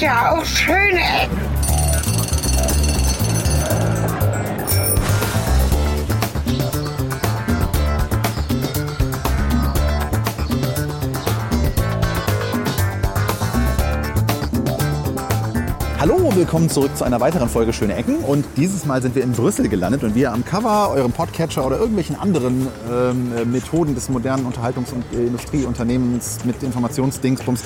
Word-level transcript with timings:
ja 0.00 0.32
auch 0.32 0.44
schöne 0.44 1.00
Ecken. 1.22 1.45
Hallo, 16.08 16.30
willkommen 16.36 16.70
zurück 16.70 16.96
zu 16.96 17.02
einer 17.02 17.18
weiteren 17.18 17.48
Folge 17.48 17.72
Schöne 17.72 17.96
Ecken. 17.96 18.18
Und 18.18 18.44
dieses 18.56 18.86
Mal 18.86 19.02
sind 19.02 19.16
wir 19.16 19.24
in 19.24 19.32
Brüssel 19.32 19.68
gelandet 19.68 20.04
und 20.04 20.14
wir 20.14 20.32
am 20.32 20.44
Cover, 20.44 20.90
eurem 20.90 21.10
Podcatcher 21.10 21.66
oder 21.66 21.78
irgendwelchen 21.78 22.14
anderen 22.14 22.68
ähm, 22.88 23.32
äh, 23.36 23.44
Methoden 23.44 23.96
des 23.96 24.08
modernen 24.08 24.46
Unterhaltungs- 24.46 24.92
und 24.92 25.02
äh, 25.12 25.26
Industrieunternehmens 25.26 26.44
mit 26.44 26.62
Informationsdingsbums 26.62 27.64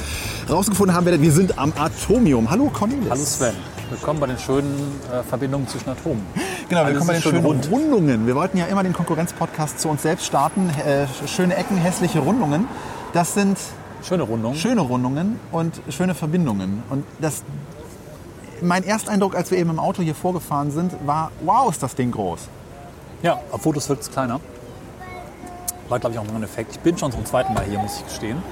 rausgefunden 0.49 0.97
haben, 0.97 1.05
wir, 1.05 1.21
wir 1.21 1.33
sind 1.33 1.59
am 1.59 1.75
Atomium. 1.79 2.51
Hallo 2.51 2.71
Cornelis. 2.73 3.11
Hallo 3.11 3.23
Sven, 3.23 3.53
willkommen 3.91 4.21
bei 4.21 4.29
den 4.29 4.39
schönen 4.39 4.75
äh, 5.13 5.23
Verbindungen 5.23 5.69
zwischen 5.69 5.91
Atomen. 5.91 6.23
Genau, 6.71 6.81
Alles 6.81 6.93
willkommen 6.95 7.09
bei 7.09 7.13
den 7.13 7.23
schön 7.23 7.33
schönen 7.33 7.45
rund. 7.45 7.71
Rundungen. 7.71 8.27
Wir 8.27 8.37
wollten 8.37 8.57
ja 8.57 8.65
immer 8.65 8.83
den 8.83 8.95
Konkurrenzpodcast 8.95 9.79
zu 9.81 9.91
uns 9.91 10.01
selbst 10.01 10.25
starten. 10.25 10.71
Äh, 10.87 11.07
schöne 11.29 11.57
Ecken, 11.57 11.77
hässliche 11.77 12.21
Rundungen. 12.21 12.67
Das 13.13 13.35
sind 13.35 13.59
Schöne 14.03 14.23
Rundung. 14.23 14.55
schöne 14.55 14.81
Rundungen 14.81 15.39
und 15.53 15.83
schöne 15.91 16.15
Verbindungen. 16.15 16.83
Und 16.89 17.05
das, 17.21 17.43
mein 18.63 18.85
Ersteindruck, 18.85 19.35
als 19.35 19.51
wir 19.51 19.59
eben 19.59 19.71
im 19.71 19.79
Auto 19.79 20.03
hier 20.03 20.15
vorgefahren 20.15 20.71
sind, 20.71 20.93
war, 21.07 21.31
wow, 21.45 21.71
ist 21.71 21.83
das 21.83 21.95
Ding 21.95 22.11
groß. 22.11 22.41
Ja, 23.23 23.39
auf 23.53 23.63
Fotos 23.63 23.89
wirkt 23.89 24.03
es 24.03 24.11
kleiner. 24.11 24.41
War, 25.89 25.99
glaube 25.99 26.15
ich, 26.15 26.19
auch 26.21 26.35
ein 26.35 26.43
Effekt. 26.43 26.73
Ich 26.73 26.81
bin 26.81 26.97
schon 26.97 27.13
zum 27.13 27.25
zweiten 27.25 27.53
Mal 27.55 27.65
hier, 27.65 27.79
muss 27.79 27.97
ich 27.99 28.05
gestehen. 28.07 28.43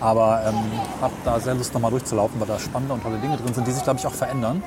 Aber 0.00 0.42
ähm, 0.46 0.54
habe 1.02 1.12
da 1.24 1.38
sehr 1.38 1.54
Lust, 1.54 1.74
nochmal 1.74 1.90
durchzulaufen, 1.90 2.40
weil 2.40 2.48
da 2.48 2.58
spannende 2.58 2.94
und 2.94 3.02
tolle 3.02 3.18
Dinge 3.18 3.36
drin 3.36 3.52
sind, 3.52 3.66
die 3.66 3.72
sich, 3.72 3.82
glaube 3.84 3.98
ich, 3.98 4.06
auch 4.06 4.14
verändern. 4.14 4.62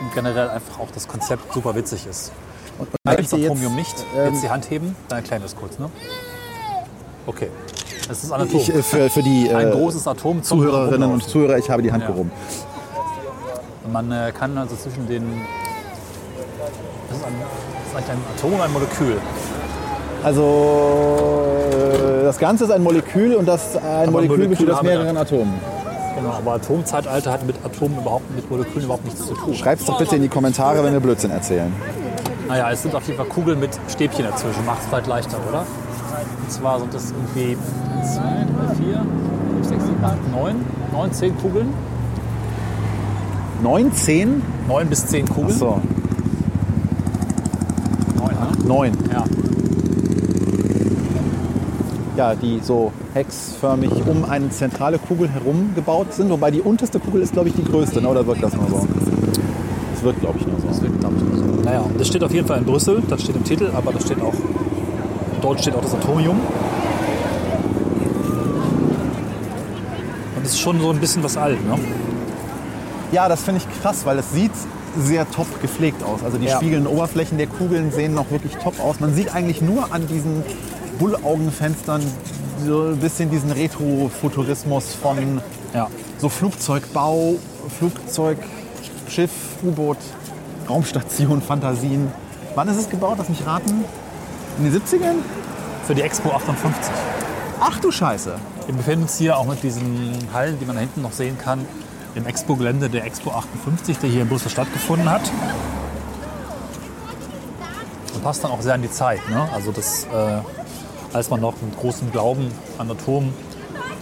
Und 0.00 0.14
generell 0.14 0.48
einfach 0.50 0.78
auch 0.78 0.90
das 0.94 1.08
Konzept 1.08 1.52
super 1.52 1.74
witzig 1.74 2.06
ist. 2.06 2.30
Und, 2.78 2.88
und 2.88 3.12
ich 3.20 3.28
das 3.28 3.38
dir 3.38 3.46
Atomium 3.46 3.74
nicht. 3.74 3.94
ähm, 4.16 4.32
Jetzt 4.32 4.44
die 4.44 4.50
Hand 4.50 4.70
heben, 4.70 4.94
dann 5.08 5.18
erklären 5.18 5.42
wir 5.42 5.46
es 5.46 5.56
kurz. 5.56 5.78
Ne? 5.78 5.90
Okay. 7.26 7.48
Das 8.06 8.22
ist 8.22 8.30
ein 8.30 8.40
Atom. 8.42 8.60
ich, 8.60 8.72
äh, 8.72 8.82
für, 8.82 9.10
für 9.10 9.22
die 9.22 9.52
ein 9.52 9.68
äh, 9.68 9.70
großes 9.72 10.06
Atom 10.06 10.42
Zuhörerinnen 10.42 11.10
und. 11.10 11.24
Zuhörer, 11.24 11.58
ich 11.58 11.68
habe 11.68 11.82
die 11.82 11.90
Hand 11.90 12.04
Ja. 12.04 12.10
gehoben. 12.10 12.30
Und 13.86 13.92
Man 13.92 14.10
äh, 14.10 14.32
kann 14.36 14.58
also 14.58 14.74
zwischen 14.74 15.06
den. 15.06 15.22
Das 17.08 17.18
ist, 17.18 17.24
ein, 17.24 17.34
das 17.38 17.92
ist 17.92 17.96
eigentlich 17.96 18.10
ein 18.10 18.36
Atom 18.36 18.52
und 18.54 18.60
ein 18.60 18.72
Molekül. 18.72 19.16
Also 20.24 21.46
äh, 21.72 22.24
das 22.24 22.38
Ganze 22.38 22.64
ist 22.64 22.70
ein 22.70 22.82
Molekül 22.82 23.36
und 23.36 23.46
das 23.46 23.76
ein 23.76 24.10
Molekül 24.10 24.38
Moleküle 24.38 24.48
besteht 24.48 24.70
aus 24.70 24.82
mehreren 24.82 25.16
Atomen. 25.16 25.54
Genau, 26.16 26.30
aber 26.30 26.54
Atomzeitalter 26.54 27.30
hat 27.30 27.46
mit 27.46 27.56
Atomen 27.64 27.98
überhaupt 27.98 28.34
mit 28.34 28.50
Molekülen 28.50 28.84
überhaupt 28.86 29.04
nichts 29.04 29.24
zu 29.24 29.34
tun. 29.34 29.54
Schreib's 29.54 29.84
doch 29.84 29.98
bitte 29.98 30.16
in 30.16 30.22
die 30.22 30.28
Kommentare, 30.28 30.82
wenn 30.82 30.92
wir 30.92 31.00
Blödsinn 31.00 31.30
erzählen. 31.30 31.72
Naja, 32.48 32.70
es 32.72 32.82
sind 32.82 32.94
auf 32.94 33.06
jeden 33.06 33.18
Fall 33.18 33.28
Kugeln 33.28 33.60
mit 33.60 33.78
Stäbchen 33.88 34.24
dazwischen. 34.24 34.64
Macht 34.64 34.80
es 34.80 34.86
vielleicht 34.86 35.06
leichter, 35.06 35.38
oder? 35.48 35.60
Und 35.60 36.50
zwar 36.50 36.80
sind 36.80 36.92
das 36.92 37.12
irgendwie 37.12 37.56
2, 38.02 38.20
3, 38.68 38.74
4, 38.84 39.06
5, 39.62 39.68
6, 39.68 39.84
7, 39.84 40.04
8, 40.04 40.32
9, 40.32 40.66
9, 40.92 41.12
10 41.12 41.38
Kugeln. 41.38 41.95
9, 43.66 43.92
10? 43.92 44.42
9 44.68 44.88
bis 44.88 45.06
10 45.06 45.26
Kugeln. 45.26 45.46
Achso, 45.50 45.80
9, 48.16 48.34
ne? 48.62 48.64
9. 48.64 48.92
Ja. 49.12 49.24
Ja, 52.16 52.34
die 52.36 52.60
so 52.62 52.92
hexförmig 53.12 53.90
um 54.06 54.24
eine 54.24 54.50
zentrale 54.50 55.00
Kugel 55.00 55.28
herum 55.28 55.72
gebaut 55.74 56.14
sind. 56.14 56.30
Wobei 56.30 56.52
die 56.52 56.60
unterste 56.60 57.00
Kugel 57.00 57.22
ist, 57.22 57.32
glaube 57.32 57.48
ich, 57.48 57.56
die 57.56 57.64
größte. 57.64 58.00
Ne? 58.00 58.08
Oder 58.08 58.24
wirkt 58.28 58.44
das 58.44 58.54
nur 58.54 58.68
so? 58.68 58.86
Das 59.94 60.04
wirkt, 60.04 60.20
glaube 60.20 60.38
ich, 60.38 60.46
nur 60.46 60.60
so. 60.60 60.68
Das 60.68 60.80
wird, 60.80 61.00
glaube 61.00 61.16
ich, 61.16 61.22
nicht 61.24 61.36
so. 61.36 61.62
Naja, 61.64 61.84
das 61.98 62.06
steht 62.06 62.22
auf 62.22 62.32
jeden 62.32 62.46
Fall 62.46 62.58
in 62.58 62.64
Brüssel. 62.64 63.02
Das 63.08 63.20
steht 63.20 63.34
im 63.34 63.42
Titel, 63.42 63.72
aber 63.74 63.92
das 63.92 64.04
steht 64.04 64.20
auch. 64.20 64.34
Dort 65.42 65.60
steht 65.60 65.74
auch 65.74 65.82
das 65.82 65.94
Atomium. 65.94 66.36
Und 70.36 70.44
es 70.44 70.52
ist 70.52 70.60
schon 70.60 70.80
so 70.80 70.90
ein 70.90 71.00
bisschen 71.00 71.24
was 71.24 71.36
alt, 71.36 71.58
ne? 71.66 71.76
Ja, 73.16 73.30
das 73.30 73.44
finde 73.44 73.62
ich 73.66 73.80
krass, 73.80 74.04
weil 74.04 74.18
es 74.18 74.30
sieht 74.30 74.52
sehr 74.98 75.26
top 75.30 75.46
gepflegt 75.62 76.02
aus. 76.02 76.22
Also 76.22 76.36
die 76.36 76.48
Ja. 76.48 76.56
spiegelnden 76.56 76.86
Oberflächen 76.86 77.38
der 77.38 77.46
Kugeln 77.46 77.90
sehen 77.90 78.12
noch 78.12 78.30
wirklich 78.30 78.54
top 78.56 78.78
aus. 78.78 79.00
Man 79.00 79.14
sieht 79.14 79.34
eigentlich 79.34 79.62
nur 79.62 79.90
an 79.90 80.06
diesen 80.06 80.42
Bullaugenfenstern 80.98 82.02
so 82.66 82.88
ein 82.88 82.98
bisschen 82.98 83.30
diesen 83.30 83.50
Retrofuturismus 83.52 84.94
von 85.00 85.40
Ja. 85.72 85.88
so 86.18 86.28
Flugzeugbau, 86.28 87.36
Flugzeug, 87.78 88.36
Schiff, 89.08 89.30
U-Boot, 89.62 89.96
Raumstation, 90.68 91.40
Fantasien. 91.40 92.12
Wann 92.54 92.68
ist 92.68 92.76
es 92.76 92.90
gebaut? 92.90 93.14
Lass 93.16 93.30
mich 93.30 93.46
raten. 93.46 93.82
In 94.58 94.64
den 94.64 94.74
70ern? 94.74 95.16
Für 95.86 95.94
die 95.94 96.02
Expo 96.02 96.32
58. 96.32 96.92
Ach 97.60 97.78
du 97.80 97.90
Scheiße. 97.90 98.34
Wir 98.66 98.74
befinden 98.74 99.04
uns 99.04 99.16
hier 99.16 99.38
auch 99.38 99.46
mit 99.46 99.62
diesen 99.62 100.18
Hallen, 100.34 100.58
die 100.60 100.66
man 100.66 100.76
da 100.76 100.80
hinten 100.80 101.00
noch 101.00 101.12
sehen 101.12 101.38
kann, 101.38 101.60
im 102.16 102.26
Expo-Gelände 102.26 102.88
der 102.88 103.04
Expo 103.04 103.30
58, 103.30 103.98
der 103.98 104.08
hier 104.08 104.22
in 104.22 104.28
Brüssel 104.28 104.50
stattgefunden 104.50 105.08
hat. 105.08 105.20
Und 108.14 108.24
passt 108.24 108.42
dann 108.42 108.50
auch 108.50 108.62
sehr 108.62 108.74
an 108.74 108.82
die 108.82 108.90
Zeit. 108.90 109.28
Ne? 109.28 109.48
Also 109.52 109.70
das, 109.70 110.04
äh, 110.04 110.40
als 111.12 111.28
man 111.28 111.40
noch 111.40 111.54
mit 111.60 111.78
großem 111.78 112.10
Glauben 112.10 112.50
an 112.78 112.90
Atomen, 112.90 113.34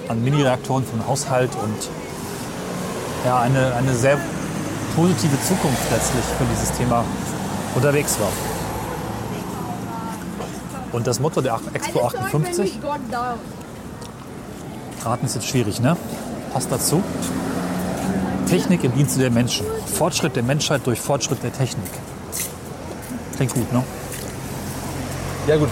an 0.08 0.22
Mini-Reaktoren 0.22 0.84
für 0.84 0.97
den 0.97 1.06
Haushalt 1.08 1.50
und 1.56 1.91
ja, 3.26 3.41
eine, 3.41 3.75
eine 3.75 3.94
sehr 3.94 4.16
positive 4.94 5.36
Zukunft 5.42 5.91
letztlich 5.91 6.25
für 6.38 6.44
dieses 6.44 6.70
Thema 6.72 7.04
unterwegs 7.75 8.19
war. 8.20 8.31
Und 10.92 11.08
das 11.08 11.19
Motto 11.19 11.41
der 11.41 11.58
Expo 11.72 12.06
58 12.06 12.78
Raten 15.02 15.26
ist 15.26 15.34
jetzt 15.34 15.48
schwierig, 15.48 15.81
ne? 15.81 15.96
Passt 16.52 16.70
dazu. 16.70 17.02
Technik 18.47 18.84
im 18.84 18.94
Dienste 18.94 19.21
der 19.21 19.31
Menschen. 19.31 19.66
Fortschritt 19.94 20.37
der 20.37 20.43
Menschheit 20.43 20.82
durch 20.84 21.00
Fortschritt 21.00 21.43
der 21.43 21.53
Technik. 21.53 21.91
Klingt 23.37 23.55
gut, 23.55 23.72
ne? 23.72 23.82
Ja 25.47 25.56
gut, 25.59 25.69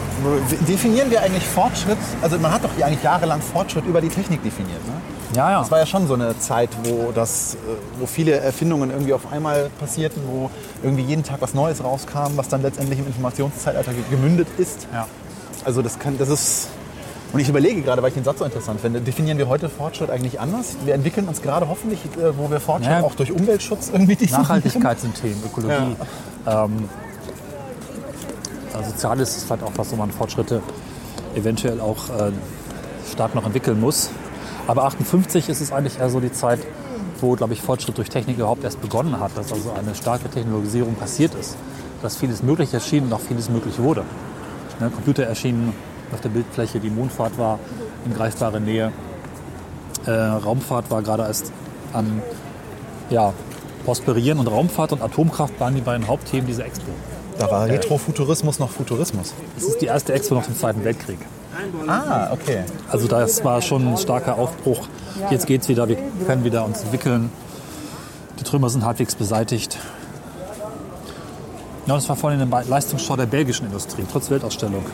definieren 0.69 1.11
wir 1.11 1.23
eigentlich 1.23 1.47
Fortschritt? 1.47 1.97
Also 2.21 2.39
man 2.39 2.53
hat 2.53 2.63
doch 2.63 2.69
hier 2.77 2.85
eigentlich 2.87 3.03
jahrelang 3.03 3.41
Fortschritt 3.41 3.87
über 3.87 4.03
die 4.03 4.11
Technik 4.11 4.43
definiert. 4.43 4.85
Ne? 4.87 4.93
Ja, 5.35 5.51
ja. 5.51 5.61
Das 5.61 5.71
war 5.71 5.79
ja 5.79 5.87
schon 5.87 6.07
so 6.07 6.13
eine 6.13 6.39
Zeit, 6.39 6.69
wo, 6.85 7.11
das, 7.11 7.55
äh, 7.55 7.59
wo 7.99 8.05
viele 8.05 8.33
Erfindungen 8.33 8.91
irgendwie 8.91 9.15
auf 9.15 9.33
einmal 9.33 9.71
passierten, 9.81 10.21
wo 10.31 10.51
irgendwie 10.83 11.05
jeden 11.05 11.23
Tag 11.23 11.41
was 11.41 11.55
Neues 11.55 11.83
rauskam, 11.83 12.37
was 12.37 12.49
dann 12.49 12.61
letztendlich 12.61 12.99
im 12.99 13.07
Informationszeitalter 13.07 13.93
ge- 13.95 14.03
gemündet 14.11 14.49
ist. 14.59 14.87
ja. 14.93 15.07
Also 15.65 15.81
das 15.81 15.99
kann, 15.99 16.19
das 16.19 16.29
ist. 16.29 16.69
Und 17.33 17.41
ich 17.41 17.49
überlege 17.49 17.81
gerade, 17.81 18.03
weil 18.03 18.09
ich 18.09 18.15
den 18.15 18.25
Satz 18.25 18.41
so 18.41 18.45
interessant 18.45 18.81
finde, 18.81 19.01
definieren 19.01 19.39
wir 19.39 19.49
heute 19.49 19.69
Fortschritt 19.71 20.11
eigentlich 20.11 20.39
anders? 20.39 20.77
Wir 20.85 20.95
entwickeln 20.95 21.27
uns 21.29 21.41
gerade 21.41 21.67
hoffentlich, 21.69 22.01
äh, 22.19 22.37
wo 22.37 22.51
wir 22.51 22.61
Fortschritt 22.61 22.93
Ja. 22.93 23.03
auch 23.03 23.15
durch 23.15 23.33
Umweltschutz 23.33 23.89
irgendwie 23.93 24.17
definieren. 24.17 24.43
Nachhaltigkeit 24.43 25.01
sind 25.01 25.15
Themen, 25.15 25.43
Ökologie. 25.45 25.97
Ähm, 26.47 26.89
also 28.75 28.91
Soziales 28.91 29.37
ist 29.37 29.45
vielleicht 29.45 29.63
auch 29.63 29.73
was, 29.77 29.91
wo 29.93 29.97
man 29.97 30.11
Fortschritte 30.11 30.61
eventuell 31.35 31.81
auch 31.81 32.11
äh, 32.11 32.33
stark 33.11 33.35
noch 33.35 33.47
entwickeln 33.47 33.81
muss. 33.81 34.11
Aber 34.67 34.85
58 34.85 35.49
ist 35.49 35.61
es 35.61 35.73
eigentlich 35.73 35.99
eher 35.99 36.11
so 36.11 36.21
die 36.21 36.33
Zeit, 36.33 36.61
wo, 37.21 37.33
glaube 37.35 37.55
ich, 37.55 37.63
Fortschritt 37.63 37.97
durch 37.97 38.11
Technik 38.11 38.37
überhaupt 38.39 38.65
erst 38.65 38.81
begonnen 38.83 39.19
hat, 39.21 39.31
dass 39.37 39.53
also 39.53 39.73
eine 39.73 39.95
starke 39.95 40.29
Technologisierung 40.29 40.95
passiert 40.97 41.35
ist, 41.35 41.57
dass 42.03 42.17
vieles 42.17 42.43
möglich 42.43 42.75
erschien 42.75 43.05
und 43.05 43.13
auch 43.13 43.21
vieles 43.21 43.49
möglich 43.49 43.79
wurde. 43.79 44.05
Ne, 44.81 44.91
Computer 44.91 45.25
erschienen 45.25 45.73
auf 46.13 46.21
der 46.21 46.29
Bildfläche, 46.29 46.81
die 46.81 46.91
Mondfahrt 46.91 47.39
war 47.39 47.59
in 48.05 48.15
greifbarer 48.15 48.61
Nähe, 48.61 48.93
äh, 50.07 50.11
Raumfahrt 50.11 50.91
war 50.91 51.03
gerade 51.03 51.25
erst 51.25 51.53
an 51.93 52.23
ja, 53.11 53.33
Prosperieren 53.85 54.39
und 54.39 54.47
Raumfahrt 54.47 54.93
und 54.93 55.03
Atomkraft 55.03 55.59
waren 55.61 55.75
die 55.75 55.81
beiden 55.81 56.07
Hauptthemen 56.07 56.47
dieser 56.47 56.65
Expo. 56.65 56.91
Da 57.39 57.51
war 57.51 57.67
Retrofuturismus 57.67 58.59
noch 58.59 58.71
Futurismus. 58.71 59.35
Das 59.57 59.65
ist 59.65 59.81
die 59.81 59.87
erste 59.87 60.13
Expo 60.13 60.35
nach 60.35 60.47
dem 60.47 60.57
Zweiten 60.57 60.85
Weltkrieg. 60.85 61.19
Ah, 61.87 62.31
okay. 62.33 62.65
Also 62.91 63.09
das 63.09 63.45
war 63.45 63.61
schon 63.63 63.87
ein 63.87 63.97
starker 63.97 64.39
Aufbruch. 64.39 64.87
Jetzt 65.31 65.47
geht's 65.47 65.69
wieder, 65.69 65.89
wir 65.89 65.99
können 66.27 66.45
wieder 66.45 66.65
uns 66.65 66.83
entwickeln. 66.83 67.31
Die 68.39 68.45
Trümmer 68.45 68.71
sind 68.71 68.85
halbwegs 68.85 69.15
beseitigt. 69.15 69.79
Ja, 71.87 71.95
das 71.95 72.09
war 72.09 72.17
vorhin 72.17 72.41
eine 72.41 72.65
Leistungsschau 72.69 73.17
der 73.17 73.27
belgischen 73.27 73.67
Industrie, 73.67 74.05
trotz 74.11 74.31
Weltausstellung. 74.31 74.85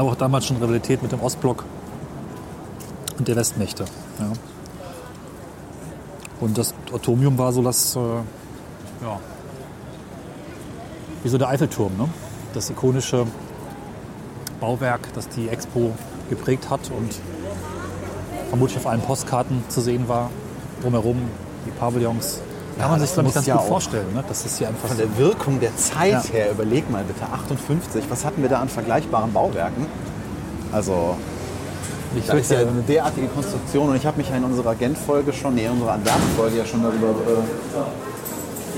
Aber 0.00 0.12
auch 0.12 0.16
damals 0.16 0.46
schon 0.46 0.56
Rivalität 0.56 1.02
mit 1.02 1.12
dem 1.12 1.20
Ostblock 1.20 1.66
und 3.18 3.28
der 3.28 3.36
Westmächte. 3.36 3.84
Ja. 4.18 4.32
Und 6.40 6.56
das 6.56 6.72
Atomium 6.90 7.36
war 7.36 7.52
so 7.52 7.62
das, 7.62 7.96
äh, 7.96 7.98
ja, 7.98 9.20
wie 11.22 11.28
so 11.28 11.36
der 11.36 11.48
Eiffelturm, 11.48 11.98
ne? 11.98 12.08
das 12.54 12.70
ikonische 12.70 13.26
Bauwerk, 14.58 15.12
das 15.12 15.28
die 15.28 15.50
Expo 15.50 15.92
geprägt 16.30 16.70
hat 16.70 16.90
und 16.90 17.14
vermutlich 18.48 18.78
auf 18.78 18.86
allen 18.86 19.02
Postkarten 19.02 19.64
zu 19.68 19.82
sehen 19.82 20.08
war. 20.08 20.30
drumherum, 20.80 21.28
die 21.66 21.72
Pavillons. 21.72 22.40
Kann 22.80 22.88
Ja, 22.88 22.92
man 22.92 23.00
sich, 23.00 23.08
das 23.10 23.14
glaube 23.14 23.28
ich, 23.28 23.34
muss 23.34 23.34
ganz 23.34 23.46
ja 23.46 23.56
gut 23.56 23.66
vorstellen. 23.66 24.06
Ne? 24.14 24.24
Das 24.26 24.44
ist 24.46 24.56
hier 24.58 24.68
einfach 24.68 24.88
Von 24.88 24.96
der 24.96 25.18
Wirkung 25.18 25.60
der 25.60 25.76
Zeit 25.76 26.12
Ja. 26.12 26.22
her, 26.32 26.50
überleg 26.52 26.90
mal 26.90 27.04
bitte, 27.04 27.22
58, 27.30 28.04
was 28.08 28.24
hatten 28.24 28.40
wir 28.40 28.48
da 28.48 28.60
an 28.60 28.70
vergleichbaren 28.70 29.32
Bauwerken? 29.34 29.86
Also, 30.72 31.16
Ich 32.16 32.26
da 32.26 32.32
ist 32.34 32.50
ja 32.50 32.60
eine 32.60 32.82
derartige 32.88 33.26
Konstruktion 33.28 33.90
und 33.90 33.96
ich 33.96 34.06
habe 34.06 34.16
mich 34.16 34.30
ja 34.30 34.36
in 34.36 34.44
unserer 34.44 34.74
Gent-Folge 34.74 35.32
schon, 35.34 35.54
nee, 35.56 35.66
in 35.66 35.72
unserer 35.72 35.92
Antwerpen-Folge 35.92 36.56
ja 36.58 36.64
schon 36.64 36.82
darüber 36.82 37.14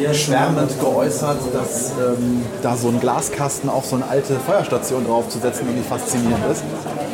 äh, 0.04 0.14
schwärmend 0.14 0.78
geäußert, 0.80 1.38
dass 1.52 1.92
ähm, 1.92 2.42
da 2.62 2.76
so 2.76 2.88
ein 2.88 2.98
Glaskasten 2.98 3.70
auf 3.70 3.86
so 3.86 3.96
eine 3.96 4.08
alte 4.08 4.34
Feuerstation 4.40 5.06
draufzusetzen 5.06 5.66
irgendwie 5.68 5.88
faszinierend 5.88 6.44
ist. 6.50 6.64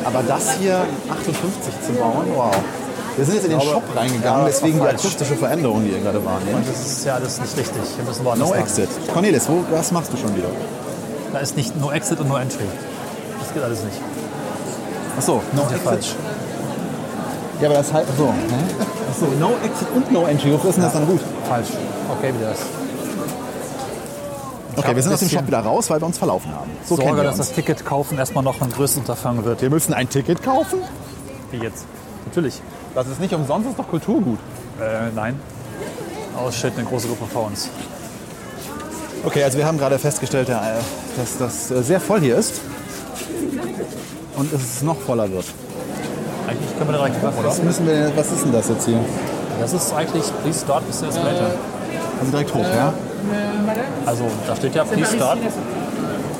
Aber 0.05 0.23
das 0.27 0.53
hier 0.57 0.85
58 1.09 1.73
zu 1.85 1.93
bauen, 1.93 2.25
wow. 2.35 2.55
Wir 3.19 3.25
sind 3.25 3.35
jetzt 3.35 3.43
in 3.43 3.51
den 3.51 3.59
Shop 3.59 3.83
reingegangen, 3.93 4.45
deswegen 4.45 4.79
die 4.79 4.87
akustische 4.87 5.35
Veränderung, 5.35 5.83
die 5.83 5.89
ihr 5.89 5.99
gerade 5.99 6.23
wahrnehmt. 6.23 6.65
das 6.65 6.87
ist 6.87 7.03
ja 7.05 7.15
alles 7.15 7.41
nicht 7.41 7.57
richtig. 7.57 7.81
Wir 7.97 8.05
müssen 8.05 8.23
woanders 8.23 8.47
No 8.47 8.53
lang. 8.55 8.63
Exit. 8.63 8.87
Cornelis, 9.13 9.49
wo, 9.49 9.61
was 9.71 9.91
machst 9.91 10.13
du 10.13 10.15
schon 10.17 10.33
wieder? 10.37 10.47
Da 11.33 11.39
ist 11.39 11.57
nicht 11.57 11.75
No 11.75 11.91
Exit 11.91 12.21
und 12.21 12.29
No 12.29 12.37
Entry. 12.37 12.63
Das 13.41 13.53
geht 13.53 13.61
alles 13.61 13.83
nicht. 13.83 13.97
Achso, 15.17 15.41
No 15.53 15.63
ist 15.63 15.71
ja 15.71 15.77
falsch. 15.79 16.15
Ja, 17.59 17.67
aber 17.67 17.75
das 17.79 17.87
ist 17.87 17.93
halt 17.93 18.07
so. 18.17 18.27
Ne? 18.27 18.33
Achso, 19.11 19.25
No 19.37 19.51
Exit 19.65 19.87
und 19.93 20.11
No 20.13 20.25
Entry. 20.25 20.53
Wofür 20.53 20.69
ist 20.69 20.77
denn 20.77 20.85
das 20.85 20.93
dann 20.93 21.05
gut? 21.05 21.19
Falsch. 21.49 21.67
Okay, 22.17 22.33
wie 22.39 22.41
das. 22.45 22.59
Okay, 24.77 24.95
wir 24.95 25.03
sind 25.03 25.11
ein 25.11 25.15
aus 25.15 25.19
dem 25.19 25.25
bisschen 25.25 25.39
Shop 25.39 25.47
wieder 25.47 25.59
raus, 25.59 25.89
weil 25.89 25.99
wir 25.99 26.05
uns 26.05 26.17
verlaufen 26.17 26.53
haben. 26.55 26.71
So 26.85 26.95
kennen 26.95 27.09
Sorge, 27.09 27.21
wir 27.21 27.23
dass 27.25 27.37
uns. 27.37 27.47
das 27.49 27.55
Ticket 27.57 27.83
kaufen 27.83 28.17
erstmal 28.17 28.45
noch 28.45 28.61
ein 28.61 28.69
größeres 28.69 28.99
Unterfangen 28.99 29.43
wird. 29.43 29.61
Wir 29.61 29.69
müssen 29.69 29.93
ein 29.93 30.07
Ticket 30.07 30.41
kaufen? 30.41 30.79
Wie 31.51 31.57
jetzt? 31.57 31.85
Natürlich. 32.25 32.61
Das 32.95 33.07
ist 33.07 33.19
nicht 33.19 33.33
umsonst, 33.33 33.65
das 33.65 33.71
ist 33.73 33.79
doch 33.79 33.87
Kulturgut. 33.87 34.39
Äh, 34.79 35.11
nein. 35.15 35.39
Oh 36.37 36.51
shit, 36.51 36.73
eine 36.75 36.85
große 36.85 37.07
Gruppe 37.07 37.25
vor 37.25 37.47
uns. 37.47 37.69
Okay, 39.23 39.43
also 39.43 39.57
wir 39.57 39.65
haben 39.65 39.77
gerade 39.77 39.99
festgestellt, 39.99 40.49
äh, 40.49 40.55
dass 41.17 41.37
das 41.37 41.71
äh, 41.71 41.83
sehr 41.83 41.99
voll 41.99 42.21
hier 42.21 42.37
ist. 42.37 42.61
Und 44.35 44.53
es 44.53 44.81
noch 44.81 44.97
voller 44.97 45.29
wird. 45.29 45.45
Eigentlich 46.47 46.77
können 46.77 46.91
wir 46.91 46.97
direkt 46.97 47.21
hoch, 47.21 47.37
oder? 47.39 47.49
Was, 47.49 47.61
müssen 47.61 47.85
wir, 47.85 48.11
was 48.15 48.31
ist 48.31 48.45
denn 48.45 48.53
das 48.53 48.69
jetzt 48.69 48.85
hier? 48.85 48.99
Das 49.59 49.73
ist 49.73 49.93
eigentlich 49.93 50.23
Please 50.41 50.61
Start 50.61 50.87
bis 50.87 50.99
der 50.99 51.09
Escalator. 51.09 51.47
Also 52.19 52.31
direkt 52.31 52.53
hoch, 52.53 52.65
ja? 52.73 52.93
Also 54.05 54.25
da 54.47 54.55
steht 54.55 54.75
ja 54.75 54.83
Please 54.85 55.15
Start. 55.15 55.39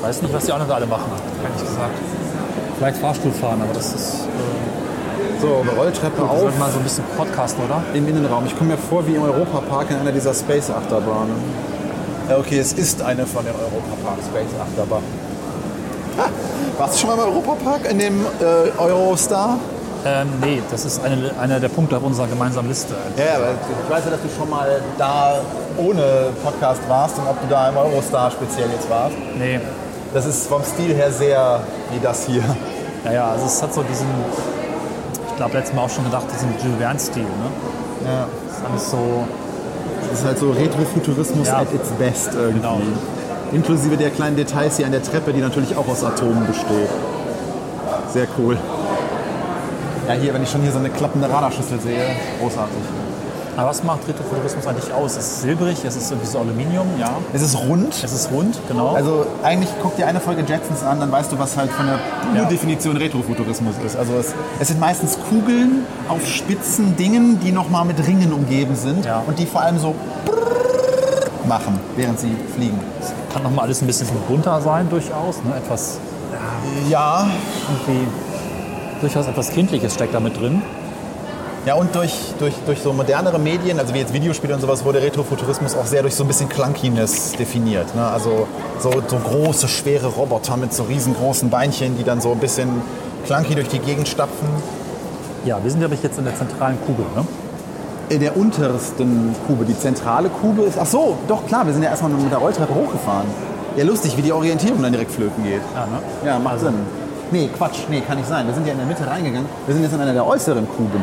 Weiß 0.00 0.22
nicht, 0.22 0.32
was 0.32 0.46
die 0.46 0.52
anderen 0.52 0.70
da 0.70 0.76
alle 0.76 0.86
machen, 0.86 1.12
ehrlich 1.44 1.60
gesagt. 1.60 1.94
Vielleicht 2.78 2.96
Fahrstuhl 2.96 3.32
fahren, 3.32 3.60
aber 3.62 3.74
das 3.74 3.92
ist. 3.94 4.14
Äh, 4.14 4.59
So, 5.40 5.64
Rolltreppe 5.76 6.18
wir 6.18 6.30
auf 6.30 6.40
sollten 6.40 6.58
mal 6.58 6.70
so 6.70 6.78
ein 6.78 6.84
bisschen 6.84 7.04
podcasten, 7.16 7.64
oder? 7.64 7.82
im 7.94 8.06
Innenraum. 8.06 8.44
Ich 8.44 8.56
komme 8.56 8.72
mir 8.72 8.78
vor 8.78 9.06
wie 9.06 9.14
im 9.14 9.22
Europapark 9.22 9.90
in 9.90 9.96
einer 9.96 10.12
dieser 10.12 10.34
Space-Achterbahnen. 10.34 11.34
Ja, 12.28 12.36
okay, 12.36 12.58
es 12.58 12.74
ist 12.74 13.00
eine 13.00 13.24
von 13.24 13.44
den 13.44 13.54
Europapark 13.54 14.18
Space-Achterbahnen. 14.22 15.08
Ah, 16.18 16.28
warst 16.76 16.94
du 16.94 16.98
schon 16.98 17.16
mal 17.16 17.26
im 17.26 17.32
Europapark 17.32 17.90
in 17.90 17.98
dem 17.98 18.20
äh, 18.20 18.78
Eurostar? 18.78 19.58
Ähm, 20.04 20.28
nee, 20.42 20.62
das 20.70 20.84
ist 20.84 21.02
eine, 21.02 21.30
einer 21.40 21.58
der 21.58 21.68
Punkte 21.68 21.96
auf 21.96 22.02
unserer 22.02 22.26
gemeinsamen 22.26 22.68
Liste. 22.68 22.94
Ja, 23.16 23.36
aber 23.36 23.52
ich 23.52 23.90
weiß 23.90 24.04
ja, 24.04 24.10
dass 24.10 24.20
du 24.20 24.28
schon 24.36 24.50
mal 24.50 24.82
da 24.98 25.40
ohne 25.78 26.32
Podcast 26.44 26.80
warst 26.88 27.18
und 27.18 27.26
ob 27.26 27.40
du 27.40 27.46
da 27.48 27.70
im 27.70 27.76
Eurostar 27.78 28.30
speziell 28.30 28.68
jetzt 28.70 28.90
warst. 28.90 29.16
Nee. 29.38 29.58
Das 30.12 30.26
ist 30.26 30.48
vom 30.48 30.62
Stil 30.64 30.94
her 30.94 31.10
sehr 31.10 31.60
wie 31.92 32.00
das 32.00 32.26
hier. 32.26 32.42
Naja, 33.04 33.30
also 33.30 33.46
es 33.46 33.62
hat 33.62 33.72
so 33.72 33.82
diesen, 33.82 34.06
glaube 35.40 35.56
letztes 35.56 35.74
Mal 35.74 35.82
auch 35.84 35.88
schon 35.88 36.04
gedacht, 36.04 36.26
diesen 36.30 36.50
Jules 36.62 36.78
Verne-Stil. 36.78 37.22
Ne? 37.22 37.48
Ja. 38.04 38.26
Das 38.46 38.58
ist 38.58 38.64
alles 38.66 38.90
so, 38.90 39.24
Das 40.10 40.18
ist 40.18 40.24
halt 40.26 40.38
so 40.38 40.50
Retrofuturismus 40.50 41.48
Ja. 41.48 41.60
at 41.60 41.72
its 41.72 41.88
best 41.92 42.34
irgendwie. 42.34 42.60
Genau. 42.60 42.80
Inklusive 43.52 43.96
der 43.96 44.10
kleinen 44.10 44.36
Details 44.36 44.76
hier 44.76 44.84
an 44.84 44.92
der 44.92 45.02
Treppe, 45.02 45.32
die 45.32 45.40
natürlich 45.40 45.74
auch 45.76 45.88
aus 45.88 46.04
Atomen 46.04 46.46
besteht. 46.46 46.90
Sehr 48.12 48.26
cool. 48.38 48.58
Ja, 50.08 50.14
hier, 50.14 50.34
wenn 50.34 50.42
ich 50.42 50.50
schon 50.50 50.60
hier 50.60 50.72
so 50.72 50.78
eine 50.78 50.90
klappende 50.90 51.30
Radarschüssel 51.30 51.80
sehe, 51.80 52.02
großartig. 52.38 52.76
Aber 53.60 53.70
was 53.70 53.84
macht 53.84 54.06
Retrofuturismus 54.08 54.66
eigentlich 54.66 54.92
aus? 54.92 55.12
Es 55.16 55.26
ist 55.26 55.42
silbrig, 55.42 55.84
es 55.84 55.94
ist 55.96 56.10
irgendwie 56.10 56.26
so 56.28 56.38
Aluminium, 56.38 56.86
ja. 56.98 57.10
Es 57.32 57.42
ist 57.42 57.56
rund. 57.58 57.92
Es 58.02 58.12
ist 58.12 58.30
rund, 58.32 58.58
genau. 58.68 58.94
Also 58.94 59.26
eigentlich 59.42 59.68
guck 59.82 59.96
dir 59.96 60.06
eine 60.06 60.20
Folge 60.20 60.42
Jetsons 60.46 60.82
an, 60.82 60.98
dann 61.00 61.12
weißt 61.12 61.30
du, 61.32 61.38
was 61.38 61.56
halt 61.56 61.70
von 61.70 61.86
der 61.86 61.98
Ja. 62.34 62.42
Urdefinition 62.44 62.96
Retrofuturismus 62.96 63.74
ist. 63.84 63.96
Also 63.96 64.14
es, 64.14 64.34
es 64.58 64.68
sind 64.68 64.80
meistens 64.80 65.18
Kugeln 65.28 65.84
auf 66.08 66.26
spitzen 66.26 66.96
Dingen, 66.96 67.38
die 67.40 67.52
nochmal 67.52 67.84
mit 67.84 68.04
Ringen 68.06 68.32
umgeben 68.32 68.74
sind 68.76 69.04
Ja. 69.04 69.22
und 69.26 69.38
die 69.38 69.46
vor 69.46 69.60
allem 69.62 69.78
so 69.78 69.94
machen, 71.46 71.78
während 71.96 72.18
sie 72.20 72.34
fliegen. 72.54 72.78
Kann 73.32 73.42
noch 73.42 73.50
mal 73.50 73.62
alles 73.62 73.80
ein 73.82 73.86
bisschen 73.86 74.06
bunter 74.28 74.60
sein, 74.60 74.88
durchaus. 74.88 75.36
Ne? 75.44 75.56
Etwas, 75.56 75.98
Ja, 76.88 77.26
irgendwie, 77.86 78.06
durchaus 79.00 79.26
etwas 79.26 79.50
Kindliches 79.50 79.94
steckt 79.94 80.14
da 80.14 80.20
mit 80.20 80.38
drin. 80.40 80.62
Ja, 81.66 81.74
und 81.74 81.94
durch, 81.94 82.14
durch, 82.38 82.54
durch 82.64 82.80
so 82.80 82.94
modernere 82.94 83.38
Medien, 83.38 83.78
also 83.78 83.92
wie 83.92 83.98
jetzt 83.98 84.14
Videospiele 84.14 84.54
und 84.54 84.62
sowas, 84.62 84.82
wurde 84.82 85.02
Retrofuturismus 85.02 85.76
auch 85.76 85.84
sehr 85.84 86.00
durch 86.00 86.14
so 86.14 86.24
ein 86.24 86.26
bisschen 86.26 86.48
Clunkiness 86.48 87.32
definiert. 87.32 87.94
Ne? 87.94 88.06
Also 88.06 88.48
so, 88.78 88.90
so 89.06 89.16
große, 89.16 89.68
schwere 89.68 90.06
Roboter 90.06 90.56
mit 90.56 90.72
so 90.72 90.84
riesengroßen 90.84 91.50
Beinchen, 91.50 91.98
die 91.98 92.04
dann 92.04 92.22
so 92.22 92.32
ein 92.32 92.38
bisschen 92.38 92.80
clunky 93.26 93.54
durch 93.54 93.68
die 93.68 93.78
Gegend 93.78 94.08
stapfen. 94.08 94.48
Ja, 95.44 95.62
wir 95.62 95.70
sind, 95.70 95.84
ich, 95.92 96.02
jetzt 96.02 96.18
in 96.18 96.24
der 96.24 96.34
zentralen 96.34 96.78
Kugel. 96.86 97.04
Ne? 97.14 97.26
In 98.08 98.20
der 98.20 98.38
untersten 98.38 99.36
Kube, 99.46 99.66
die 99.66 99.78
zentrale 99.78 100.30
Kube 100.30 100.62
ist. 100.62 100.78
Ach 100.80 100.86
so, 100.86 101.18
doch 101.28 101.46
klar, 101.46 101.66
wir 101.66 101.74
sind 101.74 101.82
ja 101.82 101.90
erstmal 101.90 102.10
mit 102.10 102.32
der 102.32 102.38
Rolltreppe 102.38 102.74
hochgefahren. 102.74 103.26
Ja, 103.76 103.84
lustig, 103.84 104.16
wie 104.16 104.22
die 104.22 104.32
Orientierung 104.32 104.82
dann 104.82 104.92
direkt 104.92 105.12
flöten 105.12 105.44
geht. 105.44 105.60
Ja, 105.74 105.86
ne? 105.86 106.00
Ja, 106.24 106.38
macht 106.38 106.60
Sinn. 106.60 106.74
Nee, 107.30 107.50
Quatsch, 107.56 107.80
nee, 107.90 108.00
kann 108.00 108.16
nicht 108.16 108.28
sein. 108.28 108.46
Wir 108.46 108.54
sind 108.54 108.66
ja 108.66 108.72
in 108.72 108.78
der 108.78 108.86
Mitte 108.86 109.06
reingegangen. 109.06 109.46
Wir 109.66 109.74
sind 109.74 109.84
jetzt 109.84 109.92
in 109.92 110.00
einer 110.00 110.14
der 110.14 110.26
äußeren 110.26 110.66
Kuben. 110.66 111.02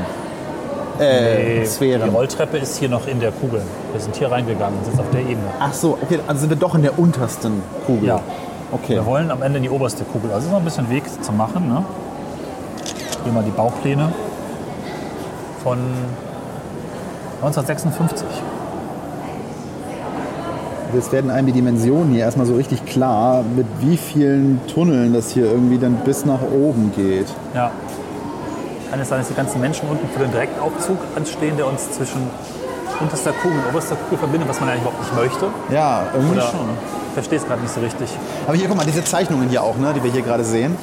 Äh, 0.99 1.61
Die 1.61 1.65
Sphären. 1.67 2.09
Rolltreppe 2.09 2.57
ist 2.57 2.77
hier 2.77 2.89
noch 2.89 3.07
in 3.07 3.19
der 3.19 3.31
Kugel. 3.31 3.61
Wir 3.91 4.01
sind 4.01 4.15
hier 4.15 4.31
reingegangen 4.31 4.79
und 4.79 4.85
sind 4.85 4.99
auf 4.99 5.09
der 5.11 5.21
Ebene. 5.21 5.47
Ach 5.59 5.73
so, 5.73 5.97
okay, 6.01 6.19
also 6.27 6.41
sind 6.41 6.49
wir 6.49 6.57
doch 6.57 6.75
in 6.75 6.81
der 6.81 6.97
untersten 6.97 7.61
Kugel. 7.85 8.07
Ja. 8.09 8.19
Okay. 8.71 8.95
Wir 8.95 9.05
wollen 9.05 9.31
am 9.31 9.41
Ende 9.41 9.57
in 9.57 9.63
die 9.63 9.69
oberste 9.69 10.03
Kugel. 10.03 10.31
Also 10.31 10.47
ist 10.47 10.51
noch 10.51 10.59
ein 10.59 10.65
bisschen 10.65 10.89
Weg 10.89 11.03
zu 11.23 11.31
machen. 11.31 11.67
Ne? 11.69 11.83
Hier 13.23 13.31
mal 13.33 13.43
die 13.43 13.51
Baupläne 13.51 14.11
von 15.63 15.77
1956. 17.41 18.25
Jetzt 20.93 21.11
werden 21.11 21.29
einem 21.29 21.47
die 21.47 21.53
Dimensionen 21.53 22.11
hier 22.13 22.21
erstmal 22.21 22.45
so 22.45 22.55
richtig 22.55 22.85
klar, 22.85 23.43
mit 23.55 23.67
wie 23.81 23.97
vielen 23.97 24.61
Tunneln 24.73 25.13
das 25.13 25.31
hier 25.31 25.45
irgendwie 25.45 25.77
dann 25.77 25.95
bis 26.05 26.25
nach 26.25 26.41
oben 26.41 26.93
geht. 26.95 27.27
Ja. 27.53 27.71
Kann 28.89 28.99
es 29.01 29.09
sein, 29.09 29.19
dass 29.19 29.27
die 29.27 29.33
ganzen 29.33 29.59
Menschen 29.59 29.89
unten 29.89 30.07
für 30.09 30.19
den 30.19 30.31
Direktaufzug 30.31 30.97
anstehen, 31.15 31.57
der 31.57 31.67
uns 31.67 31.91
zwischen 31.91 32.29
unterster 32.99 33.33
Kugel 33.33 33.59
und 33.59 33.69
oberster 33.69 33.95
Kugel 33.95 34.17
verbindet, 34.17 34.49
was 34.49 34.59
man 34.59 34.69
eigentlich 34.69 34.81
überhaupt 34.81 35.01
nicht 35.01 35.15
möchte? 35.15 35.47
Ja, 35.73 36.07
irgendwie 36.13 36.37
Oder 36.37 36.47
schon. 36.47 36.69
Ich 37.07 37.13
verstehe 37.13 37.39
es 37.39 37.45
gerade 37.45 37.61
nicht 37.61 37.73
so 37.73 37.81
richtig. 37.81 38.09
Aber 38.47 38.55
hier, 38.55 38.67
guck 38.67 38.77
mal, 38.77 38.85
diese 38.85 39.03
Zeichnungen 39.03 39.49
hier 39.49 39.61
auch, 39.61 39.77
ne, 39.77 39.93
die 39.93 40.03
wir 40.03 40.11
hier 40.11 40.21
gerade 40.21 40.43
sehen. 40.43 40.77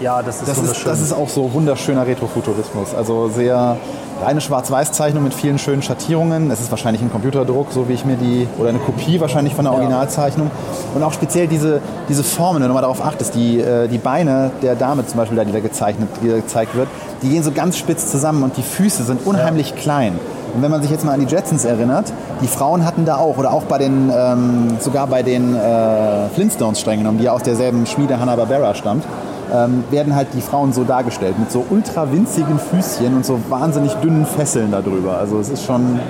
Ja, 0.00 0.22
das 0.22 0.36
ist 0.36 0.48
Das 0.48 0.56
ist, 0.56 0.62
wunderschön. 0.62 0.90
das 0.90 1.00
ist 1.00 1.12
auch 1.12 1.28
so 1.28 1.52
wunderschöner 1.52 2.06
Retrofuturismus. 2.06 2.94
Also 2.94 3.28
sehr 3.28 3.76
reine 4.22 4.40
Schwarz-Weiß-Zeichnung 4.40 5.24
mit 5.24 5.34
vielen 5.34 5.58
schönen 5.58 5.82
Schattierungen. 5.82 6.50
Es 6.50 6.60
ist 6.60 6.70
wahrscheinlich 6.70 7.02
ein 7.02 7.10
Computerdruck, 7.10 7.68
so 7.70 7.88
wie 7.88 7.92
ich 7.92 8.04
mir 8.04 8.16
die, 8.16 8.48
oder 8.58 8.70
eine 8.70 8.78
Kopie 8.78 9.20
wahrscheinlich 9.20 9.54
von 9.54 9.64
der 9.64 9.74
Originalzeichnung. 9.74 10.50
Und 10.94 11.02
auch 11.02 11.12
speziell 11.12 11.46
diese, 11.48 11.80
diese 12.08 12.22
Formen, 12.22 12.62
wenn 12.62 12.68
du 12.68 12.74
mal 12.74 12.80
darauf 12.80 13.04
achtest, 13.04 13.34
die, 13.34 13.60
äh, 13.60 13.88
die 13.88 13.98
Beine 13.98 14.50
der 14.62 14.74
Dame 14.74 15.06
zum 15.06 15.18
Beispiel, 15.18 15.42
die 15.44 15.52
da 15.52 15.60
gezeichnet, 15.60 16.08
die 16.22 16.28
da 16.28 16.36
gezeigt 16.36 16.74
wird, 16.74 16.88
die 17.22 17.28
gehen 17.28 17.42
so 17.42 17.52
ganz 17.52 17.76
spitz 17.76 18.10
zusammen 18.10 18.42
und 18.42 18.56
die 18.56 18.62
Füße 18.62 19.04
sind 19.04 19.26
unheimlich 19.26 19.74
klein. 19.76 20.18
Und 20.54 20.62
wenn 20.62 20.70
man 20.70 20.82
sich 20.82 20.90
jetzt 20.90 21.04
mal 21.04 21.12
an 21.12 21.20
die 21.20 21.32
Jetsons 21.32 21.64
erinnert, 21.64 22.12
die 22.42 22.48
Frauen 22.48 22.84
hatten 22.84 23.04
da 23.04 23.16
auch, 23.16 23.36
oder 23.36 23.52
auch 23.52 23.64
bei 23.64 23.78
den, 23.78 24.10
ähm, 24.14 24.76
sogar 24.80 25.06
bei 25.06 25.22
den 25.22 25.54
äh, 25.54 26.28
Flintstones 26.34 26.80
streng 26.80 26.98
genommen, 26.98 27.18
die 27.18 27.24
ja 27.24 27.32
aus 27.32 27.42
derselben 27.42 27.86
Schmiede 27.86 28.18
Hanna-Barbera 28.18 28.74
stammt, 28.74 29.04
ähm, 29.52 29.84
werden 29.90 30.14
halt 30.14 30.28
die 30.34 30.40
Frauen 30.40 30.72
so 30.72 30.84
dargestellt, 30.84 31.38
mit 31.38 31.50
so 31.50 31.64
ultra 31.70 32.12
winzigen 32.12 32.58
Füßchen 32.58 33.14
und 33.14 33.26
so 33.26 33.40
wahnsinnig 33.48 33.94
dünnen 33.94 34.26
Fesseln 34.26 34.70
darüber. 34.70 35.18
Also 35.18 35.38
es 35.38 35.48
ist 35.48 35.64
schon, 35.64 36.00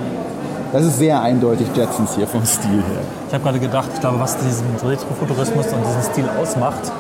das 0.73 0.85
ist 0.85 0.99
sehr 0.99 1.21
eindeutig 1.21 1.69
Jetsons 1.75 2.15
hier 2.17 2.27
vom 2.27 2.45
Stil 2.45 2.71
her. 2.71 3.03
Ich 3.29 3.35
habe 3.35 3.45
gerade 3.45 3.61
gedacht, 3.61 3.91
ich 3.95 4.01
glaube, 4.01 4.21
was 4.21 4.37
diesen 4.37 4.67
Retrofuturismus 4.85 5.67
und 5.67 5.87
diesen 5.87 6.13
Stil 6.13 6.29
ausmacht, 6.41 6.93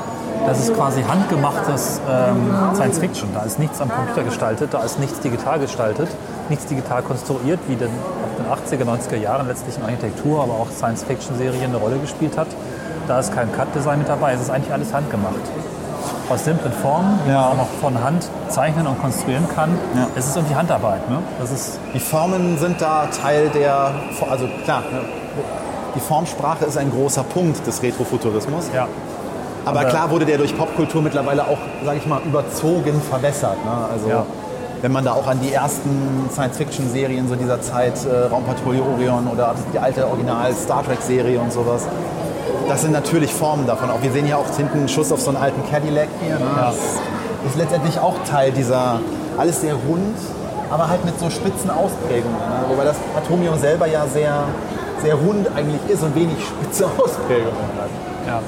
das 0.47 0.59
ist 0.59 0.75
quasi 0.75 1.03
handgemachtes 1.03 2.01
ähm, 2.09 2.75
Science 2.75 2.99
Fiction. 2.99 3.29
Da 3.35 3.43
ist 3.43 3.59
nichts 3.59 3.81
am 3.81 3.91
Computer 3.91 4.23
gestaltet, 4.23 4.73
da 4.73 4.83
ist 4.83 4.99
nichts 4.99 5.21
digital 5.21 5.59
gestaltet, 5.59 6.09
nichts 6.49 6.67
digital 6.67 7.03
konstruiert, 7.03 7.61
wie 7.69 7.77
denn 7.77 7.91
ab 8.49 8.63
den 8.69 8.79
80er, 8.79 8.85
90er 8.85 9.17
Jahren 9.17 9.47
letztlich 9.49 9.77
in 9.77 9.83
Architektur, 9.83 10.43
aber 10.43 10.55
auch 10.55 10.71
Science 10.71 11.05
Fiction 11.05 11.37
Serien 11.37 11.67
eine 11.67 11.77
Rolle 11.77 11.99
gespielt 11.99 12.39
hat. 12.39 12.49
Da 13.07 13.21
ist 13.21 13.35
kein 13.35 13.53
Cut-Design 13.53 13.99
mit 13.99 14.09
dabei, 14.09 14.33
es 14.33 14.41
ist 14.41 14.51
eigentlich 14.51 14.73
alles 14.73 14.95
handgemacht. 14.95 15.35
Aus 16.31 16.45
simplen 16.45 16.73
Formen, 16.73 17.19
die 17.27 17.31
Ja. 17.31 17.41
man 17.41 17.51
auch 17.53 17.57
noch 17.57 17.69
von 17.81 18.03
Hand 18.03 18.29
zeichnen 18.49 18.87
und 18.87 19.01
konstruieren 19.01 19.47
kann. 19.55 19.71
Ja. 19.97 20.07
Es 20.15 20.27
ist 20.29 20.37
irgendwie 20.37 20.55
Handarbeit. 20.55 21.09
Ne? 21.11 21.19
Das 21.41 21.51
ist, 21.51 21.79
Die 21.95 22.01
Formen 22.01 22.57
sind 22.59 22.81
da 22.81 23.07
Teil 23.07 23.49
der, 23.51 23.93
also 24.31 24.47
klar, 24.65 24.81
ne, 24.93 25.01
die 25.95 26.01
Formsprache 26.01 26.65
ist 26.67 26.77
ein 26.79 26.91
großer 26.91 27.25
Punkt 27.25 27.67
des 27.67 27.83
Retrofuturismus. 27.83 28.67
ja, 28.75 28.87
Aber 29.67 29.81
Aber- 29.81 29.89
klar 29.91 30.11
wurde 30.11 30.25
der 30.25 30.39
durch 30.39 30.57
Popkultur 30.57 31.03
mittlerweile 31.03 31.43
auch, 31.43 31.59
sage 31.85 31.99
ich 31.99 32.07
mal, 32.07 32.21
überzogen 32.25 33.01
verwässert. 33.11 33.63
Ne? 33.65 33.71
Also 33.93 34.09
Ja. 34.09 34.25
wenn 34.81 34.91
man 34.93 35.05
da 35.05 35.13
auch 35.13 35.27
an 35.27 35.39
die 35.43 35.53
ersten 35.53 36.31
Science-Fiction-Serien 36.33 37.29
so 37.29 37.35
dieser 37.35 37.61
Zeit, 37.61 37.93
äh, 38.07 38.27
Raumpatrouille 38.33 38.83
Orion 38.83 39.27
oder 39.27 39.55
die 39.75 39.79
alte 39.79 40.07
Original-Star 40.09 40.83
Trek-Serie 40.87 41.39
und 41.41 41.53
sowas, 41.53 41.87
das 42.71 42.83
sind 42.83 42.93
natürlich 42.93 43.35
Formen 43.35 43.67
davon. 43.67 43.91
Auch 43.91 44.01
wir 44.01 44.13
sehen 44.13 44.27
hier 44.27 44.39
auch 44.39 44.47
hinten 44.57 44.79
einen 44.79 44.89
Schuss 44.89 45.11
auf 45.11 45.21
so 45.21 45.31
einen 45.31 45.39
alten 45.39 45.69
Cadillac 45.69 46.09
hier. 46.23 46.39
Ne? 46.39 46.45
Ja. 46.57 46.73
Das 47.43 47.53
ist 47.53 47.59
letztendlich 47.59 47.99
auch 47.99 48.15
Teil 48.25 48.53
dieser, 48.53 49.01
alles 49.37 49.61
sehr 49.61 49.75
rund, 49.75 50.17
aber 50.71 50.89
halt 50.89 51.05
mit 51.05 51.19
so 51.19 51.31
spitzen 51.31 51.69
Ausprägungen. 51.69 52.39
Ne? 52.39 52.65
Wobei 52.69 52.85
das 52.85 52.97
Atomium 53.17 53.59
selber 53.59 53.87
ja 53.87 54.07
sehr, 54.07 54.45
sehr 55.03 55.17
rund 55.17 55.49
eigentlich 55.57 55.81
ist 55.89 56.05
und 56.05 56.15
wenig 56.15 56.37
spitze 56.45 56.87
Ausprägungen 56.99 57.71
hat. 57.77 57.91
ja. 58.27 58.41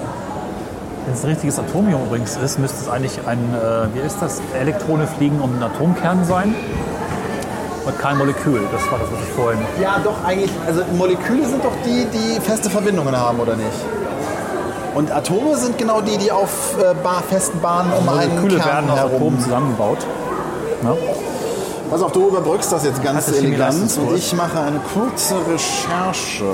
Wenn 1.05 1.15
es 1.15 1.25
ein 1.25 1.31
richtiges 1.31 1.59
Atomium 1.59 2.05
übrigens 2.05 2.37
ist, 2.37 2.61
müsste 2.61 2.79
es 2.81 2.89
eigentlich 2.89 3.19
ein, 3.27 3.41
äh, 3.53 3.93
wie 3.93 4.07
ist 4.07 4.19
das, 4.21 4.41
Elektrone 4.57 5.09
fliegen 5.09 5.41
um 5.41 5.53
einen 5.53 5.63
Atomkern 5.65 6.25
sein. 6.25 6.55
Und 7.85 7.99
kein 7.99 8.17
Molekül. 8.17 8.61
Das 8.71 8.89
war 8.89 9.01
das, 9.01 9.09
was 9.11 9.21
ich 9.21 9.35
vorhin. 9.35 9.59
Ja, 9.81 9.97
doch 10.05 10.25
eigentlich. 10.25 10.53
Also 10.65 10.83
Moleküle 10.97 11.45
sind 11.45 11.65
doch 11.65 11.73
die, 11.85 12.07
die 12.07 12.41
feste 12.41 12.71
Verbindungen 12.71 13.17
haben, 13.17 13.41
oder 13.41 13.57
nicht? 13.57 13.67
Und 14.95 15.11
Atome 15.11 15.57
sind 15.57 15.79
genau 15.79 16.01
die, 16.01 16.19
die 16.19 16.31
auf 16.31 16.77
äh, 16.79 16.95
bar, 17.03 17.23
festen 17.29 17.61
Bahnen 17.61 17.93
um 17.93 18.09
einen 18.09 18.31
Moleküle 18.35 18.61
Kern 18.61 18.69
werden 18.89 18.91
aus 18.91 18.99
herum. 18.99 19.15
Atomen 19.17 19.41
zusammengebaut. 19.41 19.99
Ne? 20.83 20.97
Pass 21.91 22.03
auf, 22.03 22.13
du 22.13 22.29
überbrückst 22.29 22.73
das 22.73 22.85
jetzt 22.85 23.03
ganz 23.03 23.27
der 23.27 23.37
elegant 23.39 23.99
und 23.99 24.17
ich 24.17 24.33
mache 24.35 24.61
eine 24.61 24.81
kurze 24.95 25.35
Recherche. 25.51 26.45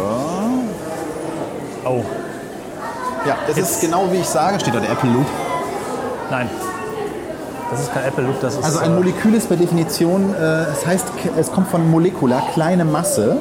Oh, 1.85 2.03
Ja, 3.27 3.37
das 3.47 3.57
Jetzt- 3.57 3.71
ist 3.73 3.81
genau 3.81 4.05
wie 4.11 4.17
ich 4.19 4.29
sage, 4.29 4.59
steht 4.61 4.75
da 4.75 4.81
der 4.81 4.91
Apple 4.91 5.11
Loop. 5.11 5.27
nein. 6.31 6.49
Das 7.71 7.81
ist 7.81 7.93
kein 7.93 8.05
Apple 8.07 8.25
Loop, 8.25 8.41
das 8.41 8.55
ist. 8.55 8.65
Also 8.65 8.79
ein 8.79 8.93
äh, 8.93 8.95
Molekül 8.95 9.35
ist 9.35 9.49
per 9.49 9.57
Definition, 9.59 10.35
äh, 10.35 10.63
es 10.73 10.87
heißt, 10.87 11.05
es 11.39 11.53
kommt 11.53 11.69
von 11.69 11.91
Molekula, 11.91 12.43
kleine 12.55 12.85
Masse 12.87 13.37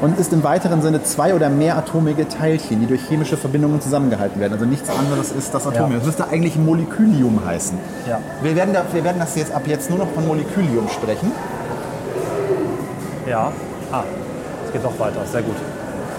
und 0.00 0.18
ist 0.18 0.32
im 0.32 0.42
weiteren 0.44 0.82
Sinne 0.82 1.02
zwei 1.02 1.34
oder 1.34 1.48
mehr 1.48 1.76
atomige 1.76 2.28
Teilchen, 2.28 2.80
die 2.80 2.86
durch 2.86 3.02
chemische 3.08 3.36
Verbindungen 3.36 3.80
zusammengehalten 3.80 4.40
werden. 4.40 4.52
Also 4.52 4.64
nichts 4.64 4.90
anderes 4.90 5.32
ist 5.32 5.54
das 5.54 5.66
Atomium. 5.66 5.92
Ja. 5.92 5.96
Das 5.98 6.06
müsste 6.06 6.28
eigentlich 6.28 6.56
Molekülium 6.56 7.44
heißen. 7.44 7.78
Ja. 8.08 8.20
Wir 8.42 8.56
werden, 8.56 8.74
da, 8.74 8.84
wir 8.92 9.04
werden 9.04 9.18
das 9.18 9.36
jetzt 9.36 9.52
ab 9.52 9.62
jetzt 9.66 9.90
nur 9.90 9.98
noch 9.98 10.10
von 10.10 10.26
Molekülium 10.26 10.88
sprechen. 10.88 11.32
Ja. 13.28 13.52
Ah, 13.92 14.04
es 14.66 14.72
geht 14.72 14.84
doch 14.84 14.98
weiter. 14.98 15.24
Sehr 15.30 15.42
gut. 15.42 15.56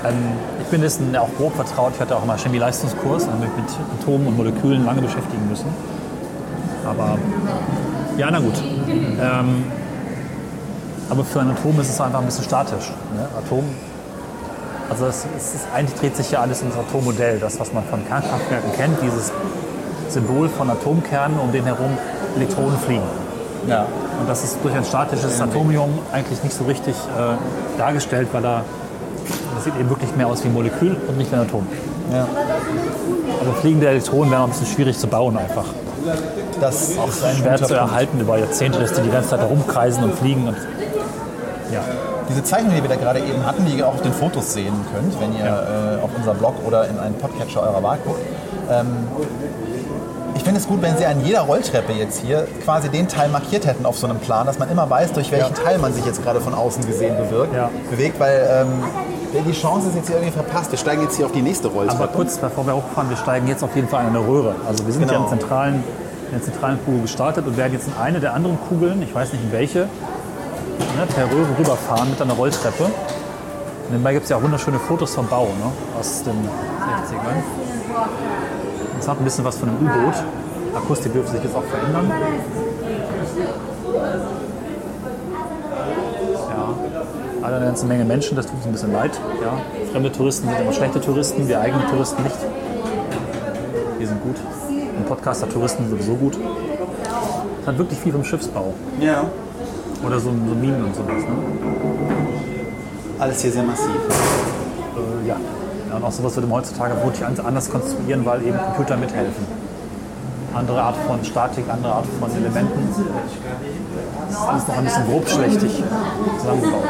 Ähm, 0.06 0.14
ich 0.62 0.68
bin 0.68 0.82
dessen 0.82 1.16
auch 1.16 1.30
grob 1.38 1.56
vertraut. 1.56 1.94
Ich 1.96 2.02
hatte 2.02 2.16
auch 2.16 2.26
mal 2.26 2.38
Chemieleistungskurs 2.38 3.24
und 3.24 3.32
habe 3.32 3.46
mich 3.46 3.56
mit 3.56 3.66
Atomen 4.00 4.28
und 4.28 4.38
Molekülen 4.38 4.86
lange 4.86 5.02
beschäftigen 5.02 5.48
müssen. 5.50 5.68
Aber 6.86 7.18
ja, 8.18 8.30
na 8.32 8.40
gut. 8.40 8.56
Ähm, 8.88 9.66
aber 11.18 11.26
für 11.26 11.42
ein 11.42 11.50
Atom 11.50 11.80
ist 11.80 11.90
es 11.90 12.00
einfach 12.00 12.20
ein 12.20 12.26
bisschen 12.26 12.44
statisch. 12.44 12.92
Ne? 13.16 13.28
Atom, 13.44 13.64
also 14.88 15.08
es, 15.08 15.26
es 15.36 15.56
ist, 15.56 15.68
eigentlich 15.74 16.00
dreht 16.00 16.16
sich 16.16 16.30
ja 16.30 16.42
alles 16.42 16.62
ums 16.62 16.76
Atommodell. 16.78 17.40
Das, 17.40 17.60
was 17.60 17.74
man 17.74 17.84
von 17.86 18.08
Kernkraftwerken 18.08 18.72
kennt, 18.74 19.02
dieses 19.02 19.32
Symbol 20.10 20.48
von 20.48 20.70
Atomkernen, 20.70 21.40
um 21.40 21.52
den 21.52 21.66
herum 21.66 21.98
Elektronen 22.36 22.78
fliegen. 22.78 23.04
Ja. 23.68 23.88
Und 24.20 24.30
das 24.30 24.44
ist 24.44 24.60
durch 24.62 24.76
ein 24.76 24.86
statisches 24.86 25.42
Atomium 25.42 25.90
eigentlich 26.14 26.44
nicht 26.44 26.56
so 26.56 26.66
richtig 26.66 26.94
äh, 26.96 27.80
dargestellt, 27.80 28.28
weil 28.32 28.44
da, 28.44 28.64
das 29.56 29.64
sieht 29.64 29.76
eben 29.76 29.90
wirklich 29.90 30.16
mehr 30.16 30.28
aus 30.28 30.44
wie 30.44 30.50
ein 30.50 30.54
Molekül 30.54 30.96
und 31.08 31.18
nicht 31.18 31.32
wie 31.32 31.36
ein 31.36 31.42
Atom. 31.42 31.66
ja. 32.14 32.28
Aber 33.42 33.54
fliegende 33.56 33.90
Elektronen 33.90 34.30
wären 34.32 34.42
auch 34.42 34.46
ein 34.46 34.52
bisschen 34.52 34.68
schwierig 34.68 34.98
zu 34.98 35.08
bauen 35.08 35.36
einfach. 35.38 35.66
Das 36.62 36.90
ist 36.90 37.24
ein 37.24 37.44
Wert 37.44 37.62
guter 37.62 37.68
zu 37.68 37.74
erhalten 37.76 38.20
über 38.20 38.38
Jahrzehnte, 38.38 38.80
dass 38.80 38.94
die 38.94 39.02
die 39.02 39.10
ganze 39.10 39.30
Zeit 39.30 39.42
herumkreisen 39.42 40.04
und 40.04 40.16
fliegen. 40.16 40.48
Und, 40.48 40.58
ja. 41.72 41.82
Diese 42.30 42.44
Zeichnung, 42.44 42.74
die 42.76 42.82
wir 42.82 42.90
da 42.90 42.96
gerade 42.96 43.20
eben 43.20 43.46
hatten, 43.46 43.66
die 43.66 43.74
ihr 43.78 43.88
auch 43.88 43.94
auf 43.96 44.02
den 44.02 44.14
Fotos 44.14 44.54
sehen 44.54 44.74
könnt, 44.94 45.20
wenn 45.22 45.34
ihr 45.38 45.46
äh, 45.46 46.04
auf 46.04 46.10
unser 46.18 46.34
Blog 46.34 46.56
oder 46.66 46.88
in 46.88 47.00
einen 47.00 47.16
Podcatcher 47.16 47.62
eurer 47.62 47.82
Wahl 47.84 47.98
guckt. 48.06 48.20
Ähm, 48.70 48.88
ich 50.36 50.44
finde 50.44 50.60
es 50.60 50.68
gut, 50.68 50.82
wenn 50.82 50.96
Sie 50.98 51.06
an 51.06 51.22
jeder 51.26 51.42
Rolltreppe 51.42 51.94
jetzt 51.94 52.22
hier 52.22 52.48
quasi 52.64 52.90
den 52.90 53.08
Teil 53.08 53.28
markiert 53.30 53.66
hätten 53.66 53.86
auf 53.86 53.98
so 53.98 54.08
einem 54.08 54.20
Plan, 54.20 54.46
dass 54.46 54.60
man 54.60 54.70
immer 54.70 54.90
weiß, 54.90 55.14
durch 55.14 55.32
welchen 55.32 55.54
Ja. 55.56 55.64
Teil 55.64 55.78
man 55.80 55.94
sich 55.94 56.06
jetzt 56.06 56.24
gerade 56.24 56.40
von 56.42 56.54
außen 56.54 56.86
gesehen 56.86 57.16
bewirkt, 57.18 57.56
Ja. 57.56 57.70
bewegt, 57.90 58.20
weil 58.20 58.48
ähm, 58.52 59.44
die 59.46 59.52
Chance 59.52 59.90
ist 59.90 59.96
jetzt 59.96 60.08
hier 60.08 60.18
irgendwie 60.18 60.34
verpasst. 60.34 60.72
Wir 60.72 60.78
steigen 60.78 61.02
jetzt 61.02 61.16
hier 61.18 61.26
auf 61.26 61.32
die 61.32 61.42
nächste 61.42 61.68
Rolltreppe. 61.70 62.04
Aber 62.04 62.12
kurz 62.14 62.38
bevor 62.38 62.66
wir 62.68 62.76
hochfahren, 62.76 63.10
wir 63.10 63.18
steigen 63.18 63.48
jetzt 63.48 63.64
auf 63.64 63.76
jeden 63.76 63.88
Fall 63.88 64.04
in 64.04 64.10
eine 64.10 64.20
Röhre. 64.20 64.56
Also 64.68 64.86
wir 64.86 64.94
sind 64.94 65.08
Genau. 65.08 65.14
hier 65.26 65.32
im 65.34 65.40
zentralen, 65.40 65.84
in 66.28 66.32
der 66.34 66.42
zentralen 66.44 66.80
Kugel 66.86 67.02
gestartet 67.02 67.46
und 67.48 67.58
werden 67.58 67.74
jetzt 67.74 67.88
in 67.88 67.94
eine 68.02 68.20
der 68.20 68.34
anderen 68.34 68.58
Kugeln, 68.70 69.02
ich 69.02 69.14
weiß 69.14 69.34
nicht 69.34 69.44
in 69.44 69.52
welche, 69.52 69.88
ne, 70.80 71.06
per 71.14 71.26
Röhre 71.32 71.58
rüberfahren 71.58 72.10
mit 72.10 72.22
einer 72.22 72.34
Rolltreppe. 72.34 72.86
Und 72.86 73.92
nebenbei 73.92 74.14
gibt 74.14 74.24
es 74.26 74.30
ja 74.30 74.38
auch 74.38 74.44
wunderschöne 74.44 74.80
Fotos 74.80 75.16
vom 75.16 75.28
Bau 75.28 75.46
ne, 75.46 75.72
aus 76.00 76.24
den 76.24 76.34
60ern. 76.34 77.44
Es 79.00 79.08
hat 79.08 79.20
ein 79.20 79.24
bisschen 79.24 79.46
was 79.46 79.58
von 79.58 79.70
einem 79.70 79.78
U-Boot. 79.80 80.16
Akustik 80.76 81.14
dürfte 81.14 81.34
sich 81.34 81.44
jetzt 81.44 81.56
auch 81.56 81.64
verändern. 81.64 82.12
Ja, 86.50 86.74
alle 87.42 87.56
eine 87.56 87.66
ganze 87.66 87.86
Menge 87.86 88.06
Menschen, 88.06 88.36
das 88.36 88.46
tut 88.46 88.56
uns 88.56 88.66
ein 88.66 88.72
bisschen 88.74 88.94
leid. 88.94 89.20
Ja. 89.42 89.54
Fremde 89.92 90.12
Touristen 90.12 90.50
sind 90.50 90.60
immer 90.60 90.74
schlechte 90.74 91.00
Touristen, 91.02 91.48
wir 91.48 91.62
eigene 91.62 91.86
Touristen 91.88 92.24
nicht. 92.24 92.36
Wir 93.98 94.08
sind 94.08 94.22
gut. 94.22 94.36
Und 94.70 95.08
Podcaster-Touristen 95.08 95.90
sowieso 95.90 96.16
gut. 96.16 96.38
Es 97.62 97.68
hat 97.68 97.78
wirklich 97.78 98.00
viel 98.00 98.12
vom 98.12 98.24
Schiffsbau. 98.24 98.74
ja. 99.00 99.26
Oder 100.06 100.20
so, 100.20 100.30
so 100.30 100.56
Minen 100.56 100.84
und 100.86 100.96
sowas. 100.96 101.24
Ne? 101.24 101.36
Alles 103.20 103.42
hier 103.42 103.52
sehr 103.52 103.64
massiv. 103.64 103.88
Äh, 103.88 105.28
ja. 105.28 105.36
ja. 105.90 105.96
Und 105.96 106.04
auch 106.04 106.12
sowas 106.12 106.36
würde 106.36 106.48
man 106.48 106.60
heutzutage 106.60 106.96
wirklich 107.04 107.26
an- 107.26 107.36
anders 107.46 107.70
konstruieren, 107.70 108.26
weil 108.26 108.42
eben 108.46 108.58
Computer 108.58 108.96
mithelfen. 108.98 109.46
Andere 110.54 110.82
Art 110.82 110.96
von 111.08 111.24
Statik, 111.24 111.66
andere 111.70 111.94
Art 111.94 112.06
von 112.20 112.32
Elementen. 112.36 112.90
Das 114.30 114.38
ist 114.38 114.48
alles 114.48 114.68
noch 114.68 114.78
ein 114.78 114.84
bisschen 114.86 115.06
grobschlächtig 115.08 115.84
zusammengebaut. 116.40 116.84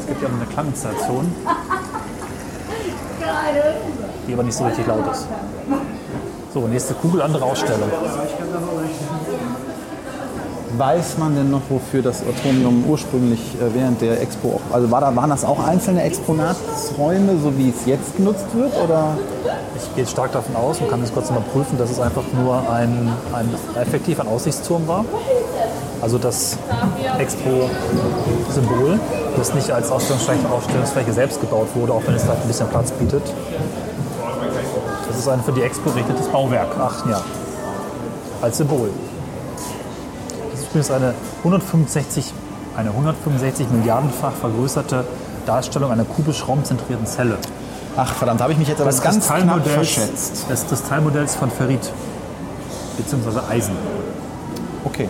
Es 0.00 0.06
gibt 0.06 0.22
ja 0.22 0.28
noch 0.28 0.36
eine 0.36 0.46
Klanginstallation, 0.46 1.32
die 4.28 4.32
aber 4.34 4.42
nicht 4.42 4.56
so 4.56 4.64
richtig 4.64 4.86
laut 4.86 5.04
ist. 5.12 5.26
So, 6.52 6.60
nächste 6.68 6.94
Kugel, 6.94 7.22
andere 7.22 7.44
Ausstellung. 7.44 7.90
Weiß 10.78 11.16
man 11.16 11.34
denn 11.34 11.50
noch, 11.50 11.62
wofür 11.70 12.02
das 12.02 12.22
Atomium 12.22 12.84
ursprünglich 12.86 13.40
äh, 13.54 13.74
während 13.74 14.02
der 14.02 14.20
Expo, 14.20 14.60
also 14.70 14.90
war 14.90 15.00
da, 15.00 15.14
waren 15.16 15.30
das 15.30 15.44
auch 15.44 15.64
einzelne 15.66 16.02
Exponatsräume, 16.02 17.38
so 17.42 17.56
wie 17.56 17.70
es 17.70 17.86
jetzt 17.86 18.16
genutzt 18.16 18.44
wird? 18.52 18.72
Oder? 18.84 19.16
Ich 19.76 19.94
gehe 19.94 20.06
stark 20.06 20.32
davon 20.32 20.54
aus 20.56 20.80
und 20.80 20.90
kann 20.90 21.00
das 21.00 21.14
kurz 21.14 21.30
mal 21.30 21.40
prüfen, 21.52 21.78
dass 21.78 21.90
es 21.90 21.98
einfach 21.98 22.24
nur 22.34 22.70
ein, 22.70 23.10
ein 23.32 23.48
effektiv 23.80 24.20
ein 24.20 24.28
Aussichtsturm 24.28 24.86
war. 24.86 25.04
Also 26.02 26.18
das 26.18 26.58
Expo-Symbol, 27.18 29.00
das 29.36 29.54
nicht 29.54 29.70
als 29.70 29.90
Ausstellungsfläche, 29.90 31.12
selbst 31.12 31.40
gebaut 31.40 31.68
wurde, 31.74 31.94
auch 31.94 32.02
wenn 32.06 32.14
es 32.14 32.26
da 32.26 32.32
ein 32.32 32.46
bisschen 32.46 32.68
Platz 32.68 32.90
bietet. 32.92 33.22
Das 35.08 35.18
ist 35.18 35.28
ein 35.28 35.42
für 35.42 35.52
die 35.52 35.62
Expo 35.62 35.90
gerichtetes 35.90 36.26
Bauwerk, 36.26 36.68
ach 36.78 37.08
ja, 37.08 37.22
als 38.42 38.58
Symbol. 38.58 38.90
Das 40.76 40.90
ist 40.90 40.94
eine 40.94 41.14
165, 41.38 42.34
eine 42.76 42.90
165 42.90 43.70
Milliardenfach 43.70 44.32
vergrößerte 44.32 45.06
Darstellung 45.46 45.90
einer 45.90 46.04
kubisch 46.04 46.46
raumzentrierten 46.46 47.06
Zelle. 47.06 47.38
Ach 47.96 48.12
verdammt, 48.12 48.42
habe 48.42 48.52
ich 48.52 48.58
mich 48.58 48.68
jetzt 48.68 48.82
aber 48.82 48.90
des 48.90 49.00
ganz 49.00 49.26
knapp 49.26 49.38
Kristallmodells, 49.38 49.74
verschätzt. 49.74 50.50
des 50.50 50.66
Kristallmodells 50.66 51.34
von 51.34 51.50
Ferrit, 51.50 51.90
beziehungsweise 52.98 53.42
Eisen. 53.48 53.72
Okay. 54.84 55.08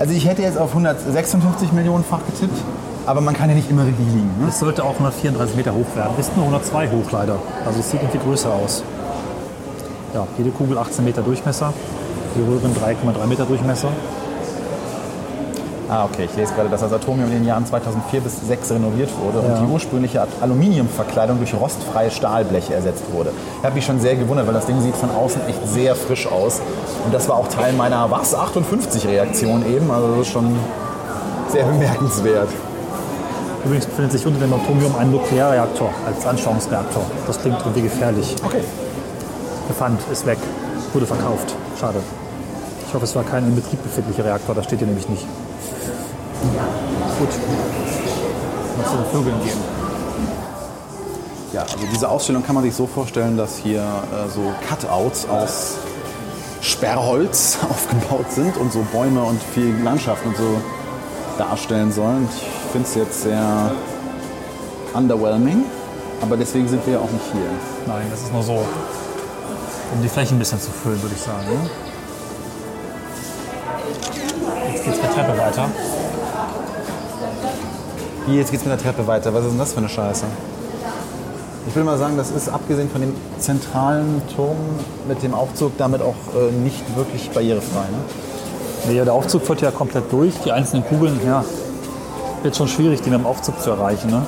Also 0.00 0.12
ich 0.12 0.26
hätte 0.26 0.42
jetzt 0.42 0.58
auf 0.58 0.70
156 0.70 1.70
Millionenfach 1.70 2.26
getippt, 2.26 2.60
aber 3.06 3.20
man 3.20 3.34
kann 3.34 3.48
ja 3.48 3.54
nicht 3.54 3.70
immer 3.70 3.86
richtig 3.86 4.06
liegen. 4.06 4.34
Ne? 4.40 4.48
Es 4.48 4.58
sollte 4.58 4.82
auch 4.82 4.94
134 4.94 5.54
Meter 5.54 5.74
hoch 5.74 5.94
werden. 5.94 6.18
Ist 6.18 6.36
nur 6.36 6.44
102 6.44 6.88
hoch 6.88 7.12
leider. 7.12 7.38
Also 7.64 7.78
es 7.78 7.88
sieht 7.92 8.02
irgendwie 8.02 8.18
größer 8.18 8.52
aus. 8.52 8.82
Ja, 10.12 10.26
jede 10.36 10.50
Kugel 10.50 10.76
18 10.76 11.04
Meter 11.04 11.22
Durchmesser. 11.22 11.72
Die 12.34 12.40
Röhren 12.42 12.74
3,3 12.74 13.26
Meter 13.28 13.44
Durchmesser. 13.44 13.90
Ah, 15.88 16.04
okay. 16.04 16.24
Ich 16.24 16.36
lese 16.36 16.52
gerade, 16.54 16.68
dass 16.68 16.80
das 16.80 16.92
Atomium 16.92 17.28
in 17.30 17.36
den 17.36 17.44
Jahren 17.44 17.64
2004 17.64 18.20
bis 18.20 18.32
2006 18.40 18.72
renoviert 18.72 19.10
wurde 19.22 19.46
Ja. 19.46 19.54
und 19.54 19.66
die 19.66 19.72
ursprüngliche 19.72 20.26
Aluminiumverkleidung 20.40 21.38
durch 21.38 21.54
rostfreie 21.54 22.10
Stahlbleche 22.10 22.74
ersetzt 22.74 23.04
wurde. 23.12 23.30
Ich 23.60 23.64
habe 23.64 23.74
mich 23.76 23.84
schon 23.86 24.00
sehr 24.00 24.16
gewundert, 24.16 24.46
weil 24.48 24.54
das 24.54 24.66
Ding 24.66 24.80
sieht 24.80 24.96
von 24.96 25.10
außen 25.10 25.42
echt 25.48 25.60
sehr 25.68 25.94
frisch 25.94 26.26
aus. 26.26 26.60
Und 27.04 27.14
das 27.14 27.28
war 27.28 27.36
auch 27.36 27.48
Teil 27.48 27.72
meiner 27.72 28.10
Was 28.10 28.34
58-Reaktion 28.36 29.64
eben. 29.66 29.90
Also 29.90 30.08
das 30.10 30.26
ist 30.26 30.32
schon 30.32 30.56
sehr 31.52 31.64
bemerkenswert. 31.64 32.48
Übrigens 33.64 33.86
befindet 33.86 34.12
sich 34.12 34.26
unter 34.26 34.40
dem 34.40 34.52
Atomium 34.52 34.94
ein 34.96 35.10
Nuklearreaktor 35.12 35.90
als 36.06 36.26
Anschauungsreaktor. 36.26 37.02
Das 37.26 37.40
klingt 37.40 37.58
irgendwie 37.60 37.82
gefährlich. 37.82 38.34
Okay. 38.44 38.60
Befand, 39.68 40.00
ist 40.12 40.26
weg, 40.26 40.38
wurde 40.92 41.06
verkauft. 41.06 41.54
Schade. 41.78 41.98
Ich 42.86 42.94
hoffe, 42.94 43.04
es 43.04 43.16
war 43.16 43.24
kein 43.24 43.44
in 43.44 43.54
Betrieb 43.56 43.82
befindlicher 43.82 44.24
Reaktor, 44.24 44.54
das 44.54 44.64
steht 44.66 44.78
hier 44.78 44.86
nämlich 44.86 45.08
nicht. 45.08 45.26
Mal 47.18 48.86
zu 48.86 48.96
den 48.96 49.06
Vögeln 49.10 49.42
gehen. 49.42 49.58
Ja, 51.52 51.62
also 51.62 51.86
diese 51.90 52.08
Ausstellung 52.08 52.44
kann 52.44 52.54
man 52.54 52.64
sich 52.64 52.74
so 52.74 52.86
vorstellen, 52.86 53.38
dass 53.38 53.56
hier 53.56 53.80
äh, 53.80 54.28
so 54.28 54.52
Cutouts 54.68 55.26
aus 55.26 55.76
Sperrholz 56.60 57.58
aufgebaut 57.70 58.30
sind 58.30 58.56
und 58.58 58.70
so 58.70 58.84
Bäume 58.92 59.22
und 59.22 59.42
viel 59.42 59.74
Landschaft 59.82 60.26
und 60.26 60.36
so 60.36 60.60
darstellen 61.38 61.90
sollen. 61.90 62.28
Ich 62.30 62.72
finde 62.72 62.86
es 62.86 62.94
jetzt 62.94 63.22
sehr 63.22 63.72
underwhelming, 64.92 65.64
aber 66.20 66.36
deswegen 66.36 66.68
sind 66.68 66.84
wir 66.86 66.94
ja 66.94 67.00
auch 67.00 67.10
nicht 67.10 67.24
hier. 67.32 67.48
Nein, 67.86 68.06
das 68.10 68.24
ist 68.24 68.32
nur 68.32 68.42
so, 68.42 68.52
um 69.94 70.02
die 70.02 70.08
Fläche 70.08 70.34
ein 70.34 70.38
bisschen 70.38 70.60
zu 70.60 70.70
füllen, 70.70 71.00
würde 71.00 71.14
ich 71.14 71.22
sagen. 71.22 71.46
Ne? 71.46 71.70
Jetzt 74.72 74.84
geht's 74.84 75.00
mit 75.00 75.14
Treppe 75.14 75.38
weiter. 75.38 75.70
Hier, 78.26 78.40
jetzt 78.40 78.50
geht's 78.50 78.64
mit 78.64 78.72
der 78.72 78.82
Treppe 78.82 79.06
weiter. 79.06 79.32
Was 79.32 79.44
ist 79.44 79.52
denn 79.52 79.58
das 79.58 79.72
für 79.72 79.78
eine 79.78 79.88
Scheiße? 79.88 80.24
Ich 81.68 81.76
will 81.76 81.84
mal 81.84 81.96
sagen, 81.96 82.16
das 82.16 82.32
ist 82.32 82.48
abgesehen 82.48 82.90
von 82.90 83.00
dem 83.00 83.14
zentralen 83.38 84.20
Turm 84.34 84.56
mit 85.06 85.22
dem 85.22 85.32
Aufzug 85.32 85.78
damit 85.78 86.02
auch 86.02 86.14
äh, 86.34 86.50
nicht 86.50 86.96
wirklich 86.96 87.30
barrierefrei. 87.30 87.82
Ne? 87.82 88.94
Nee, 88.94 89.04
der 89.04 89.12
Aufzug 89.12 89.42
führt 89.42 89.60
ja 89.60 89.70
komplett 89.70 90.12
durch. 90.12 90.34
Die 90.44 90.50
einzelnen 90.50 90.84
Kugeln, 90.84 91.20
ja, 91.24 91.44
wird 92.42 92.56
schon 92.56 92.66
schwierig, 92.66 93.00
die 93.02 93.10
mit 93.10 93.20
dem 93.20 93.26
Aufzug 93.26 93.60
zu 93.60 93.70
erreichen. 93.70 94.10
Ne? 94.10 94.22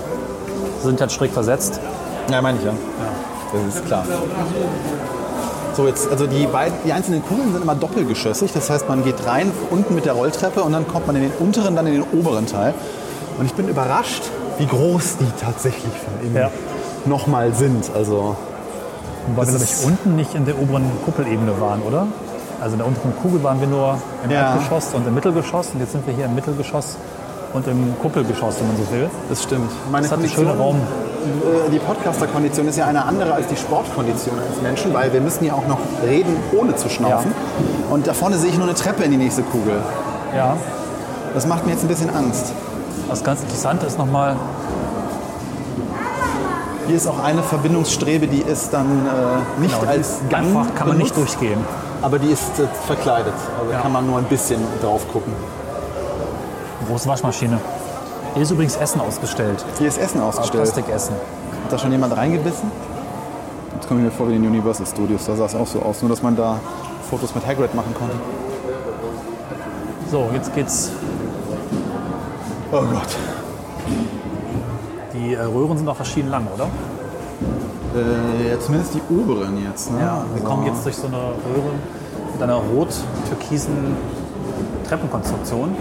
Sind 0.83 1.01
halt 1.01 1.11
schräg 1.11 1.33
versetzt. 1.33 1.81
Ja, 2.31 2.41
meine 2.41 2.59
ich 2.59 2.65
ja. 2.65 2.75
Das 3.53 3.75
ist 3.75 3.87
klar. 3.87 4.05
So, 5.75 5.89
jetzt, 5.89 6.09
also 6.09 6.27
die, 6.27 6.47
beiden, 6.47 6.77
die 6.85 6.93
einzelnen 6.93 7.25
Kugeln 7.25 7.53
sind 7.53 7.63
immer 7.63 7.75
doppelgeschossig. 7.75 8.53
Das 8.53 8.71
heißt, 8.71 8.89
man 8.89 9.03
geht 9.03 9.27
rein 9.27 9.51
unten 9.71 9.97
mit 9.97 10.05
der 10.05 10.13
Rolltreppe 10.13 10.63
und 10.63 10.73
dann 10.73 10.87
kommt 10.87 11.09
man 11.09 11.17
in 11.17 11.23
den 11.23 11.33
unteren, 11.41 11.75
dann 11.75 11.87
in 11.89 11.95
den 11.95 12.05
oberen 12.13 12.47
Teil. 12.47 12.75
Und 13.39 13.47
ich 13.47 13.55
bin 13.55 13.69
überrascht, 13.69 14.23
wie 14.59 14.67
groß 14.67 15.17
die 15.19 15.31
tatsächlich 15.41 15.93
von 15.93 16.27
innen 16.27 16.37
Ja. 16.37 16.51
nochmal 17.05 17.53
sind. 17.55 17.91
Also, 17.95 18.37
Weil 19.37 19.47
wir 19.49 19.55
ist- 19.57 19.85
unten 19.85 20.17
nicht 20.17 20.35
in 20.35 20.45
der 20.45 20.59
oberen 20.61 20.85
Kuppelebene 21.05 21.61
waren, 21.61 21.83
oder? 21.83 22.07
Also 22.61 22.73
in 22.73 22.79
der 22.79 22.89
unteren 22.89 23.15
Kugel 23.23 23.43
waren 23.45 23.61
wir 23.61 23.69
nur 23.69 23.99
im 24.25 24.31
Ja. 24.31 24.53
Erdgeschoss 24.55 24.93
und 24.95 25.07
im 25.07 25.15
Mittelgeschoss. 25.15 25.69
Und 25.75 25.81
jetzt 25.81 25.93
sind 25.93 26.05
wir 26.07 26.15
hier 26.15 26.25
im 26.25 26.35
Mittelgeschoss 26.35 26.97
und 27.53 27.67
im 27.69 27.95
Kuppelgeschoss, 28.03 28.57
wenn 28.59 28.67
man 28.67 28.77
so 28.77 28.91
will. 28.93 29.09
das 29.29 29.43
stimmt. 29.45 29.71
Meine 29.93 30.03
Das 30.09 30.13
hat 30.13 30.19
einen 30.19 30.29
schönen 30.29 30.59
Raum. 30.59 30.77
äh, 30.77 31.71
die 31.71 31.79
Podcaster-Kondition 31.79 32.67
ist 32.67 32.77
ja 32.79 32.87
eine 32.87 33.05
andere 33.05 33.35
als 33.35 33.47
die 33.47 33.57
Sportkondition 33.57 34.35
eines 34.41 34.61
Menschen, 34.63 34.93
weil 34.93 35.13
wir 35.13 35.21
müssen 35.21 35.45
ja 35.45 35.53
auch 35.53 35.67
noch 35.69 35.79
reden, 36.05 36.35
ohne 36.59 36.75
zu 36.75 36.89
schnaufen. 36.89 37.33
Und 37.91 38.09
da 38.09 38.15
vorne 38.15 38.37
sehe 38.39 38.51
ich 38.51 38.57
nur 38.59 38.67
eine 38.67 38.75
Treppe 38.75 39.05
in 39.05 39.13
die 39.13 39.17
nächste 39.19 39.43
Kugel. 39.43 39.81
Ja. 40.35 40.57
Das 41.35 41.47
macht 41.47 41.65
mir 41.67 41.73
jetzt 41.73 41.83
ein 41.85 41.89
bisschen 41.89 42.11
Angst. 42.11 42.47
Was 43.09 43.25
ganz 43.25 43.41
interessant 43.43 43.83
ist 43.83 43.99
nochmal, 43.99 44.37
Hier 46.87 46.97
ist 46.97 47.07
auch 47.07 47.23
eine 47.23 47.43
Verbindungsstrebe, 47.43 48.27
die 48.29 48.41
ist 48.41 48.73
dann 48.73 48.87
äh, 49.07 49.61
nicht 49.61 49.79
Genau, 49.79 49.91
als 49.93 50.21
Gang 50.31 50.47
einfach, 50.47 50.75
kann 50.75 50.89
man 50.89 50.97
nicht 50.97 51.15
benutzt, 51.15 51.35
durchgehen. 51.39 51.63
Aber 52.01 52.19
die 52.19 52.29
ist 52.29 52.59
äh, 52.59 52.67
verkleidet. 52.87 53.35
Also 53.59 53.73
Ja. 53.73 53.81
kann 53.81 53.93
man 53.93 54.07
nur 54.07 54.17
ein 54.19 54.25
bisschen 54.25 54.61
drauf 54.83 55.07
gucken. 55.13 55.33
große 56.87 57.07
Waschmaschine. 57.09 57.61
Hier 58.35 58.43
ist 58.43 58.51
übrigens 58.51 58.77
Essen 58.77 59.01
ausgestellt. 59.03 59.63
Hier 59.79 59.89
ist 59.89 59.99
Essen 59.99 60.23
ausgestellt. 60.23 60.63
Plastikessen. 60.65 61.15
Hat 61.65 61.73
da 61.73 61.79
schon 61.79 61.93
jemand 61.93 62.17
reingebissen? 62.17 62.71
Jetzt 63.75 63.87
komme 63.89 64.01
ich 64.01 64.07
mir 64.07 64.11
vor 64.13 64.29
wie 64.29 64.37
in 64.37 64.43
den 64.43 64.51
Universal 64.51 64.87
Studios. 64.87 65.27
Da 65.27 65.37
sah 65.37 65.45
es 65.45 65.55
auch 65.55 65.67
so 65.67 65.81
aus. 65.83 66.01
Nur, 66.01 66.09
dass 66.11 66.23
man 66.23 66.37
da 66.37 66.59
Fotos 67.11 67.35
mit 67.35 67.47
Hagrid 67.47 67.75
machen 67.75 67.95
konnte. 67.99 68.17
So, 70.11 70.31
jetzt 70.33 70.55
geht's. 70.55 70.91
Oh 72.71 72.83
Gott. 72.83 73.17
Die 75.15 75.35
äh, 75.35 75.41
Röhren 75.41 75.79
sind 75.79 75.89
auch 75.89 75.97
verschieden 75.97 76.29
lang, 76.29 76.47
oder? 76.55 76.67
Äh, 77.97 78.51
ja, 78.51 78.61
zumindest 78.61 78.95
die 78.95 79.01
oberen 79.13 79.63
jetzt. 79.65 79.91
Ne? 79.93 80.01
Ja, 80.01 80.25
wir 80.35 80.45
kommen 80.45 80.67
jetzt 80.67 80.85
durch 80.85 80.97
so 80.97 81.07
eine 81.07 81.17
Röhre 81.17 81.73
mit 82.33 82.43
einer 82.43 82.57
rot-türkisen 82.57 83.97
Treppenkonstruktion. 84.87 85.75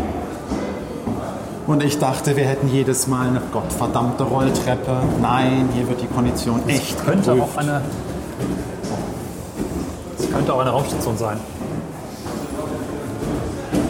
Und 1.67 1.83
ich 1.83 1.99
dachte, 1.99 2.37
wir 2.37 2.45
hätten 2.45 2.69
jedes 2.69 3.07
Mal 3.07 3.27
eine 3.27 3.41
gottverdammte 3.51 4.23
Rolltreppe. 4.23 5.01
Nein, 5.21 5.67
hier 5.73 5.89
wird 5.89 6.01
die 6.01 6.07
Kondition 6.07 6.61
echt 6.67 7.03
Könnte 7.03 7.31
geprüft. 7.33 7.55
auch 7.55 7.57
eine. 7.57 7.81
Es 10.17 10.31
könnte 10.31 10.53
auch 10.53 10.59
eine 10.59 10.69
Raumstation 10.69 11.17
sein. 11.17 11.37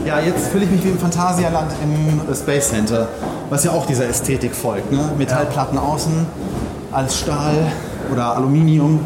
Ja, 0.08 0.22
jetzt 0.22 0.48
fühle 0.48 0.64
ich 0.64 0.72
mich 0.72 0.86
wie 0.86 0.92
im 0.92 0.98
Phantasialand 0.98 1.70
im 1.84 2.34
Space 2.34 2.70
Center, 2.70 3.10
was 3.50 3.66
ja 3.66 3.72
auch 3.72 3.86
dieser 3.86 4.08
Ästhetik 4.08 4.56
folgt. 4.56 4.90
Ne? 4.90 5.02
Metallplatten 5.18 5.78
außen, 5.78 6.26
alles 6.94 7.20
Stahl 7.20 7.56
oder 8.14 8.38
Aluminium. 8.38 9.02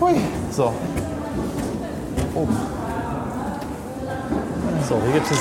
Hui. 0.00 0.14
So. 0.50 0.72
Oben. 2.34 2.56
So, 4.88 4.98
hier 5.04 5.12
gibt 5.12 5.30
es 5.30 5.38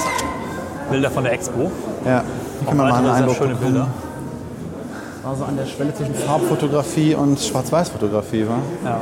Bilder 0.91 1.09
von 1.09 1.23
der 1.23 1.31
Expo. 1.31 1.71
Ja, 2.03 2.21
hier 2.59 2.67
können 2.67 2.79
wir 2.81 2.83
mal 2.83 2.93
einen 2.95 3.09
Eindruck 3.11 3.37
schöne 3.37 3.53
bekommen. 3.55 3.71
Bilder. 3.71 3.87
Also 5.25 5.45
an 5.45 5.55
der 5.55 5.65
Schwelle 5.65 5.95
zwischen 5.95 6.15
Farbfotografie 6.15 7.15
und 7.15 7.39
Schwarz-Weiß-Fotografie, 7.39 8.45
war? 8.45 8.59
Ja. 8.83 8.99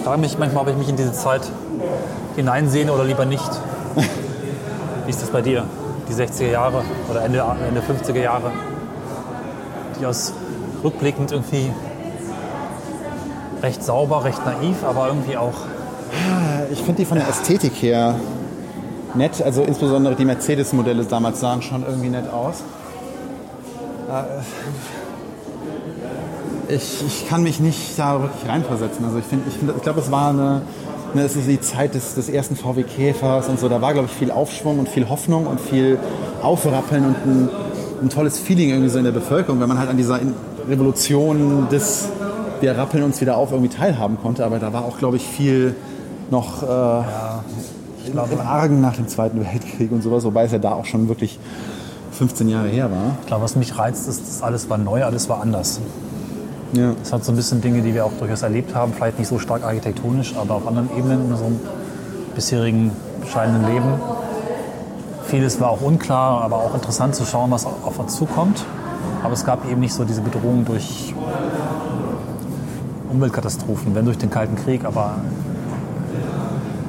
Ich 0.00 0.06
frage 0.06 0.22
mich 0.22 0.38
manchmal, 0.38 0.62
ob 0.62 0.70
ich 0.70 0.76
mich 0.78 0.88
in 0.88 0.96
diese 0.96 1.12
Zeit 1.12 1.42
hineinsehne 2.34 2.90
oder 2.90 3.04
lieber 3.04 3.26
nicht. 3.26 3.50
Wie 5.04 5.10
ist 5.10 5.20
das 5.20 5.28
bei 5.28 5.42
dir? 5.42 5.66
Die 6.08 6.14
60er 6.14 6.50
Jahre 6.50 6.82
oder 7.10 7.22
Ende, 7.22 7.44
Ende 7.68 7.82
50er 7.82 8.18
Jahre, 8.18 8.50
die 10.00 10.06
aus 10.06 10.32
rückblickend 10.82 11.32
irgendwie 11.32 11.70
recht 13.62 13.84
sauber, 13.84 14.24
recht 14.24 14.40
naiv, 14.46 14.76
aber 14.88 15.08
irgendwie 15.08 15.36
auch 15.36 15.52
Ich 16.72 16.78
finde 16.78 16.94
die 16.94 17.04
von 17.04 17.18
der 17.18 17.28
Ästhetik 17.28 17.74
her 17.82 18.14
nett. 19.14 19.42
Also 19.42 19.62
insbesondere 19.62 20.14
die 20.14 20.24
Mercedes-Modelle 20.24 21.04
damals 21.04 21.40
sahen 21.40 21.60
schon 21.60 21.84
irgendwie 21.86 22.08
nett 22.08 22.32
aus. 22.32 22.62
Ich, 26.70 27.04
ich 27.06 27.28
kann 27.28 27.42
mich 27.42 27.60
nicht 27.60 27.98
da 27.98 28.20
wirklich 28.20 28.48
reinversetzen. 28.48 29.04
Also 29.04 29.18
ich 29.18 29.24
finde, 29.24 29.48
ich, 29.48 29.56
find, 29.56 29.72
ich 29.76 29.82
glaube, 29.82 30.00
es 30.00 30.10
war 30.10 30.30
eine, 30.30 30.62
ne, 31.14 31.22
es 31.22 31.36
ist 31.36 31.48
die 31.48 31.60
Zeit 31.60 31.94
des, 31.94 32.14
des 32.14 32.28
ersten 32.28 32.56
VW 32.56 32.82
Käfers 32.82 33.48
und 33.48 33.58
so. 33.58 33.68
Da 33.68 33.80
war, 33.80 33.92
glaube 33.92 34.08
ich, 34.10 34.16
viel 34.16 34.30
Aufschwung 34.30 34.78
und 34.78 34.88
viel 34.88 35.08
Hoffnung 35.08 35.46
und 35.46 35.60
viel 35.60 35.98
Aufrappeln 36.42 37.04
und 37.04 37.16
ein, 37.26 37.48
ein 38.02 38.08
tolles 38.08 38.38
Feeling 38.38 38.70
irgendwie 38.70 38.90
so 38.90 38.98
in 38.98 39.04
der 39.04 39.12
Bevölkerung, 39.12 39.60
wenn 39.60 39.68
man 39.68 39.78
halt 39.78 39.90
an 39.90 39.96
dieser 39.96 40.20
Revolution 40.68 41.68
des 41.70 42.08
wir 42.60 42.76
rappeln 42.76 43.02
uns 43.02 43.20
wieder 43.20 43.36
auf 43.36 43.52
irgendwie 43.52 43.74
teilhaben 43.74 44.18
konnte. 44.20 44.44
Aber 44.44 44.58
da 44.58 44.72
war 44.72 44.84
auch, 44.84 44.98
glaube 44.98 45.16
ich, 45.16 45.26
viel 45.26 45.74
noch 46.30 46.62
äh, 46.62 47.02
im, 48.06 48.18
im 48.32 48.40
Argen 48.40 48.80
nach 48.80 48.96
dem 48.96 49.08
Zweiten 49.08 49.40
Weltkrieg 49.40 49.90
und 49.90 50.02
sowas, 50.02 50.24
wobei 50.24 50.44
es 50.44 50.52
ja 50.52 50.58
da 50.58 50.72
auch 50.72 50.86
schon 50.86 51.08
wirklich 51.08 51.38
15 52.12 52.48
Jahre 52.48 52.68
her 52.68 52.90
war. 52.90 53.16
Ich 53.22 53.26
glaube, 53.26 53.42
was 53.44 53.56
mich 53.56 53.78
reizt, 53.78 54.08
ist, 54.08 54.20
dass 54.20 54.42
alles 54.42 54.68
war 54.68 54.78
neu, 54.78 55.04
alles 55.04 55.28
war 55.28 55.40
anders. 55.40 55.80
Ja. 56.72 56.92
Das 57.00 57.12
hat 57.12 57.24
so 57.24 57.32
ein 57.32 57.36
bisschen 57.36 57.60
Dinge, 57.60 57.82
die 57.82 57.94
wir 57.94 58.04
auch 58.04 58.12
durchaus 58.18 58.42
erlebt 58.42 58.74
haben, 58.74 58.92
vielleicht 58.92 59.18
nicht 59.18 59.28
so 59.28 59.38
stark 59.38 59.64
architektonisch, 59.64 60.34
aber 60.36 60.54
auf 60.54 60.66
anderen 60.66 60.88
Ebenen 60.96 61.26
in 61.26 61.32
unserem 61.32 61.60
bisherigen 62.34 62.92
bescheidenen 63.20 63.66
Leben. 63.66 63.94
Vieles 65.24 65.60
war 65.60 65.70
auch 65.70 65.80
unklar, 65.80 66.42
aber 66.42 66.56
auch 66.56 66.74
interessant 66.74 67.14
zu 67.14 67.24
schauen, 67.24 67.50
was 67.50 67.66
auf 67.66 67.98
uns 67.98 68.16
zukommt. 68.16 68.64
Aber 69.22 69.32
es 69.32 69.44
gab 69.44 69.68
eben 69.70 69.80
nicht 69.80 69.94
so 69.94 70.04
diese 70.04 70.20
Bedrohung 70.22 70.64
durch 70.64 71.14
Umweltkatastrophen, 73.10 73.94
wenn 73.94 74.04
durch 74.04 74.18
den 74.18 74.30
Kalten 74.30 74.56
Krieg, 74.56 74.84
aber 74.84 75.16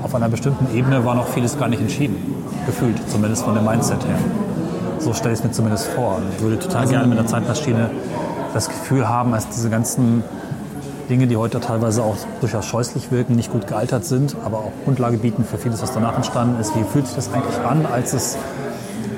auf 0.04 0.15
einer 0.15 0.30
bestimmten 0.30 0.76
Ebene 0.76 1.06
war 1.06 1.15
noch 1.15 1.28
vieles 1.28 1.58
gar 1.58 1.67
nicht 1.67 1.82
entschieden, 1.82 2.15
gefühlt, 2.65 2.98
zumindest 3.10 3.44
von 3.44 3.56
dem 3.56 3.65
Mindset 3.65 4.06
her. 4.06 4.17
So 5.00 5.13
stelle 5.13 5.34
ich 5.34 5.39
es 5.39 5.46
mir 5.46 5.52
zumindest 5.52 5.88
vor. 5.88 6.20
Ich 6.36 6.44
würde 6.44 6.60
total 6.60 6.88
gerne 6.88 7.08
mit 7.08 7.17
einer 7.17 7.28
Zeitmaschine 7.28 7.89
das 8.54 8.68
Gefühl 8.70 9.08
haben, 9.08 9.34
als 9.34 9.48
diese 9.50 9.70
ganzen 9.70 10.24
Dinge, 11.10 11.28
die 11.28 11.36
heute 11.38 11.60
teilweise 11.60 12.04
auch 12.04 12.16
durchaus 12.40 12.66
scheußlich 12.66 13.12
wirken, 13.12 13.36
nicht 13.36 13.52
gut 13.52 13.68
gealtert 13.68 14.06
sind, 14.06 14.36
aber 14.46 14.60
auch 14.60 14.72
Grundlage 14.86 15.18
bieten 15.18 15.44
für 15.44 15.58
vieles, 15.58 15.82
was 15.82 15.92
danach 15.94 16.16
entstanden 16.16 16.60
ist. 16.60 16.76
Wie 16.76 16.84
fühlt 16.84 17.06
sich 17.08 17.16
das 17.16 17.32
eigentlich 17.34 17.58
an, 17.66 17.86
als 17.86 18.14
es 18.14 18.38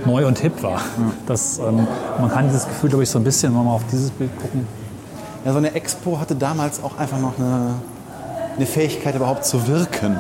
neu 0.06 0.26
und 0.26 0.40
hip 0.40 0.64
war? 0.64 0.80
Das, 1.28 1.60
ähm, 1.60 1.88
man 2.20 2.32
kann 2.32 2.48
dieses 2.48 2.68
Gefühl, 2.68 2.90
glaube 2.90 3.04
ich, 3.04 3.10
so 3.10 3.20
ein 3.20 3.24
bisschen, 3.24 3.56
wenn 3.56 3.64
wir 3.64 3.72
auf 3.72 3.84
dieses 3.92 4.10
Bild 4.12 4.32
gucken, 4.42 4.68
Ja, 5.46 5.52
so 5.52 5.58
eine 5.58 5.76
Expo 5.76 6.20
hatte 6.20 6.36
damals 6.36 6.82
auch 6.84 6.98
einfach 6.98 7.20
noch 7.20 7.34
eine, 7.38 7.76
eine 8.56 8.66
Fähigkeit, 8.66 9.14
überhaupt 9.16 9.46
zu 9.46 9.68
wirken. 9.68 10.16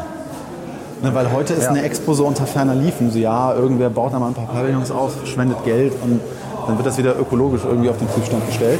Ne, 1.01 1.13
weil 1.15 1.31
heute 1.31 1.53
ist 1.53 1.63
Ja. 1.63 1.69
eine 1.69 1.81
Expo 1.81 2.13
so 2.13 2.25
unter 2.25 2.45
ferner 2.45 2.75
Liefen. 2.75 3.09
So, 3.11 3.17
ja, 3.19 3.53
irgendwer 3.53 3.89
baut 3.89 4.13
da 4.13 4.19
mal 4.19 4.27
ein 4.27 4.33
paar 4.33 4.45
Pavillons 4.47 4.91
auf, 4.91 5.13
spendet 5.25 5.63
Geld 5.65 5.93
und 6.03 6.19
dann 6.67 6.77
wird 6.77 6.85
das 6.87 6.97
wieder 6.97 7.17
ökologisch 7.19 7.61
irgendwie 7.65 7.89
auf 7.89 7.97
den 7.97 8.07
Prüfstand 8.07 8.45
gestellt. 8.47 8.79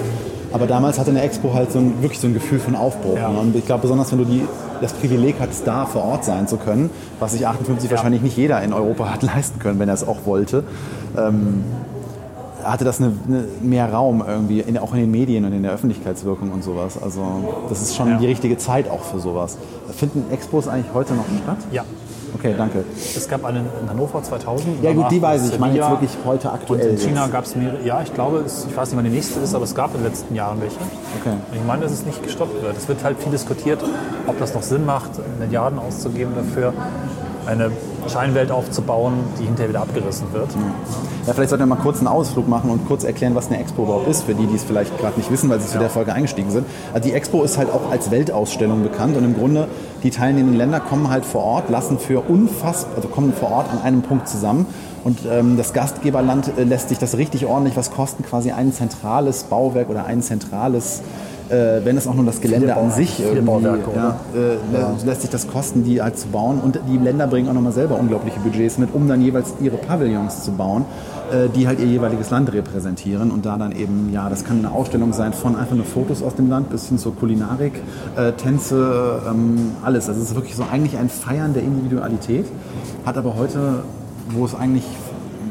Aber 0.53 0.67
damals 0.67 0.99
hatte 0.99 1.09
eine 1.09 1.21
Expo 1.23 1.53
halt 1.53 1.71
so 1.71 1.79
ein, 1.79 2.01
wirklich 2.01 2.19
so 2.19 2.27
ein 2.27 2.33
Gefühl 2.35 2.59
von 2.59 2.75
Aufbruch. 2.75 3.17
Ja. 3.17 3.29
Ne? 3.29 3.39
Und 3.39 3.55
ich 3.55 3.65
glaube, 3.65 3.81
besonders 3.81 4.11
wenn 4.11 4.19
du 4.19 4.25
die, 4.25 4.43
das 4.81 4.93
Privileg 4.93 5.35
hattest, 5.39 5.65
da 5.65 5.85
vor 5.87 6.03
Ort 6.03 6.23
sein 6.25 6.47
zu 6.47 6.57
können, 6.57 6.91
was 7.19 7.31
sich 7.33 7.45
58 7.47 7.89
wahrscheinlich 7.89 8.21
nicht 8.21 8.37
jeder 8.37 8.61
in 8.61 8.71
Europa 8.71 9.09
hat 9.11 9.23
leisten 9.35 9.59
können, 9.59 9.79
wenn 9.79 9.89
er 9.89 9.95
es 9.95 10.07
auch 10.07 10.25
wollte, 10.25 10.63
ähm, 11.17 11.63
hatte 12.63 12.85
das 12.85 13.01
eine, 13.01 13.11
eine, 13.27 13.45
mehr 13.61 13.91
Raum 13.91 14.23
irgendwie, 14.25 14.59
in, 14.61 14.77
auch 14.77 14.93
in 14.93 14.99
den 14.99 15.11
Medien 15.11 15.43
und 15.43 15.53
in 15.53 15.63
der 15.63 15.73
Öffentlichkeitswirkung 15.73 16.51
und 16.51 16.63
sowas. 16.63 16.97
Also 17.01 17.65
das 17.67 17.81
ist 17.81 17.95
schon 17.95 18.09
Ja. 18.09 18.17
die 18.17 18.27
richtige 18.27 18.57
Zeit 18.57 18.89
auch 18.89 19.01
für 19.03 19.19
sowas. 19.19 19.57
Finden 19.95 20.31
Expos 20.31 20.67
eigentlich 20.67 20.93
heute 20.93 21.13
noch 21.13 21.25
statt? 21.43 21.57
ja, 21.71 21.83
Okay, 22.35 22.55
danke. 22.57 22.83
es 22.95 23.27
gab 23.27 23.45
einen 23.45 23.67
in 23.81 23.89
Hannover 23.89 24.21
2000. 24.23 24.83
Ja 24.83 24.93
gut, 24.93 25.11
die 25.11 25.21
weiß 25.21 25.47
ich. 25.47 25.53
Ich 25.53 25.59
meine 25.59 25.75
jetzt 25.75 25.89
wirklich 25.89 26.11
heute 26.25 26.47
Und 26.49 26.53
aktuell. 26.53 26.89
in 26.89 26.97
China 26.97 27.27
gab 27.27 27.45
es 27.45 27.55
mehrere, 27.55 27.83
ja, 27.83 28.01
ich 28.01 28.13
glaube, 28.13 28.39
es, 28.39 28.65
ich 28.69 28.75
weiß 28.75 28.89
nicht, 28.89 28.97
wann 28.97 29.05
die 29.05 29.11
nächste 29.11 29.39
ist, 29.39 29.53
aber 29.53 29.63
es 29.63 29.75
gab 29.75 29.93
in 29.93 30.01
den 30.01 30.09
letzten 30.09 30.35
Jahren 30.35 30.59
welche. 30.61 30.77
Okay. 31.21 31.35
Und 31.51 31.57
ich 31.57 31.63
meine, 31.65 31.83
dass 31.83 31.91
es 31.91 32.05
nicht 32.05 32.21
gestoppt 32.23 32.61
wird. 32.61 32.77
Es 32.77 32.87
wird 32.87 33.03
halt 33.03 33.17
viel 33.19 33.31
diskutiert, 33.31 33.81
ob 34.27 34.39
das 34.39 34.53
noch 34.53 34.63
Sinn 34.63 34.85
macht, 34.85 35.11
Milliarden 35.39 35.79
auszugeben 35.79 36.33
dafür, 36.35 36.73
eine 37.45 37.71
Scheinwelt 38.09 38.51
aufzubauen, 38.51 39.13
die 39.39 39.45
hinterher 39.45 39.69
wieder 39.69 39.81
abgerissen 39.81 40.31
wird. 40.33 40.49
Ja, 41.25 41.33
vielleicht 41.33 41.49
sollten 41.49 41.63
wir 41.63 41.75
mal 41.75 41.81
kurz 41.81 41.99
einen 41.99 42.07
Ausflug 42.07 42.47
machen 42.47 42.69
und 42.69 42.85
kurz 42.87 43.03
erklären, 43.03 43.35
was 43.35 43.47
eine 43.47 43.59
Expo 43.59 43.83
überhaupt 43.83 44.07
ist, 44.07 44.23
für 44.23 44.35
die, 44.35 44.45
die 44.45 44.55
es 44.55 44.63
vielleicht 44.63 44.97
gerade 44.99 45.17
nicht 45.17 45.31
wissen, 45.31 45.49
weil 45.49 45.59
sie 45.59 45.67
zu 45.67 45.79
der 45.79 45.89
Folge 45.89 46.13
eingestiegen 46.13 46.51
sind. 46.51 46.65
Also 46.93 47.07
die 47.07 47.13
Expo 47.13 47.43
ist 47.43 47.57
halt 47.57 47.69
auch 47.71 47.91
als 47.91 48.11
Weltausstellung 48.11 48.83
bekannt 48.83 49.15
und 49.15 49.23
im 49.23 49.35
Grunde 49.35 49.67
die 50.03 50.09
teilnehmenden 50.09 50.57
Länder 50.57 50.79
kommen 50.79 51.09
halt 51.09 51.25
vor 51.25 51.43
Ort, 51.43 51.69
lassen 51.69 51.97
für 51.97 52.21
unfassbar, 52.21 52.97
also 52.97 53.07
kommen 53.07 53.33
vor 53.33 53.51
Ort 53.51 53.71
an 53.71 53.81
einem 53.81 54.01
Punkt 54.01 54.27
zusammen 54.27 54.65
und 55.03 55.19
ähm, 55.29 55.57
das 55.57 55.73
Gastgeberland 55.73 56.57
äh, 56.57 56.63
lässt 56.63 56.89
sich 56.89 56.97
das 56.97 57.17
richtig 57.17 57.45
ordentlich 57.45 57.75
was 57.75 57.91
kosten, 57.91 58.23
quasi 58.23 58.51
ein 58.51 58.73
zentrales 58.73 59.43
Bauwerk 59.43 59.89
oder 59.89 60.05
ein 60.05 60.21
zentrales 60.21 61.01
äh, 61.49 61.81
wenn 61.83 61.97
es 61.97 62.07
auch 62.07 62.13
nur 62.13 62.25
das 62.25 62.41
Gelände 62.41 62.75
an 62.75 62.91
sich 62.91 63.19
irgendwie, 63.19 63.51
ja, 63.95 64.19
äh, 64.35 64.75
lä- 64.75 65.05
lässt 65.05 65.21
sich 65.21 65.29
das 65.29 65.47
kosten, 65.47 65.83
die 65.83 66.01
halt 66.01 66.17
zu 66.17 66.27
bauen. 66.27 66.59
Und 66.59 66.79
die 66.91 66.97
Länder 66.97 67.27
bringen 67.27 67.49
auch 67.49 67.53
nochmal 67.53 67.73
selber 67.73 67.99
unglaubliche 67.99 68.39
Budgets 68.39 68.77
mit, 68.77 68.93
um 68.93 69.07
dann 69.07 69.21
jeweils 69.21 69.53
ihre 69.61 69.77
Pavillons 69.77 70.43
zu 70.43 70.51
bauen, 70.51 70.85
äh, 71.31 71.49
die 71.49 71.67
halt 71.67 71.79
ihr 71.79 71.85
jeweiliges 71.87 72.29
Land 72.29 72.51
repräsentieren. 72.53 73.31
Und 73.31 73.45
da 73.45 73.57
dann 73.57 73.71
eben, 73.71 74.09
ja, 74.13 74.29
das 74.29 74.43
kann 74.45 74.59
eine 74.59 74.71
Ausstellung 74.71 75.13
sein 75.13 75.33
von 75.33 75.55
einfach 75.55 75.75
nur 75.75 75.85
Fotos 75.85 76.23
aus 76.23 76.35
dem 76.35 76.49
Land 76.49 76.69
bis 76.69 76.87
hin 76.87 76.97
zur 76.97 77.15
Kulinarik, 77.15 77.73
äh, 78.15 78.31
Tänze, 78.33 79.21
ähm, 79.29 79.71
alles. 79.83 80.07
Also 80.09 80.21
es 80.21 80.29
ist 80.29 80.35
wirklich 80.35 80.55
so 80.55 80.63
eigentlich 80.71 80.97
ein 80.97 81.09
Feiern 81.09 81.53
der 81.53 81.63
Individualität, 81.63 82.45
hat 83.05 83.17
aber 83.17 83.35
heute, 83.37 83.83
wo 84.29 84.45
es 84.45 84.55
eigentlich 84.55 84.85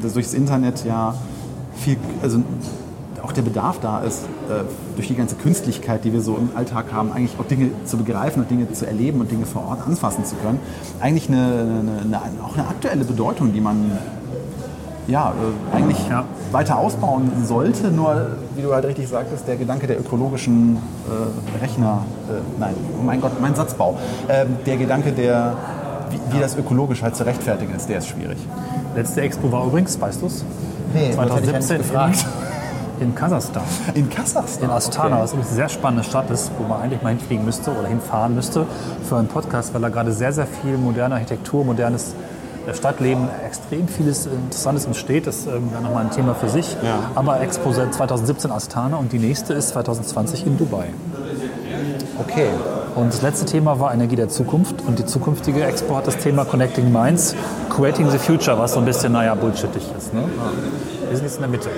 das 0.02 0.14
durchs 0.14 0.34
Internet 0.34 0.84
ja 0.84 1.14
viel, 1.74 1.96
also 2.22 2.38
auch 3.22 3.32
der 3.32 3.42
Bedarf 3.42 3.78
da 3.80 4.00
ist, 4.00 4.24
äh, 4.48 4.64
durch 4.96 5.08
die 5.08 5.14
ganze 5.14 5.36
Künstlichkeit, 5.36 6.04
die 6.04 6.12
wir 6.12 6.20
so 6.20 6.36
im 6.36 6.50
Alltag 6.56 6.86
haben, 6.92 7.12
eigentlich 7.12 7.38
auch 7.38 7.46
Dinge 7.46 7.70
zu 7.84 7.96
begreifen 7.96 8.42
und 8.42 8.50
Dinge 8.50 8.72
zu 8.72 8.86
erleben 8.86 9.20
und 9.20 9.30
Dinge 9.30 9.46
vor 9.46 9.66
Ort 9.68 9.86
anfassen 9.86 10.24
zu 10.24 10.34
können, 10.36 10.58
eigentlich 11.00 11.28
eine, 11.28 11.38
eine, 11.38 12.20
eine, 12.20 12.44
auch 12.44 12.56
eine 12.56 12.66
aktuelle 12.68 13.04
Bedeutung, 13.04 13.52
die 13.52 13.60
man 13.60 13.92
ja, 15.08 15.32
äh, 15.72 15.76
eigentlich 15.76 15.98
Ja. 16.08 16.24
weiter 16.52 16.78
ausbauen 16.78 17.30
sollte. 17.44 17.90
Nur, 17.90 18.28
wie 18.54 18.62
du 18.62 18.72
halt 18.72 18.84
richtig 18.84 19.08
sagtest, 19.08 19.46
der 19.48 19.56
Gedanke 19.56 19.86
der 19.86 19.98
ökologischen 19.98 20.76
äh, 20.76 21.62
Rechner, 21.62 22.04
äh, 22.28 22.34
nein, 22.60 22.74
oh 23.00 23.02
mein 23.04 23.20
Gott, 23.20 23.40
mein 23.40 23.54
Satzbau, 23.54 23.98
ähm, 24.28 24.56
der 24.66 24.76
Gedanke, 24.76 25.12
der, 25.12 25.54
wie, 26.10 26.36
wie 26.36 26.40
das 26.40 26.56
ökologisch 26.56 27.02
halt 27.02 27.16
zu 27.16 27.24
rechtfertigen 27.24 27.74
ist, 27.74 27.88
der 27.88 27.98
ist 27.98 28.08
schwierig. 28.08 28.38
Letzte 28.94 29.22
Expo 29.22 29.50
war 29.50 29.66
übrigens, 29.66 30.00
weißt 30.00 30.22
du 30.22 30.26
es? 30.26 30.44
Nee, 30.94 31.12
2017 31.12 31.78
gefragt. 31.78 32.26
In, 33.02 33.14
Kasachstan. 33.14 33.62
In 33.94 34.08
Kasachstan? 34.08 34.64
In 34.64 34.70
Astana, 34.70 35.20
was 35.20 35.32
übrigens 35.32 35.48
eine 35.48 35.56
sehr 35.56 35.68
spannende 35.68 36.04
Stadt 36.04 36.30
ist, 36.30 36.50
wo 36.58 36.64
man 36.66 36.80
eigentlich 36.80 37.02
mal 37.02 37.10
hinfliegen 37.10 37.44
müsste 37.44 37.72
oder 37.72 37.88
hinfahren 37.88 38.34
müsste 38.34 38.66
für 39.08 39.16
einen 39.16 39.28
Podcast, 39.28 39.74
weil 39.74 39.82
da 39.82 39.88
gerade 39.88 40.12
sehr, 40.12 40.32
sehr 40.32 40.46
viel 40.46 40.78
moderne 40.78 41.16
Architektur, 41.16 41.64
modernes 41.64 42.14
äh, 42.66 42.74
Stadtleben, 42.74 43.28
extrem 43.44 43.88
vieles 43.88 44.26
Interessantes 44.26 44.86
entsteht. 44.86 45.26
Das 45.26 45.38
ist 45.38 45.46
ähm, 45.46 45.70
ja 45.72 45.80
nochmal 45.80 46.04
ein 46.04 46.10
Thema 46.10 46.34
für 46.34 46.48
sich. 46.48 46.76
Ja. 46.82 47.10
Aber 47.14 47.40
Expo 47.40 47.72
seit 47.72 47.92
2017 47.92 48.50
Astana 48.50 48.96
und 48.96 49.12
die 49.12 49.18
nächste 49.18 49.54
ist 49.54 49.70
2020 49.70 50.46
in 50.46 50.58
Dubai. 50.58 50.86
Okay. 52.18 52.48
Und 52.94 53.08
das 53.08 53.22
letzte 53.22 53.46
Thema 53.46 53.80
war 53.80 53.94
Energie 53.94 54.16
der 54.16 54.28
Zukunft. 54.28 54.82
Und 54.86 54.98
die 54.98 55.06
zukünftige 55.06 55.64
Expo 55.64 55.96
hat 55.96 56.06
das 56.06 56.18
Thema 56.18 56.44
Connecting 56.44 56.92
Minds, 56.92 57.34
Creating 57.70 58.10
the 58.10 58.18
Future, 58.18 58.58
was 58.58 58.74
so 58.74 58.80
ein 58.80 58.84
bisschen, 58.84 59.12
naja, 59.12 59.34
bullshittig 59.34 59.82
ist. 59.96 60.12
Ne? 60.12 60.24
Wir 61.08 61.16
sind 61.16 61.26
jetzt 61.26 61.36
in 61.36 61.42
der 61.42 61.50
Mitte. 61.50 61.70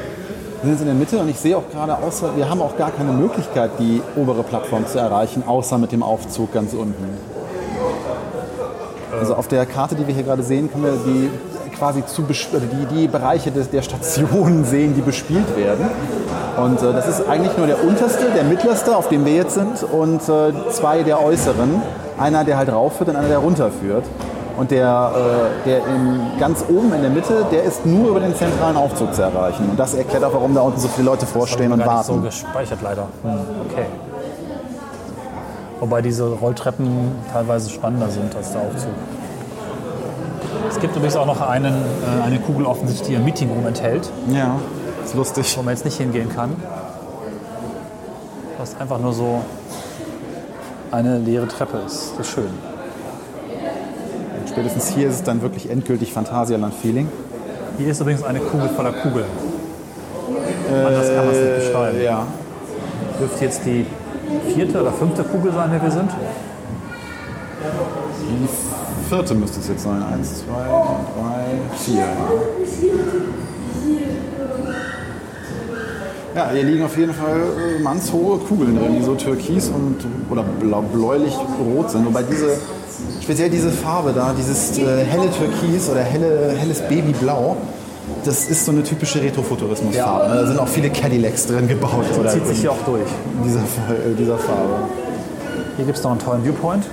Wir 0.64 0.70
sind 0.76 0.80
in 0.80 0.86
der 0.86 0.94
Mitte 0.94 1.18
und 1.18 1.28
ich 1.28 1.38
sehe 1.38 1.58
auch 1.58 1.68
gerade, 1.70 1.94
außer, 1.98 2.34
wir 2.36 2.48
haben 2.48 2.62
auch 2.62 2.74
gar 2.78 2.90
keine 2.90 3.12
Möglichkeit, 3.12 3.72
die 3.78 4.00
obere 4.16 4.42
Plattform 4.42 4.86
zu 4.86 4.98
erreichen, 4.98 5.42
außer 5.46 5.76
mit 5.76 5.92
dem 5.92 6.02
Aufzug 6.02 6.54
ganz 6.54 6.72
unten. 6.72 7.04
Also 9.12 9.34
auf 9.34 9.46
der 9.46 9.66
Karte, 9.66 9.94
die 9.94 10.06
wir 10.06 10.14
hier 10.14 10.22
gerade 10.22 10.42
sehen, 10.42 10.72
können 10.72 10.84
wir 10.84 10.92
die 11.04 11.28
quasi 11.76 12.06
zu 12.06 12.22
oder 12.22 12.60
die, 12.60 12.94
die 12.94 13.08
Bereiche 13.08 13.50
des, 13.50 13.68
der 13.68 13.82
Stationen 13.82 14.64
sehen, 14.70 14.94
die 14.94 15.02
bespielt 15.02 15.54
werden. 15.54 15.86
Und 16.56 16.80
äh, 16.80 16.94
das 16.94 17.08
ist 17.08 17.28
eigentlich 17.28 17.58
nur 17.58 17.66
der 17.66 17.84
unterste, 17.84 18.24
der 18.34 18.44
mittlerste, 18.44 18.96
auf 18.96 19.10
dem 19.10 19.26
wir 19.26 19.34
jetzt 19.34 19.54
sind, 19.54 19.82
und 19.82 20.26
äh, 20.30 20.52
zwei 20.70 21.02
der 21.02 21.22
äußeren. 21.22 21.82
Einer, 22.18 22.44
der 22.44 22.56
halt 22.56 22.72
raufführt 22.72 23.10
und 23.10 23.16
einer, 23.16 23.28
der 23.28 23.38
runterführt. 23.38 24.04
Und 24.56 24.70
der, 24.70 25.10
äh, 25.64 25.68
der 25.68 25.78
in, 25.78 26.20
ganz 26.38 26.64
oben 26.68 26.92
in 26.94 27.00
der 27.02 27.10
Mitte, 27.10 27.44
der 27.50 27.64
ist 27.64 27.84
nur 27.84 28.10
über 28.10 28.20
den 28.20 28.34
zentralen 28.36 28.76
Aufzug 28.76 29.12
zu 29.12 29.22
erreichen. 29.22 29.68
Und 29.68 29.78
das 29.78 29.94
erklärt 29.94 30.22
auch, 30.22 30.32
warum 30.32 30.54
da 30.54 30.60
unten 30.60 30.78
so 30.78 30.86
viele 30.88 31.06
Leute 31.06 31.26
vorstehen 31.26 31.72
und 31.72 31.78
gar 31.80 31.86
nicht 31.98 32.08
warten. 32.08 32.14
so 32.14 32.20
gespeichert 32.20 32.78
leider. 32.82 33.08
Hm, 33.22 33.38
okay. 33.68 33.86
Wobei 35.80 36.02
diese 36.02 36.24
Rolltreppen 36.24 37.12
teilweise 37.32 37.68
spannender 37.68 38.08
sind 38.08 38.34
als 38.36 38.52
der 38.52 38.60
Aufzug. 38.60 38.92
Es 40.70 40.78
gibt 40.80 40.94
übrigens 40.94 41.16
auch 41.16 41.26
noch 41.26 41.40
einen, 41.40 41.74
äh, 41.74 42.24
eine 42.24 42.38
Kugel 42.38 42.66
offensichtlich, 42.66 43.08
die 43.08 43.16
ein 43.16 43.24
Meetingroom 43.24 43.66
enthält, 43.66 44.08
Ja, 44.28 44.56
ist 45.04 45.14
lustig. 45.14 45.56
wo 45.58 45.62
man 45.62 45.74
jetzt 45.74 45.84
nicht 45.84 45.96
hingehen 45.98 46.28
kann. 46.34 46.50
Was 48.58 48.80
einfach 48.80 48.98
nur 49.00 49.12
so 49.12 49.40
eine 50.92 51.18
leere 51.18 51.48
Treppe 51.48 51.78
ist. 51.84 52.12
Das 52.16 52.26
ist 52.28 52.32
schön. 52.34 52.50
Spätestens 54.54 54.88
hier 54.90 55.08
ist 55.08 55.16
es 55.16 55.22
dann 55.24 55.42
wirklich 55.42 55.68
endgültig 55.68 56.12
Phantasialand-Feeling. 56.12 57.08
Hier 57.76 57.88
ist 57.88 58.00
übrigens 58.00 58.22
eine 58.22 58.38
Kugel 58.38 58.68
voller 58.68 58.92
Kugeln. 58.92 59.26
Anders 60.72 61.08
kann 61.08 61.26
man 61.26 61.34
es 61.34 61.40
nicht 61.40 61.56
beschreiben. 61.56 61.98
Äh, 61.98 62.04
ja. 62.04 62.26
Dürfte 63.18 63.44
jetzt 63.44 63.62
die 63.66 63.84
vierte 64.54 64.80
oder 64.80 64.92
fünfte 64.92 65.24
Kugel 65.24 65.52
sein, 65.52 65.64
in 65.64 65.72
der 65.72 65.82
wir 65.82 65.90
sind? 65.90 66.08
Die 68.30 69.08
vierte 69.08 69.34
müsste 69.34 69.58
es 69.58 69.66
jetzt 69.66 69.82
sein. 69.82 70.00
Eins, 70.04 70.44
zwei, 70.44 70.62
drei, 70.62 71.76
vier. 71.76 72.06
Ja, 76.36 76.50
hier 76.52 76.62
liegen 76.62 76.84
auf 76.84 76.96
jeden 76.96 77.12
Fall 77.12 77.40
äh, 77.76 77.82
mannshohe 77.82 78.38
Kugeln 78.38 78.76
drin, 78.76 78.96
die 78.98 79.02
so 79.02 79.16
türkis 79.16 79.68
und 79.68 79.96
oder 80.30 80.44
blau, 80.60 80.82
bläulich-rot 80.82 81.90
sind. 81.90 82.06
Wobei 82.06 82.22
diese, 82.22 82.56
speziell 83.24 83.48
diese 83.48 83.70
Farbe 83.70 84.12
da, 84.12 84.34
dieses 84.36 84.78
äh, 84.78 85.04
helle 85.04 85.30
Türkis 85.30 85.88
oder 85.88 86.00
helle, 86.02 86.54
helles 86.58 86.80
Babyblau, 86.82 87.56
das 88.24 88.44
ist 88.48 88.66
so 88.66 88.72
eine 88.72 88.82
typische 88.82 89.22
Retrofuturismusfarbe. 89.22 90.28
ne? 90.28 90.40
Da 90.42 90.46
sind 90.46 90.58
auch 90.58 90.68
viele 90.68 90.90
Cadillacs 90.90 91.46
drin 91.46 91.66
gebaut. 91.66 92.04
Oder 92.20 92.30
Zieht 92.30 92.46
sich 92.46 92.60
hier 92.60 92.72
auch 92.72 92.82
durch. 92.84 93.08
in 93.38 93.44
dieser, 93.44 93.60
äh, 93.60 94.14
dieser 94.18 94.36
Farbe. 94.36 94.74
Hier 95.76 95.86
gibt 95.86 95.96
es 95.96 96.04
noch 96.04 96.10
einen 96.10 96.20
tollen 96.20 96.44
Viewpoint. 96.44 96.84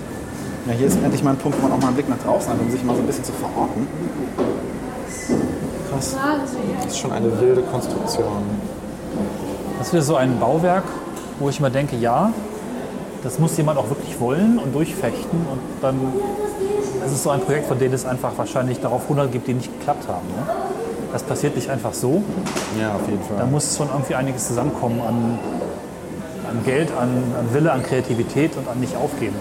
Ja, 0.68 0.74
hier 0.74 0.88
ist 0.88 0.98
endlich 1.04 1.22
mal 1.24 1.32
ein 1.32 1.38
Punkt, 1.38 1.58
wo 1.62 1.64
man 1.68 1.74
auch 1.74 1.82
mal 1.82 1.88
einen 1.88 1.96
Blick 1.96 2.08
nach 2.10 2.20
draußen 2.20 2.50
hat, 2.50 2.60
um 2.62 2.72
sich 2.72 2.84
mal 2.84 2.96
so 2.96 3.02
ein 3.02 3.08
bisschen 3.08 3.26
zu 3.26 3.34
verorten. 3.34 3.88
Krass. 5.92 6.16
Das 6.84 6.94
ist 6.94 7.00
schon 7.00 7.12
eine 7.12 7.42
wilde 7.42 7.62
Konstruktion. 7.64 8.44
Das 9.80 9.88
ist 9.88 9.94
wieder 9.94 10.04
so 10.04 10.16
ein 10.16 10.40
Bauwerk, 10.40 10.84
wo 11.40 11.50
ich 11.50 11.60
immer 11.60 11.70
denke, 11.70 11.98
ja, 11.98 12.32
das 13.24 13.40
muss 13.40 13.58
jemand 13.58 13.78
auch 13.78 13.90
wirklich 13.90 14.20
wollen 14.20 14.60
und 14.60 14.74
durchfechten. 14.74 15.40
Und 15.52 15.62
dann 15.82 16.00
es 17.06 17.12
ist 17.12 17.24
so 17.24 17.30
ein 17.30 17.42
Projekt, 17.42 17.68
von 17.68 17.80
dem 17.80 17.94
es 17.94 18.06
einfach 18.06 18.32
wahrscheinlich 18.38 18.80
darauf 18.80 19.04
100 19.04 19.32
gibt, 19.32 19.48
die 19.48 19.54
nicht 19.54 19.72
geklappt 19.80 20.08
haben. 20.08 20.28
Ne? 20.28 20.54
Das 21.12 21.24
passiert 21.24 21.56
nicht 21.56 21.70
einfach 21.70 21.94
so. 21.94 22.24
Ja, 22.80 22.94
auf 22.96 23.08
jeden 23.08 23.24
Fall. 23.24 23.38
Da 23.38 23.46
muss 23.46 23.76
schon 23.76 23.90
irgendwie 23.90 24.16
einiges 24.16 24.48
zusammenkommen 24.48 25.02
an 25.02 25.40
an 26.52 26.64
Geld, 26.66 26.90
an, 26.92 27.10
an 27.40 27.54
Wille, 27.54 27.72
an 27.72 27.82
Kreativität 27.82 28.56
und 28.58 28.68
an 28.68 28.80
nicht 28.80 28.96
aufgeben. 28.96 29.36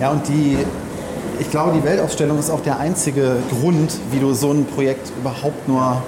Ja, 0.00 0.10
und 0.10 0.26
die, 0.28 0.58
ich 1.38 1.50
glaube, 1.50 1.72
die 1.72 1.84
Weltausstellung 1.84 2.38
ist 2.38 2.50
auch 2.50 2.60
der 2.60 2.78
einzige 2.78 3.36
Grund, 3.50 3.92
wie 4.10 4.18
du 4.18 4.32
so 4.34 4.50
ein 4.50 4.66
Projekt 4.66 5.12
überhaupt 5.18 5.68
nur 5.68 6.02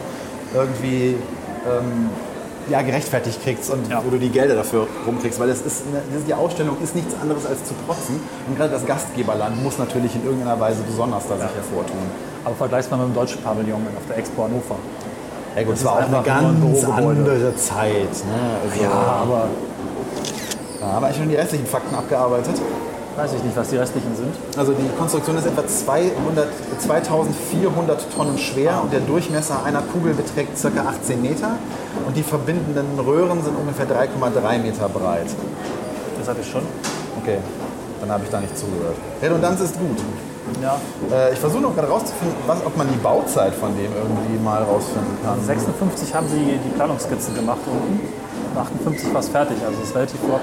irgendwie 0.52 1.14
ähm, 1.66 2.10
ja, 2.70 2.82
gerechtfertigt 2.82 3.42
kriegst 3.42 3.70
und 3.70 3.88
Ja. 3.90 4.02
wo 4.04 4.10
du 4.10 4.18
die 4.18 4.30
Gelder 4.30 4.54
dafür 4.54 4.86
rumkriegst. 5.06 5.38
Weil 5.40 5.48
es 5.50 5.60
ist 5.62 5.82
eine, 5.90 6.00
die 6.26 6.34
Ausstellung 6.34 6.76
ist 6.82 6.94
nichts 6.94 7.14
anderes 7.20 7.46
als 7.46 7.64
zu 7.64 7.74
protzen. 7.86 8.20
Und 8.48 8.56
gerade 8.56 8.70
das 8.70 8.84
Gastgeberland 8.86 9.62
muss 9.62 9.78
natürlich 9.78 10.14
in 10.14 10.24
irgendeiner 10.24 10.58
Weise 10.58 10.82
besonders 10.86 11.24
da 11.28 11.34
sich 11.36 11.54
hervortun. 11.54 11.96
Aber 12.44 12.54
vergleich's 12.54 12.90
mal 12.90 12.96
mit 12.98 13.08
dem 13.08 13.14
deutschen 13.14 13.42
Pavillon 13.42 13.82
auf 13.96 14.06
der 14.08 14.18
Expo 14.18 14.44
Hannover. 14.44 14.76
Ja 15.56 15.62
gut, 15.62 15.72
Das 15.74 15.78
es 15.80 15.84
war 15.86 15.92
auch 15.92 15.98
eine 16.02 16.18
ein 16.18 16.24
ganz 16.24 16.60
Bürogebäude. 16.60 16.98
andere 17.20 17.56
Zeit. 17.56 17.92
Ne? 18.26 18.40
Also, 18.68 18.82
Ja, 18.82 18.90
aber 18.90 19.46
ja, 20.80 20.86
haben 20.86 21.00
wir 21.02 21.06
eigentlich 21.06 21.16
schon 21.18 21.28
die 21.28 21.36
restlichen 21.36 21.66
Fakten 21.66 21.94
abgearbeitet? 21.94 22.60
Weiß 23.16 23.32
ich 23.34 23.42
nicht, 23.42 23.56
was 23.56 23.68
die 23.68 23.76
restlichen 23.76 24.14
sind. 24.16 24.34
Also 24.56 24.72
die 24.72 24.88
Konstruktion 24.98 25.36
ist 25.36 25.46
etwa 25.46 25.66
200, 25.66 26.48
2400 26.78 28.12
Tonnen 28.14 28.38
schwer 28.38 28.80
und 28.82 28.92
der 28.92 29.00
Durchmesser 29.00 29.62
einer 29.64 29.82
Kugel 29.82 30.14
beträgt 30.14 30.60
ca. 30.60 30.68
18 30.68 31.22
Meter 31.22 31.56
und 32.06 32.16
die 32.16 32.22
verbindenden 32.22 32.98
Röhren 32.98 33.42
sind 33.42 33.56
ungefähr 33.56 33.86
3,3 33.86 34.58
Meter 34.58 34.88
breit. 34.88 35.28
Das 36.18 36.28
hatte 36.28 36.40
ich 36.40 36.50
schon. 36.50 36.62
Okay, 37.20 37.38
dann 38.00 38.10
habe 38.10 38.24
ich 38.24 38.30
da 38.30 38.40
nicht 38.40 38.56
zugehört. 38.58 38.96
Redundanz 39.22 39.60
ist 39.60 39.78
gut. 39.78 39.98
Ja. 40.60 40.78
Äh, 41.10 41.32
ich 41.32 41.38
versuche 41.38 41.62
noch 41.62 41.74
gerade 41.74 41.88
rauszufinden, 41.88 42.36
was, 42.46 42.64
ob 42.64 42.76
man 42.76 42.88
die 42.88 42.98
Bauzeit 42.98 43.54
von 43.54 43.74
dem 43.76 43.90
irgendwie 43.94 44.42
mal 44.42 44.62
rausfinden 44.62 45.16
kann. 45.24 45.40
56 45.42 46.14
haben 46.14 46.28
sie 46.28 46.58
die 46.62 46.74
Planungsskizzen 46.76 47.34
gemacht 47.34 47.60
unten. 47.66 48.00
Und 48.54 48.60
58 48.60 49.12
war 49.12 49.20
es 49.20 49.28
fertig, 49.28 49.56
also 49.64 49.80
es 49.82 49.88
ist 49.88 49.96
relativ 49.96 50.20
flott. 50.20 50.42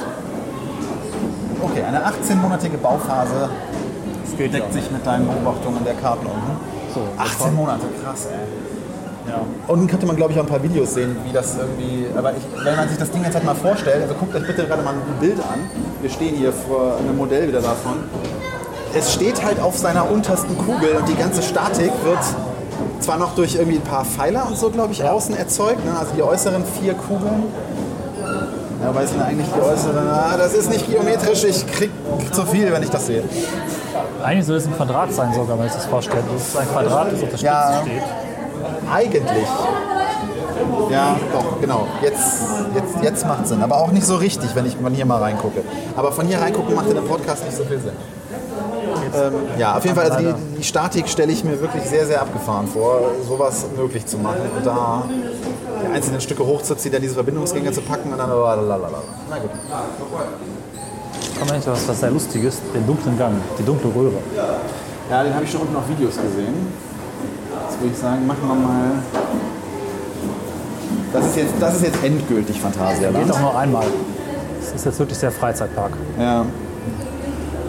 Okay, 1.62 1.84
eine 1.84 2.00
18-monatige 2.00 2.78
Bauphase 2.78 3.50
Es 4.26 4.38
geht 4.38 4.54
deckt 4.54 4.74
sich 4.74 4.90
mit 4.92 5.06
deinen 5.06 5.28
Beobachtungen 5.28 5.84
der 5.86 5.94
Karten 5.94 6.26
unten. 6.26 6.58
So, 6.94 7.02
18 7.18 7.56
Monate, 7.56 7.86
krass 8.04 8.28
ey. 8.32 9.32
ja. 9.32 9.40
Unten 9.68 9.88
könnte 9.88 10.06
man, 10.06 10.16
glaube 10.16 10.34
ich, 10.34 10.40
auch 10.40 10.44
ein 10.44 10.50
paar 10.50 10.64
Videos 10.64 10.94
sehen, 10.94 11.16
wie 11.26 11.32
das 11.32 11.56
irgendwie. 11.58 12.08
Aber 12.18 12.32
ich, 12.32 12.44
wenn 12.66 12.76
man 12.76 12.90
sich 12.90 12.98
das 12.98 13.12
Ding 13.12 13.24
jetzt 13.24 13.36
halt 13.36 13.46
mal 13.46 13.56
vorstellt, 13.56 14.02
also 14.02 14.16
guckt 14.16 14.36
euch 14.36 14.46
bitte 14.46 14.66
gerade 14.66 14.82
mal 14.82 14.94
ein 14.94 15.20
Bild 15.20 15.40
an. 15.40 15.60
Wir 16.02 16.10
stehen 16.10 16.36
hier 16.36 16.52
vor 16.52 16.98
einem 16.98 17.16
Modell 17.16 17.48
wieder 17.48 17.62
davon. 17.62 17.94
Es 18.94 19.14
steht 19.14 19.44
halt 19.44 19.60
auf 19.62 19.78
seiner 19.78 20.10
untersten 20.10 20.58
Kugel 20.58 20.98
und 21.00 21.08
die 21.08 21.16
ganze 21.16 21.42
Statik 21.42 21.92
wird 22.04 22.20
zwar 23.00 23.18
noch 23.18 23.36
durch 23.36 23.56
irgendwie 23.56 23.78
ein 23.78 23.84
paar 23.84 24.04
Pfeiler 24.04 24.48
und 24.48 24.58
so, 24.58 24.70
glaube 24.70 24.92
ich, 24.92 25.04
außen 25.04 25.36
erzeugt. 25.36 25.86
Ne? 25.86 25.98
Also 25.98 26.14
die 26.16 26.24
äußeren 26.24 26.64
vier 26.66 26.94
Kugeln. 26.94 27.44
Ja, 28.82 28.96
weiß 28.96 29.12
ich 29.12 29.18
denn 29.18 29.26
eigentlich 29.26 29.48
die 29.56 29.62
äußeren? 29.62 30.08
Ah, 30.08 30.36
das 30.38 30.54
ist 30.54 30.70
nicht 30.70 30.90
geometrisch, 30.90 31.44
ich 31.44 31.68
krieg 31.68 31.92
zu 32.32 32.46
viel, 32.46 32.72
wenn 32.72 32.82
ich 32.84 32.90
das 32.90 33.06
sehe. 33.06 33.24
Eigentlich 34.24 34.46
soll 34.46 34.58
es 34.58 34.66
ein 34.68 34.76
Quadrat 34.76 35.12
sein 35.14 35.34
sogar, 35.34 35.58
wenn 35.60 35.68
ich 35.68 35.74
das 35.74 35.86
vorstelle. 35.86 36.24
Das 36.34 36.48
ist 36.48 36.58
ein 36.58 36.68
Quadrat, 36.70 37.08
das 37.12 37.14
auf 37.14 37.20
der 37.20 37.28
Spitze 37.38 37.46
Ja. 37.46 37.82
steht. 37.82 38.04
Eigentlich. 38.92 39.48
Ja, 40.90 41.16
doch, 41.32 41.60
genau. 41.62 41.88
Jetzt, 42.02 42.42
jetzt, 42.76 43.04
jetzt 43.04 43.28
macht 43.28 43.48
Sinn. 43.48 43.62
Aber 43.64 43.78
auch 43.78 43.92
nicht 43.92 44.06
so 44.06 44.16
richtig, 44.18 44.54
wenn 44.56 44.66
ich 44.66 44.76
von 44.76 44.94
hier 44.94 45.06
mal 45.06 45.20
reingucke. 45.20 45.62
Aber 45.96 46.12
von 46.12 46.28
hier 46.28 46.40
reingucken 46.40 46.76
macht 46.76 46.88
in 46.90 46.98
einem 46.98 47.08
Podcast 47.08 47.46
nicht 47.46 47.56
so 47.58 47.64
viel 47.64 47.80
Sinn. 47.80 47.94
Ähm, 49.16 49.34
ja, 49.58 49.78
auf 49.78 49.84
jeden 49.84 49.96
Fall, 49.96 50.10
also 50.10 50.26
die, 50.26 50.58
die 50.58 50.64
Statik 50.64 51.08
stelle 51.08 51.32
ich 51.32 51.44
mir 51.44 51.60
wirklich 51.60 51.84
sehr, 51.84 52.06
sehr 52.06 52.22
abgefahren 52.22 52.68
vor, 52.68 53.02
sowas 53.28 53.66
möglich 53.76 54.06
zu 54.06 54.18
machen 54.18 54.42
und 54.56 54.66
da 54.66 55.04
die 55.84 55.94
einzelnen 55.94 56.22
Stücke 56.22 56.46
hochzuziehen, 56.46 56.94
dann 56.94 57.02
diese 57.02 57.16
Verbindungsgänge 57.16 57.72
zu 57.72 57.82
packen 57.82 58.12
und 58.12 58.18
dann 58.18 58.30
lalalala. 58.30 59.02
Na 59.30 59.38
gut. 59.40 59.50
Kommt 61.40 61.52
eigentlich 61.52 61.68
was, 61.68 61.88
was 61.88 62.00
sehr 62.00 62.12
Lustiges, 62.12 62.62
den 62.74 62.86
dunklen 62.86 63.18
Gang, 63.18 63.34
die 63.58 63.64
dunkle 63.64 63.90
Röhre. 63.96 64.18
Ja, 65.10 65.24
den 65.24 65.34
habe 65.34 65.44
ich 65.44 65.52
schon 65.52 65.62
unten 65.62 65.76
auf 65.76 65.90
Videos 65.90 66.16
gesehen. 66.16 66.68
Jetzt 67.68 67.82
würde 67.82 67.94
ich 67.94 67.98
sagen, 68.00 68.28
machen 68.28 68.48
wir 68.48 68.56
mal. 68.56 68.92
Das 71.14 71.26
ist 71.26 71.36
jetzt, 71.36 71.54
das 71.60 71.76
ist 71.76 71.84
jetzt 71.84 72.04
endgültig 72.04 72.56
Geht 72.56 72.64
Phantasialand. 72.64 73.32
auch 73.32 73.40
nur 73.40 73.58
einmal. 73.58 73.86
Es 74.62 74.74
ist 74.74 74.86
jetzt 74.86 75.00
wirklich 75.00 75.18
sehr 75.18 75.32
Freizeitpark. 75.32 75.92
Ja. 76.20 76.46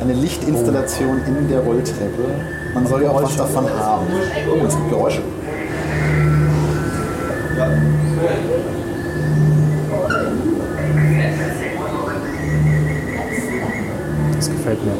Eine 0.03 0.15
Lichtinstallation 0.15 1.21
in 1.29 1.49
der 1.49 1.61
Rolltreppe. 1.61 2.25
Man 2.75 2.85
soll 2.89 3.05
ja 3.05 3.11
auch 3.11 3.23
was 3.23 3.37
davon 3.37 3.71
haben. 3.71 4.07
Oh, 4.51 4.67
es 4.67 4.75
gibt 4.75 4.91
Geräusche. 4.91 5.23
Das 14.35 14.51
gefällt 14.51 14.85
mir. 14.85 14.93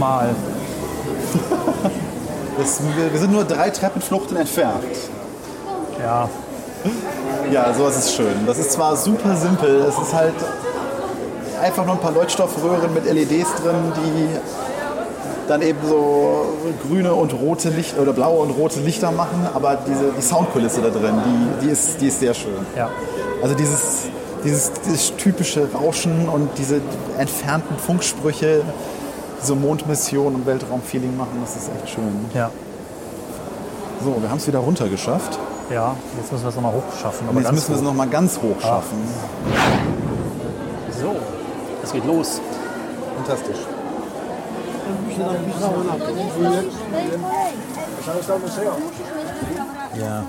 Nochmal. 0.00 0.30
Das, 2.58 2.80
wir, 2.96 3.12
wir 3.12 3.20
sind 3.20 3.32
nur 3.32 3.44
drei 3.44 3.68
Treppenfluchten 3.68 4.36
entfernt. 4.36 4.82
Ja, 5.98 6.28
Ja, 7.52 7.74
sowas 7.74 7.98
ist 7.98 8.14
schön. 8.14 8.46
Das 8.46 8.58
ist 8.58 8.72
zwar 8.72 8.96
super 8.96 9.36
simpel, 9.36 9.84
es 9.86 9.98
ist 9.98 10.14
halt 10.14 10.34
einfach 11.62 11.84
nur 11.84 11.96
ein 11.96 12.00
paar 12.00 12.12
Leuchtstoffröhren 12.12 12.94
mit 12.94 13.04
LEDs 13.04 13.54
drin, 13.62 13.92
die 13.96 15.48
dann 15.48 15.60
eben 15.60 15.78
so 15.86 16.46
grüne 16.86 17.12
und 17.12 17.34
rote 17.34 17.68
Licht 17.68 17.98
oder 17.98 18.14
blaue 18.14 18.40
und 18.40 18.50
rote 18.52 18.80
Lichter 18.80 19.10
machen, 19.10 19.46
aber 19.52 19.78
diese, 19.86 20.12
die 20.16 20.22
Soundkulisse 20.22 20.80
da 20.80 20.88
drin, 20.88 21.20
die, 21.60 21.66
die, 21.66 21.72
ist, 21.72 22.00
die 22.00 22.06
ist 22.06 22.20
sehr 22.20 22.32
schön. 22.32 22.66
ja. 22.76 22.88
Also 23.42 23.54
dieses, 23.54 24.06
dieses, 24.44 24.72
dieses 24.86 25.16
typische 25.16 25.68
Rauschen 25.74 26.28
und 26.28 26.50
diese 26.56 26.80
entfernten 27.18 27.76
Funksprüche, 27.78 28.62
diese 29.42 29.54
Mondmission 29.54 30.34
und 30.34 30.46
Weltraumfeeling 30.46 31.16
machen, 31.16 31.38
das 31.42 31.56
ist 31.56 31.70
echt 31.74 31.94
schön. 31.94 32.24
Ja, 32.34 32.50
So, 34.04 34.20
wir 34.20 34.30
haben 34.30 34.38
es 34.38 34.46
wieder 34.46 34.58
runter 34.60 34.88
geschafft. 34.88 35.38
ja. 35.70 35.94
Jetzt 36.16 36.32
müssen 36.32 36.44
wir 36.44 36.48
es 36.48 36.56
nochmal 36.56 36.72
hochschaffen. 36.72 37.28
Aber 37.28 37.40
jetzt 37.40 37.52
müssen 37.52 37.68
wir 37.68 37.76
es 37.76 37.82
hoch. 37.82 37.86
noch 37.86 37.94
mal 37.94 38.08
ganz 38.08 38.38
hoch 38.38 38.60
schaffen. 38.60 38.98
So, 41.00 41.16
es 41.82 41.92
geht 41.92 42.04
los. 42.06 42.40
Fantastisch. 43.16 43.58
Ja. 49.98 50.24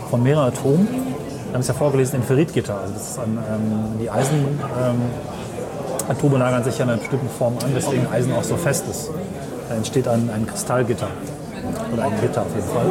von 0.10 0.24
mehreren 0.24 0.48
Atomen. 0.48 0.88
Wir 0.88 1.56
haben 1.56 1.62
es 1.62 1.68
ja 1.68 1.74
vorgelesen 1.74 2.22
in 2.22 2.24
Ferritgitter. 2.24 2.80
Also 2.80 2.94
das 2.94 3.12
ist 3.12 3.20
ein, 3.20 3.38
ähm, 3.38 4.00
die 4.02 4.10
Eisen, 4.10 4.46
ähm, 4.82 5.02
Atome 6.08 6.38
lagern 6.38 6.64
sich 6.64 6.78
ja 6.78 6.86
in 6.86 6.92
einer 6.92 7.00
bestimmten 7.00 7.28
Form 7.28 7.56
an, 7.64 7.76
weswegen 7.76 8.08
Eisen 8.10 8.32
auch 8.34 8.44
so 8.44 8.56
fest 8.56 8.86
ist. 8.90 9.12
Da 9.70 9.76
entsteht 9.76 10.08
ein, 10.08 10.30
ein 10.34 10.48
Kristallgitter. 10.48 11.08
Oder 11.94 12.04
ein 12.04 12.20
Gitter 12.20 12.42
auf 12.42 12.56
jeden 12.56 12.68
Fall. 12.68 12.86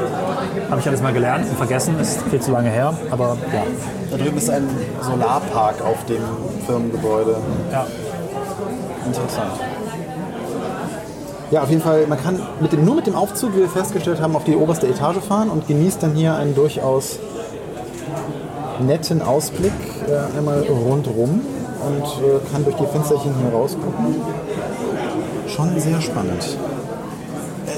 Habe 0.70 0.80
ich 0.80 0.88
alles 0.88 1.02
mal 1.02 1.12
gelernt 1.12 1.46
und 1.48 1.56
vergessen, 1.56 1.98
ist 1.98 2.22
viel 2.30 2.40
zu 2.40 2.52
lange 2.52 2.70
her. 2.70 2.94
Aber 3.10 3.36
ja, 3.52 3.62
Da 4.10 4.16
drüben 4.16 4.36
ist 4.38 4.48
ein 4.48 4.68
Solarpark 5.02 5.82
auf 5.84 6.04
dem 6.06 6.22
Firmengebäude. 6.66 7.36
ja. 7.72 7.86
Interessant. 9.04 9.52
Ja, 11.50 11.62
auf 11.62 11.70
jeden 11.70 11.80
Fall, 11.80 12.06
man 12.06 12.22
kann 12.22 12.40
mit 12.60 12.72
dem, 12.72 12.84
nur 12.84 12.94
mit 12.94 13.06
dem 13.06 13.14
Aufzug, 13.14 13.54
wie 13.56 13.60
wir 13.60 13.68
festgestellt 13.68 14.20
haben, 14.20 14.36
auf 14.36 14.44
die 14.44 14.54
oberste 14.54 14.86
Etage 14.86 15.16
fahren 15.26 15.48
und 15.48 15.66
genießt 15.66 16.02
dann 16.02 16.12
hier 16.14 16.34
einen 16.34 16.54
durchaus 16.54 17.18
netten 18.80 19.22
Ausblick 19.22 19.72
äh, 20.06 20.36
einmal 20.36 20.60
rundrum 20.68 21.40
und 21.86 22.04
äh, 22.04 22.52
kann 22.52 22.64
durch 22.64 22.76
die 22.76 22.86
Fensterchen 22.86 23.32
hier 23.40 23.50
rausgucken. 23.58 24.16
Schon 25.46 25.80
sehr 25.80 26.00
spannend. 26.02 26.58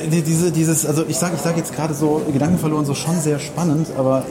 Die- 0.09 0.23
diese, 0.23 0.51
dieses, 0.53 0.87
also 0.87 1.05
ich 1.07 1.17
sage 1.17 1.35
ich 1.37 1.41
sag 1.43 1.57
jetzt 1.57 1.75
gerade 1.75 1.95
so 1.95 2.23
Gedanken 2.33 2.59
verloren, 2.59 2.85
so 2.87 2.95
schon 2.95 3.21
sehr 3.21 3.39
spannend, 3.39 3.89
aber 3.99 4.25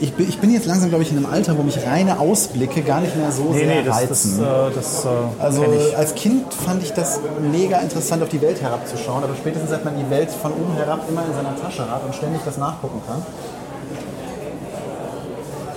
ich 0.00 0.12
bin, 0.14 0.28
ich 0.28 0.38
bin 0.38 0.52
jetzt 0.52 0.66
langsam, 0.66 0.88
glaube 0.90 1.02
ich, 1.04 1.10
in 1.10 1.16
einem 1.16 1.26
Alter, 1.26 1.56
wo 1.58 1.62
mich 1.62 1.78
reine 1.86 2.20
Ausblicke 2.20 2.82
gar 2.82 3.00
nicht 3.00 3.16
mehr 3.16 3.32
so 3.32 3.44
Nee, 3.52 3.58
sehr 3.60 3.66
nee, 3.66 3.82
das, 3.84 3.96
das, 4.00 4.10
reizen. 4.10 4.40
äh, 4.42 4.74
das 4.74 5.04
äh, 5.04 5.08
Also 5.42 5.64
als 5.96 6.14
Kind 6.14 6.52
fand 6.54 6.82
ich 6.82 6.92
das 6.92 7.20
mega 7.50 7.78
interessant, 7.78 8.22
auf 8.22 8.28
die 8.28 8.40
Welt 8.42 8.60
herabzuschauen, 8.62 9.24
aber 9.24 9.34
spätestens 9.34 9.70
seit 9.70 9.84
man 9.84 9.94
die 9.98 10.08
Welt 10.10 10.30
von 10.30 10.52
oben 10.52 10.74
herab 10.76 11.00
immer 11.08 11.22
in 11.26 11.34
seiner 11.34 11.56
Tasche 11.60 11.90
hat 11.90 12.04
und 12.04 12.14
ständig 12.14 12.42
das 12.44 12.58
nachgucken 12.58 13.00
kann. 13.06 13.22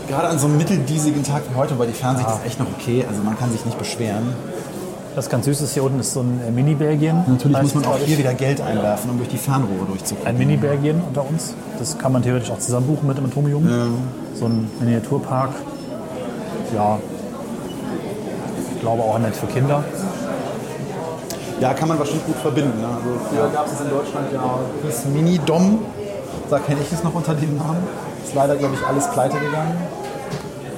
Gerade 0.07 0.27
an 0.27 0.39
so 0.39 0.47
einem 0.47 0.57
mitteldiesigen 0.57 1.23
Tag 1.23 1.43
wie 1.51 1.55
heute, 1.55 1.77
weil 1.77 1.87
die 1.87 1.93
Fernsicht 1.93 2.27
ist 2.29 2.45
echt 2.45 2.59
noch 2.59 2.65
okay, 2.79 3.05
also 3.07 3.21
man 3.21 3.37
kann 3.37 3.51
sich 3.51 3.63
nicht 3.65 3.77
beschweren. 3.77 4.33
Das 5.15 5.29
ganz 5.29 5.45
süß 5.45 5.61
ist 5.61 5.73
hier 5.73 5.83
unten 5.83 5.99
ist 5.99 6.13
so 6.13 6.21
ein 6.21 6.39
äh, 6.47 6.51
Mini-Belgien. 6.51 7.23
Natürlich 7.27 7.61
muss 7.61 7.75
man 7.75 7.85
auch 7.85 7.97
hier 7.97 8.17
wieder 8.17 8.33
Geld 8.33 8.61
einwerfen, 8.61 9.09
um 9.09 9.17
durch 9.17 9.29
die 9.29 9.37
Fernrohre 9.37 9.85
durchzukommen. 9.87 10.27
Ein 10.27 10.37
Mini-Belgien 10.37 11.01
unter 11.05 11.27
uns. 11.27 11.55
Das 11.77 11.97
kann 11.97 12.13
man 12.13 12.21
theoretisch 12.21 12.51
auch 12.51 12.59
zusammen 12.59 12.87
buchen 12.87 13.07
mit 13.07 13.17
dem 13.17 13.25
Atomium. 13.25 13.67
So 14.35 14.45
ein 14.45 14.69
Miniaturpark. 14.79 15.51
Ja. 16.73 16.99
Ich 18.75 18.81
glaube 18.81 19.03
auch 19.03 19.19
nett 19.19 19.35
für 19.35 19.47
Kinder. 19.47 19.83
Ja, 21.59 21.73
kann 21.73 21.89
man 21.89 21.99
wahrscheinlich 21.99 22.25
gut 22.25 22.37
verbinden. 22.37 22.79
Ne? 22.79 22.87
Also 22.87 23.19
früher 23.29 23.49
gab 23.49 23.67
es 23.67 23.81
in 23.81 23.89
Deutschland 23.89 24.31
ja 24.31 24.59
das 24.85 25.05
Mini-Dom, 25.05 25.79
da 26.49 26.59
kenne 26.59 26.79
ich 26.81 26.93
es 26.93 27.03
noch 27.03 27.13
unter 27.13 27.33
dem 27.33 27.57
Namen. 27.57 27.85
Ist 28.23 28.33
leider, 28.33 28.55
glaube 28.55 28.75
ich, 28.75 28.87
alles 28.87 29.09
pleite 29.11 29.37
gegangen. 29.37 29.75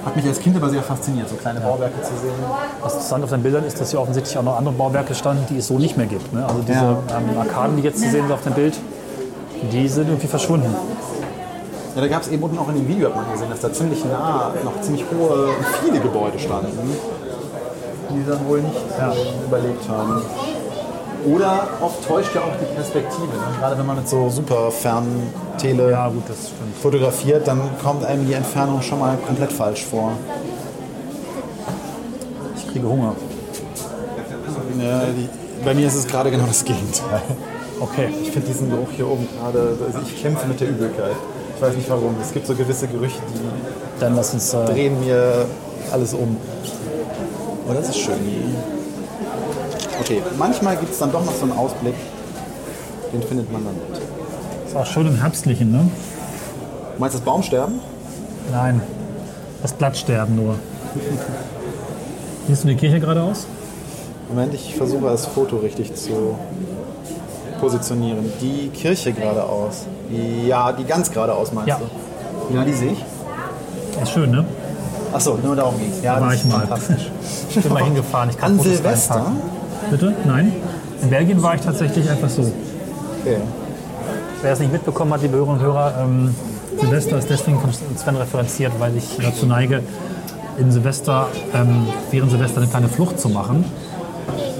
Hat 0.05 0.15
mich 0.15 0.25
als 0.25 0.39
Kind 0.39 0.55
aber 0.55 0.69
sehr 0.69 0.81
fasziniert, 0.81 1.29
so 1.29 1.35
kleine 1.35 1.59
Bauwerke 1.59 2.01
zu 2.01 2.09
sehen. 2.21 2.33
Was 2.81 2.93
interessant 2.93 3.23
auf 3.23 3.29
den 3.29 3.43
Bildern 3.43 3.63
ist, 3.65 3.79
dass 3.79 3.91
hier 3.91 4.01
offensichtlich 4.01 4.35
auch 4.37 4.43
noch 4.43 4.57
andere 4.57 4.73
Bauwerke 4.73 5.13
standen, 5.13 5.45
die 5.49 5.57
es 5.59 5.67
so 5.67 5.77
nicht 5.77 5.95
mehr 5.97 6.07
gibt. 6.07 6.33
Ne? 6.33 6.43
Also 6.45 6.61
diese 6.61 6.73
Ja. 6.79 6.97
ähm, 7.17 7.37
Arkaden, 7.37 7.77
die 7.77 7.83
jetzt 7.83 7.97
zu 7.99 8.09
sehen 8.09 8.23
sind 8.23 8.31
auf 8.31 8.41
dem 8.41 8.53
Bild, 8.53 8.75
die 9.71 9.87
sind 9.87 10.07
irgendwie 10.07 10.27
verschwunden. 10.27 10.73
Ja, 11.95 12.01
da 12.01 12.07
gab 12.07 12.21
es 12.23 12.29
eben 12.29 12.41
unten 12.41 12.57
auch 12.57 12.69
in 12.69 12.75
dem 12.75 12.87
Video, 12.87 13.09
hat 13.09 13.15
man 13.15 13.31
gesehen, 13.31 13.49
dass 13.49 13.59
da 13.59 13.71
ziemlich 13.71 14.03
nah 14.05 14.51
noch 14.63 14.79
ziemlich 14.81 15.03
hohe, 15.11 15.49
viele 15.83 15.99
Gebäude 15.99 16.39
standen, 16.39 16.71
die 18.09 18.25
dann 18.29 18.47
wohl 18.47 18.61
nicht 18.61 18.75
äh, 18.97 19.45
überlebt 19.45 19.87
haben. 19.89 20.21
Oder 21.25 21.67
oft 21.81 22.07
täuscht 22.07 22.34
ja 22.34 22.41
auch 22.41 22.55
die 22.60 22.73
Perspektive. 22.75 23.27
Ne? 23.27 23.57
Gerade 23.60 23.77
wenn 23.77 23.86
man 23.86 23.97
mit 23.97 24.10
so 24.10 24.29
super 24.29 24.71
Ferntele 24.71 25.91
Ja, 25.91 26.07
gut, 26.10 26.23
fotografiert, 26.81 27.47
dann 27.47 27.62
kommt 27.84 28.03
einem 28.05 28.25
die 28.25 28.34
Entfernung 28.34 28.81
schon 28.81 28.99
mal 28.99 29.17
komplett 29.17 29.51
falsch 29.51 29.84
vor. 29.86 30.13
Ich 32.57 32.67
kriege 32.71 32.88
Hunger. 32.88 33.15
Ja, 34.79 35.01
die, 35.05 35.29
bei 35.63 35.73
mir 35.73 35.88
ist 35.88 35.95
es 35.95 36.07
gerade 36.07 36.31
genau 36.31 36.45
das 36.45 36.63
Gegenteil. 36.63 37.21
Okay. 37.79 38.10
Ich 38.21 38.31
finde 38.31 38.47
diesen 38.47 38.69
Geruch 38.69 38.89
hier 38.95 39.07
oben 39.07 39.27
gerade, 39.38 39.75
also 39.86 39.99
ich 40.05 40.21
kämpfe 40.21 40.47
mit 40.47 40.60
der 40.60 40.69
Übelkeit. 40.69 41.15
Ich 41.55 41.62
weiß 41.62 41.75
nicht 41.75 41.89
warum. 41.89 42.15
Es 42.21 42.31
gibt 42.31 42.47
so 42.47 42.55
gewisse 42.55 42.88
Gerüche, 42.88 43.19
die 43.34 43.99
Dann 43.99 44.15
lass 44.15 44.34
uns. 44.34 44.53
Äh, 44.53 44.65
drehen 44.65 44.99
mir 44.99 45.45
alles 45.91 46.13
um. 46.13 46.38
Oh, 47.67 47.73
das 47.73 47.89
ist 47.89 47.99
schön. 47.99 48.15
Okay, 50.01 50.21
manchmal 50.37 50.75
gibt 50.77 50.91
es 50.91 50.99
dann 50.99 51.11
doch 51.11 51.23
noch 51.23 51.33
so 51.33 51.43
einen 51.43 51.51
Ausblick. 51.53 51.93
Den 53.13 53.21
findet 53.23 53.51
man 53.51 53.63
dann 53.63 53.73
nicht. 53.75 54.01
ist 54.67 54.75
auch 54.75 54.85
schön 54.85 55.07
im 55.07 55.15
Herbstlichen, 55.19 55.71
ne? 55.71 55.89
Meinst 56.97 57.15
du 57.15 57.19
das 57.19 57.25
Baumsterben? 57.25 57.79
Nein. 58.51 58.81
Das 59.61 59.73
Blattsterben 59.73 60.35
nur. 60.35 60.55
Siehst 62.47 62.63
du 62.63 62.67
die 62.69 62.75
Kirche 62.75 62.99
geradeaus? 62.99 63.45
Moment, 64.29 64.53
ich 64.53 64.75
versuche 64.75 65.05
das 65.05 65.25
Foto 65.27 65.57
richtig 65.57 65.93
zu 65.95 66.35
positionieren. 67.59 68.31
Die 68.41 68.69
Kirche 68.69 69.11
geradeaus. 69.13 69.85
Ja, 70.47 70.71
die 70.71 70.83
ganz 70.83 71.11
geradeaus 71.11 71.51
meinst 71.53 71.69
Ja. 71.69 71.79
du? 72.49 72.55
Ja, 72.55 72.63
die 72.65 72.73
sehe 72.73 72.93
ich. 72.93 73.05
Ist 74.01 74.11
schön, 74.11 74.31
ne? 74.31 74.45
Achso, 75.13 75.37
nur 75.43 75.55
darum 75.55 75.77
ging 75.77 75.91
es. 75.95 76.01
Ja, 76.03 76.15
Da 76.15 76.21
war 76.21 76.29
das 76.29 76.39
ich 76.39 76.45
ist 76.45 76.51
mal. 76.51 76.59
fantastisch. 76.67 77.11
Ich 77.49 77.61
bin 77.61 77.73
mal 77.73 77.83
hingefahren. 77.83 78.29
Ich 78.29 78.37
kann 78.37 78.51
An 78.53 78.57
Fotos 78.57 78.73
Silvester? 78.77 79.15
reinpacken. 79.15 79.61
Bitte? 79.89 80.13
Nein. 80.25 80.51
In 81.01 81.09
Belgien 81.09 81.41
war 81.41 81.55
ich 81.55 81.61
tatsächlich 81.61 82.09
einfach 82.09 82.29
so. 82.29 82.41
Okay. 83.21 83.37
Wer 84.41 84.53
es 84.53 84.59
nicht 84.59 84.71
mitbekommen 84.71 85.13
hat, 85.13 85.21
liebe 85.21 85.35
Hörerinnen 85.37 85.59
und 85.59 85.65
Hörer, 85.65 85.93
ähm, 86.01 86.35
Silvester 86.79 87.17
ist 87.17 87.29
deswegen 87.29 87.59
von 87.59 87.71
Sven 87.73 88.15
referenziert, 88.15 88.73
weil 88.79 88.95
ich 88.97 89.17
dazu 89.21 89.45
neige, 89.45 89.83
in 90.57 90.71
Silvester, 90.71 91.27
ähm, 91.53 91.87
während 92.11 92.31
Silvester 92.31 92.61
eine 92.61 92.69
kleine 92.69 92.87
Flucht 92.87 93.19
zu 93.19 93.29
machen. 93.29 93.65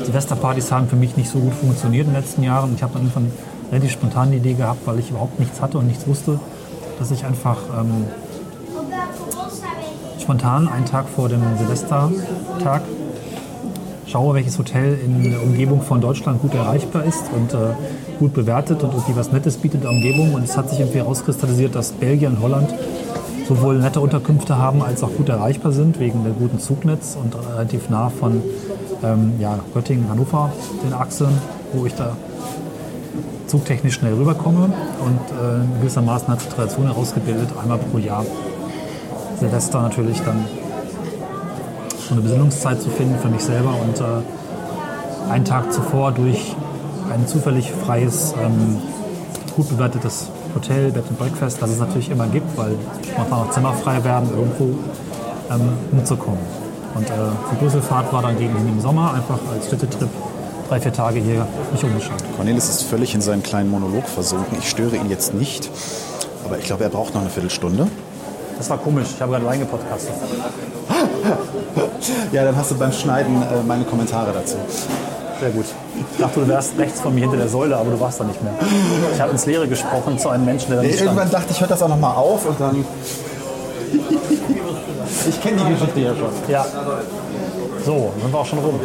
Silvesterpartys 0.04 0.72
haben 0.72 0.88
für 0.88 0.96
mich 0.96 1.18
nicht 1.18 1.30
so 1.30 1.40
gut 1.40 1.54
funktioniert 1.54 2.08
in 2.08 2.14
den 2.14 2.22
letzten 2.22 2.44
Jahren. 2.44 2.74
Ich 2.76 2.84
habe 2.84 2.94
dann 2.94 3.04
irgendwann 3.04 3.32
relativ 3.72 3.92
spontan 3.92 4.32
die 4.32 4.38
Idee 4.38 4.54
gehabt, 4.54 4.86
weil 4.86 5.00
ich 5.00 5.10
überhaupt 5.10 5.40
nichts 5.40 5.62
hatte 5.62 5.78
und 5.78 5.88
nichts 5.88 6.08
wusste, 6.08 6.40
dass 7.00 7.12
ich 7.12 7.26
einfach 7.26 7.58
ähm, 7.80 8.06
spontan 10.20 10.68
einen 10.68 10.86
Tag 10.86 11.08
vor 11.10 11.30
dem 11.30 11.42
Silvestertag 11.58 12.82
schaue, 14.12 14.36
welches 14.36 14.60
Hotel 14.60 14.98
in 15.04 15.32
der 15.32 15.42
Umgebung 15.42 15.82
von 15.82 16.02
Deutschland 16.02 16.42
gut 16.42 16.54
erreichbar 16.54 17.06
ist 17.06 17.24
und 17.34 17.54
äh, 17.54 17.74
gut 18.20 18.34
bewertet 18.34 18.84
und 18.84 18.92
irgendwie 18.94 19.16
was 19.16 19.32
Nettes 19.32 19.58
bietet 19.58 19.76
in 19.76 19.82
der 19.82 19.92
Umgebung. 19.92 20.34
Und 20.34 20.44
es 20.44 20.58
hat 20.58 20.70
sich 20.70 20.80
irgendwie 20.80 21.00
herauskristallisiert, 21.00 21.76
dass 21.76 21.94
Belgien 21.94 22.36
und 22.36 22.42
Holland 22.42 22.74
sowohl 23.48 23.80
nette 23.80 24.00
Unterkünfte 24.00 24.58
haben, 24.58 24.82
als 24.82 25.04
auch 25.04 25.12
gut 25.16 25.30
erreichbar 25.30 25.72
sind, 25.72 26.00
wegen 26.00 26.24
der 26.24 26.34
guten 26.34 26.60
Zugnetz 26.60 27.18
und 27.22 27.36
relativ 27.54 27.90
nah 27.90 28.10
von 28.10 28.42
ähm, 29.04 29.34
ja, 29.40 29.60
Göttingen, 29.74 30.10
Hannover, 30.10 30.52
den 30.86 30.94
Achseln, 30.94 31.38
wo 31.74 31.86
ich 31.86 31.96
da 31.96 32.16
zugtechnisch 33.48 33.96
schnell 33.96 34.14
rüberkomme. 34.14 34.66
Und 34.66 35.20
äh, 35.32 35.80
gewissermaßen 35.80 36.28
hat 36.28 36.42
sich 36.42 36.50
Tradition 36.50 36.88
herausgebildet, 36.88 37.50
einmal 37.62 37.78
pro 37.78 37.98
Jahr 37.98 38.26
Silvester 39.40 39.82
natürlich 39.82 40.22
dann 40.22 40.46
so 42.12 42.16
eine 42.16 42.24
Besinnungszeit 42.24 42.82
zu 42.82 42.90
finden 42.90 43.18
für 43.20 43.30
mich 43.30 43.42
selber 43.42 43.70
und 43.70 44.02
äh, 44.02 45.32
einen 45.32 45.46
Tag 45.46 45.72
zuvor 45.72 46.12
durch 46.12 46.58
ein 47.10 47.26
zufällig 47.26 47.72
freies, 47.72 48.34
ähm, 48.44 48.80
gut 49.56 49.70
bewertetes 49.70 50.28
Hotel, 50.54 50.92
Bed 50.92 51.06
and 51.08 51.18
Breakfast, 51.18 51.62
das 51.62 51.70
es 51.70 51.80
natürlich 51.80 52.10
immer 52.10 52.28
gibt, 52.28 52.58
weil 52.58 52.76
manchmal 53.18 53.40
auch 53.40 53.52
Zimmer 53.52 53.74
frei 53.74 54.04
werden, 54.04 54.30
irgendwo 54.30 54.78
ähm, 55.50 55.70
hinzukommen. 55.96 56.42
Und 56.96 57.10
äh, 57.10 57.14
die 57.52 57.56
Brüsselfahrt 57.56 58.12
war 58.12 58.22
dann 58.24 58.38
gegen 58.38 58.58
im 58.58 58.82
Sommer, 58.82 59.14
einfach 59.14 59.40
als 59.54 59.68
Städtetrip, 59.68 60.10
drei, 60.68 60.82
vier 60.82 60.92
Tage 60.92 61.22
hier 61.22 61.48
mich 61.72 61.82
umgeschaut. 61.82 62.22
Cornelis 62.36 62.68
ist 62.68 62.84
völlig 62.84 63.16
in 63.16 63.22
seinen 63.22 63.42
kleinen 63.42 63.72
Monolog 63.72 64.06
versunken. 64.06 64.58
Ich 64.60 64.70
störe 64.70 64.98
ihn 64.98 65.10
jetzt 65.10 65.34
nicht. 65.34 65.70
Aber 66.44 66.58
ich 66.58 66.66
glaube, 66.66 66.84
er 66.84 66.90
braucht 66.90 67.14
noch 67.14 67.22
eine 67.22 67.30
Viertelstunde. 67.30 67.88
Das 68.58 68.70
war 68.70 68.78
komisch, 68.80 69.08
ich 69.16 69.22
habe 69.22 69.32
gerade 69.32 69.48
reingepodcastet. 69.48 70.14
Ja, 72.32 72.44
dann 72.44 72.56
hast 72.56 72.72
du 72.72 72.76
beim 72.76 72.92
Schneiden 72.92 73.42
äh, 73.42 73.64
meine 73.66 73.84
Kommentare 73.84 74.32
dazu. 74.34 74.56
Sehr 75.40 75.50
gut. 75.50 75.66
Ich 76.14 76.18
dachte, 76.20 76.40
du 76.40 76.48
wärst 76.48 76.78
rechts 76.78 77.00
von 77.00 77.14
mir 77.14 77.22
hinter 77.22 77.38
der 77.38 77.48
Säule, 77.48 77.76
aber 77.76 77.92
du 77.92 78.00
warst 78.00 78.20
da 78.20 78.24
nicht 78.24 78.42
mehr. 78.44 78.54
Ich 79.14 79.20
habe 79.20 79.32
ins 79.32 79.46
Leere 79.46 79.68
gesprochen 79.68 80.18
zu 80.20 80.30
einem 80.30 80.46
Menschen, 80.46 80.70
der 80.70 80.78
da 80.78 80.84
nicht 80.84 80.96
stand. 80.96 81.10
Irgendwann 81.12 81.32
dachte 81.32 81.48
ich, 81.52 81.60
hört 81.60 81.72
das 81.72 81.82
auch 81.82 81.88
noch 81.90 82.00
mal 82.00 82.14
auf 82.14 82.46
und 82.46 82.60
dann 82.60 82.86
Ich 85.28 85.42
kenne 85.42 85.58
die 85.64 85.74
Geschichte 85.74 86.00
ja 86.00 86.16
schon. 86.16 86.30
Ja. 86.48 86.66
So, 87.86 88.12
sind 88.22 88.32
wir 88.32 88.40
auch 88.40 88.46
schon 88.46 88.60
rum. 88.60 88.80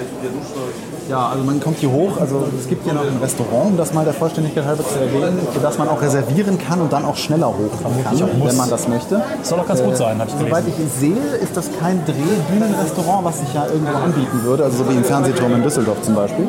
Ja, 1.08 1.28
also 1.28 1.44
man 1.44 1.60
kommt 1.60 1.78
hier 1.78 1.90
hoch. 1.90 2.18
Also 2.20 2.44
es 2.58 2.68
gibt 2.68 2.84
hier 2.84 2.94
noch 2.94 3.02
ein 3.02 3.18
Restaurant, 3.22 3.70
um 3.70 3.76
das 3.76 3.92
mal 3.92 4.04
der 4.04 4.14
Vollständigkeit 4.14 4.64
halber 4.64 4.84
zu 4.84 4.98
erwähnen, 4.98 5.38
für 5.52 5.60
das 5.60 5.78
man 5.78 5.88
auch 5.88 6.00
reservieren 6.00 6.58
kann 6.58 6.80
und 6.80 6.92
dann 6.92 7.04
auch 7.04 7.16
schneller 7.16 7.48
hochkommen 7.48 8.02
kann, 8.02 8.18
wenn 8.44 8.56
man 8.56 8.70
das 8.70 8.88
möchte. 8.88 9.22
Soll 9.42 9.60
auch 9.60 9.66
ganz 9.66 9.82
gut 9.82 9.96
sein, 9.96 10.18
habe 10.18 10.30
ich 10.30 10.36
Soweit 10.36 10.64
gelesen. 10.64 10.86
ich 10.86 10.92
sehe, 10.92 11.36
ist 11.40 11.56
das 11.56 11.70
kein 11.78 12.02
Drehbühnenrestaurant, 12.04 13.24
was 13.24 13.40
sich 13.40 13.54
ja 13.54 13.66
irgendwo 13.66 13.96
anbieten 13.96 14.42
würde, 14.42 14.64
also 14.64 14.78
so 14.78 14.90
wie 14.90 14.94
im 14.94 15.04
Fernsehturm 15.04 15.54
in 15.54 15.62
Düsseldorf 15.62 16.02
zum 16.02 16.14
Beispiel. 16.14 16.48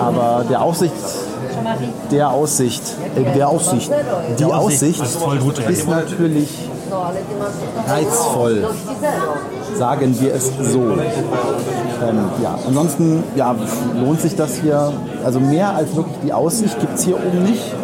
Aber 0.00 0.44
der 0.48 0.62
Aussicht, 0.62 0.94
der 2.10 2.30
Aussicht, 2.30 2.82
äh, 3.16 3.34
der 3.34 3.48
Aussicht, 3.48 3.90
die 4.38 4.44
Aussicht 4.44 5.02
ist 5.02 5.16
voll 5.16 5.38
gut, 5.38 5.58
ja. 5.58 5.68
ist 5.68 5.88
natürlich 5.88 6.48
reizvoll. 7.86 8.66
Sagen 9.76 10.16
wir 10.20 10.34
es 10.34 10.46
so. 10.46 10.80
Ähm, 10.80 12.18
ja, 12.42 12.58
ansonsten 12.66 13.22
ja, 13.36 13.54
lohnt 14.00 14.20
sich 14.20 14.36
das 14.36 14.56
hier. 14.56 14.92
Also 15.24 15.40
mehr 15.40 15.74
als 15.74 15.94
wirklich 15.96 16.16
die 16.24 16.32
Aussicht 16.32 16.78
gibt 16.80 16.98
es 16.98 17.04
hier 17.04 17.16
oben 17.16 17.42
nicht. 17.44 17.74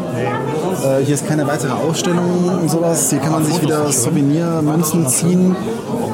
Äh, 0.85 1.05
hier 1.05 1.15
ist 1.15 1.27
keine 1.27 1.47
weitere 1.47 1.73
Ausstellung 1.73 2.49
und 2.61 2.71
sowas. 2.71 3.11
Hier 3.11 3.19
kann 3.19 3.33
man 3.33 3.45
sich 3.45 3.61
wieder 3.61 3.91
Souvenirmünzen 3.91 5.09
ziehen. 5.09 5.57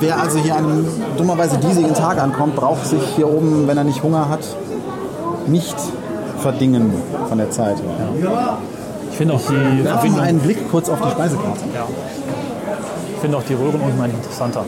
Wer 0.01 0.21
also 0.21 0.39
hier 0.39 0.57
an 0.57 0.65
einem 0.65 0.89
dummerweise 1.17 1.59
diesigen 1.59 1.93
Tag 1.95 2.21
ankommt, 2.21 2.57
braucht 2.57 2.87
sich 2.87 3.03
hier 3.17 3.29
oben, 3.29 3.67
wenn 3.67 3.77
er 3.77 3.85
nicht 3.85 4.03
Hunger 4.03 4.29
hat, 4.29 4.41
nicht 5.47 5.77
verdingen 6.39 6.93
von 7.29 7.39
der 7.39 7.51
Zeit. 7.51 7.77
her. 7.77 8.59
Ich 9.11 9.17
finde 9.17 9.35
auch 9.35 9.41
die 9.41 9.53
Werfen 9.53 9.85
wir 9.85 9.91
Verbindung, 9.91 10.21
einen 10.21 10.39
Blick 10.39 10.71
kurz 10.71 10.89
auf 10.89 11.01
die 11.03 11.11
Speisekarte. 11.11 11.61
ich 11.65 12.40
finde 13.21 13.37
auch 13.37 13.43
die 13.43 13.55
Röhren 13.55 13.81
unten 13.81 14.01
eigentlich 14.01 14.17
interessanter, 14.17 14.65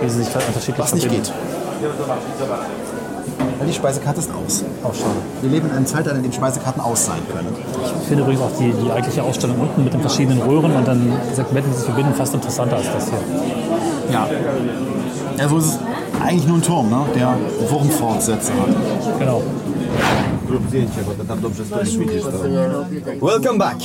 wie 0.00 0.08
sie 0.08 0.24
sich 0.24 0.34
unterschiedlich 0.34 0.78
Was 0.78 0.94
nicht 0.94 1.04
verbinden. 1.04 1.26
geht. 1.26 1.34
Weil 3.58 3.66
die 3.68 3.72
Speisekarte 3.72 4.20
ist 4.20 4.30
aus. 4.30 4.64
Auch 4.82 4.94
schade. 4.94 5.14
Wir 5.42 5.50
leben 5.50 5.68
in 5.68 5.76
einem 5.76 5.86
Zeitalter, 5.86 6.16
in 6.16 6.22
dem 6.22 6.32
Speisekarten 6.32 6.82
aus 6.82 7.06
sein 7.06 7.20
können. 7.32 7.48
Ich 8.00 8.08
finde 8.08 8.22
übrigens 8.24 8.42
auch 8.42 8.50
die, 8.58 8.72
die 8.72 8.90
eigentliche 8.90 9.22
Ausstellung 9.22 9.60
unten 9.60 9.84
mit 9.84 9.92
den 9.92 10.00
verschiedenen 10.00 10.42
Röhren 10.42 10.74
und 10.74 10.86
dann 10.86 11.12
Segmenten, 11.32 11.70
die 11.72 11.76
sich 11.76 11.86
verbinden, 11.86 12.14
fast 12.14 12.34
interessanter 12.34 12.76
als 12.76 12.86
das 12.92 13.08
hier. 13.08 13.18
Ja. 14.12 14.26
Ja, 15.38 15.48
so 15.48 15.58
ist 15.58 15.64
es 15.66 15.78
eigentlich 16.22 16.46
nur 16.46 16.58
ein 16.58 16.62
Turm, 16.62 16.90
ne? 16.90 17.04
der 17.14 17.36
Wurmfortsätze 17.68 18.52
hat. 18.52 19.18
Genau. 19.18 19.42
Welcome 23.20 23.58
back. 23.58 23.76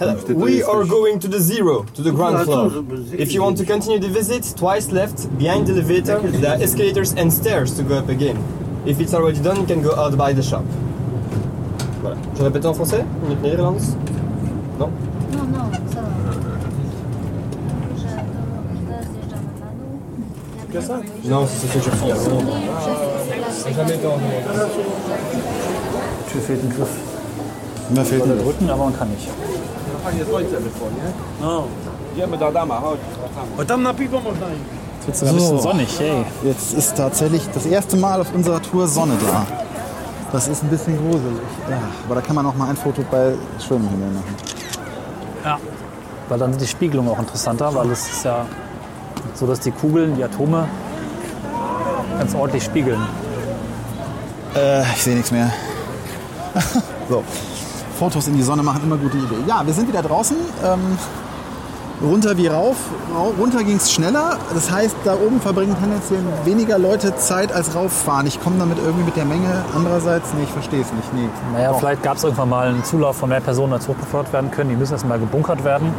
Hello. 0.00 0.16
We 0.32 0.62
are 0.62 0.86
going 0.86 1.18
to 1.18 1.28
the 1.28 1.38
zero, 1.38 1.82
to 1.92 2.00
the 2.00 2.10
ground 2.10 2.46
floor. 2.46 2.72
If 3.12 3.34
you 3.34 3.42
want 3.42 3.58
to 3.58 3.66
continue 3.66 3.98
the 3.98 4.08
visit, 4.08 4.54
twice 4.56 4.90
left, 4.90 5.28
behind 5.36 5.66
the 5.66 5.74
elevator, 5.74 6.18
there 6.40 6.56
are 6.56 6.62
escalators 6.62 7.12
and 7.12 7.30
stairs 7.30 7.76
to 7.76 7.82
go 7.82 7.98
up 7.98 8.08
again. 8.08 8.42
If 8.86 8.98
it's 8.98 9.12
already 9.12 9.42
done, 9.42 9.60
you 9.60 9.66
can 9.66 9.82
go 9.82 9.94
out 9.94 10.16
by 10.16 10.32
the 10.32 10.42
shop. 10.42 10.64
Voilà. 12.00 12.16
Je 12.34 12.42
répète 12.42 12.64
en 12.64 12.72
français 12.72 13.04
In 13.26 13.30
het 13.30 13.42
Nederlands 13.42 13.94
Non 14.78 14.88
Non, 15.32 15.44
non, 15.52 15.70
ça 15.92 16.00
va. 16.00 16.08
Je, 17.94 18.08
je 20.72 20.80
zjeżdżamy. 20.80 21.04
Non, 21.28 21.46
c'est 21.46 21.66
ce 21.66 21.72
que 21.74 21.80
je 21.84 21.90
fais 21.90 22.10
avant. 22.10 22.40
Jamais 23.76 23.94
été 23.96 24.06
en 24.06 24.18
Tür 26.32 26.40
fehlt 26.40 26.64
ein 26.64 26.70
Griff. 26.70 26.94
Mir 27.90 28.04
fehlt 28.06 28.22
ein 28.22 28.38
Drücken, 28.38 28.70
aber 28.70 28.84
man 28.84 28.96
kann 28.98 29.10
nicht. 29.10 29.28
Jetzt 35.06 35.06
wird 35.06 35.16
es 35.16 35.28
ein 35.28 35.34
bisschen 35.34 35.60
sonnig, 35.60 35.98
hey. 35.98 36.24
Jetzt 36.42 36.74
ist 36.74 36.96
tatsächlich 36.96 37.42
das 37.52 37.66
erste 37.66 37.96
Mal 37.96 38.20
auf 38.20 38.34
unserer 38.34 38.60
Tour 38.62 38.86
Sonne 38.86 39.14
da. 39.20 39.46
Das 40.32 40.46
ist 40.46 40.62
ein 40.62 40.68
bisschen 40.68 40.96
gruselig. 40.96 41.40
Ja, 41.68 41.80
aber 42.06 42.16
da 42.16 42.20
kann 42.20 42.36
man 42.36 42.46
auch 42.46 42.54
mal 42.54 42.68
ein 42.68 42.76
Foto 42.76 43.02
bei 43.10 43.34
schönem 43.66 43.88
Himmel 43.88 44.10
machen. 44.10 44.34
Ja. 45.44 45.58
Weil 46.28 46.38
dann 46.38 46.52
sind 46.52 46.62
die 46.62 46.68
Spiegelungen 46.68 47.10
auch 47.10 47.18
interessanter, 47.18 47.74
weil 47.74 47.90
es 47.90 48.08
ist 48.08 48.24
ja 48.24 48.46
so, 49.34 49.46
dass 49.46 49.60
die 49.60 49.72
Kugeln, 49.72 50.16
die 50.16 50.22
Atome 50.22 50.68
ganz 52.18 52.34
ordentlich 52.34 52.62
spiegeln. 52.62 53.00
Äh, 54.54 54.82
ich 54.82 55.02
sehe 55.02 55.16
nichts 55.16 55.32
mehr. 55.32 55.50
so. 57.08 57.24
Fotos 58.00 58.26
in 58.28 58.34
die 58.34 58.42
Sonne 58.42 58.62
machen 58.62 58.80
immer 58.82 58.96
gute 58.96 59.18
Idee. 59.18 59.36
Ja, 59.46 59.60
wir 59.64 59.74
sind 59.74 59.86
wieder 59.86 60.00
draußen. 60.00 60.34
Ähm, 60.64 60.80
runter 62.02 62.34
wie 62.38 62.46
rauf. 62.46 62.76
Rau- 63.14 63.34
Runter 63.38 63.62
ging 63.62 63.76
es 63.76 63.92
schneller. 63.92 64.38
Das 64.54 64.70
heißt, 64.70 64.96
da 65.04 65.12
oben 65.14 65.38
verbringen 65.38 65.76
tendenziell 65.78 66.20
weniger 66.46 66.78
Leute 66.78 67.14
Zeit 67.16 67.52
als 67.52 67.74
rauffahren. 67.74 68.26
Ich 68.26 68.42
komme 68.42 68.56
damit 68.58 68.78
irgendwie 68.78 69.04
mit 69.04 69.16
der 69.16 69.26
Menge. 69.26 69.64
Andererseits, 69.76 70.32
nee, 70.34 70.44
ich 70.44 70.48
verstehe 70.50 70.80
es 70.80 70.90
nicht. 70.94 71.12
Nee. 71.12 71.28
Naja, 71.52 71.72
Doch. 71.72 71.80
vielleicht 71.80 72.02
gab 72.02 72.16
es 72.16 72.24
irgendwann 72.24 72.48
mal 72.48 72.68
einen 72.68 72.84
Zulauf 72.84 73.16
von 73.18 73.28
mehr 73.28 73.40
Personen, 73.40 73.74
als 73.74 73.86
hochbefördert 73.86 74.32
werden 74.32 74.50
können. 74.50 74.70
Die 74.70 74.76
müssen 74.76 74.92
erstmal 74.94 75.18
gebunkert 75.18 75.62
werden. 75.62 75.92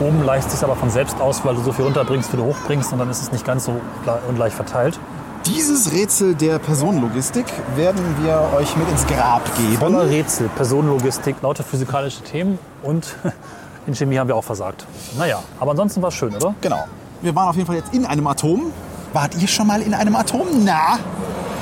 Oben 0.00 0.24
leicht 0.24 0.50
sich 0.50 0.64
aber 0.64 0.74
von 0.74 0.88
selbst 0.88 1.20
aus, 1.20 1.44
weil 1.44 1.54
du 1.54 1.60
so 1.60 1.72
viel 1.72 1.84
runterbringst, 1.84 2.32
wie 2.32 2.38
du 2.38 2.44
hochbringst 2.44 2.94
und 2.94 2.98
dann 2.98 3.10
ist 3.10 3.20
es 3.20 3.30
nicht 3.30 3.44
ganz 3.44 3.66
so 3.66 3.72
gle- 4.06 4.16
ungleich 4.26 4.54
verteilt. 4.54 4.98
Dieses 5.46 5.90
Rätsel 5.90 6.36
der 6.36 6.60
Personenlogistik 6.60 7.46
werden 7.74 8.00
wir 8.22 8.50
euch 8.56 8.76
mit 8.76 8.88
ins 8.88 9.04
Grab 9.06 9.42
Voller 9.78 10.04
geben. 10.04 10.10
Rätsel, 10.10 10.48
Personenlogistik, 10.48 11.36
lauter 11.42 11.64
physikalische 11.64 12.22
Themen 12.22 12.60
und 12.84 13.16
in 13.86 13.94
Chemie 13.94 14.18
haben 14.18 14.28
wir 14.28 14.36
auch 14.36 14.44
versagt. 14.44 14.86
Naja, 15.18 15.42
aber 15.58 15.72
ansonsten 15.72 16.00
war 16.00 16.10
es 16.10 16.14
schön, 16.14 16.34
oder? 16.36 16.54
Genau. 16.60 16.84
Wir 17.22 17.34
waren 17.34 17.48
auf 17.48 17.56
jeden 17.56 17.66
Fall 17.66 17.74
jetzt 17.74 17.92
in 17.92 18.06
einem 18.06 18.26
Atom. 18.28 18.72
Wart 19.12 19.34
ihr 19.40 19.48
schon 19.48 19.66
mal 19.66 19.82
in 19.82 19.94
einem 19.94 20.14
Atom? 20.14 20.46
Na, 20.64 21.00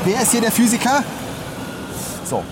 wer 0.05 0.21
ist 0.21 0.33
hier 0.33 0.43
der 0.43 0.53
Physiker? 0.53 1.03
So. 2.25 2.43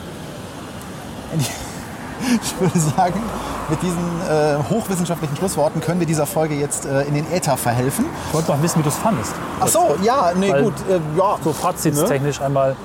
Ich 2.43 2.61
würde 2.61 2.79
sagen, 2.81 3.23
mit 3.71 3.83
diesen 3.83 3.99
äh, 4.29 4.57
hochwissenschaftlichen 4.71 5.37
Schlussworten 5.37 5.81
können 5.81 6.01
wir 6.01 6.07
dieser 6.07 6.27
Folge 6.27 6.55
jetzt 6.55 6.87
äh, 6.87 7.03
in 7.03 7.15
den 7.15 7.31
Äther 7.33 7.57
verhelfen. 7.57 8.05
Ich 8.29 8.35
wollte 8.35 8.51
noch 8.51 8.63
wissen, 8.63 8.79
wie 8.79 8.83
du 8.83 8.89
es 8.89 8.97
fandest. 8.97 9.33
Ach 9.61 9.69
so, 9.69 9.97
ja, 10.03 10.33
nee, 10.35 10.51
Weil- 10.51 10.63
gut. 10.65 10.75
Äh, 10.89 11.01
ja, 11.19 11.37
So 11.43 11.53
fazitstechnisch 11.53 12.41
einmal. 12.41 12.77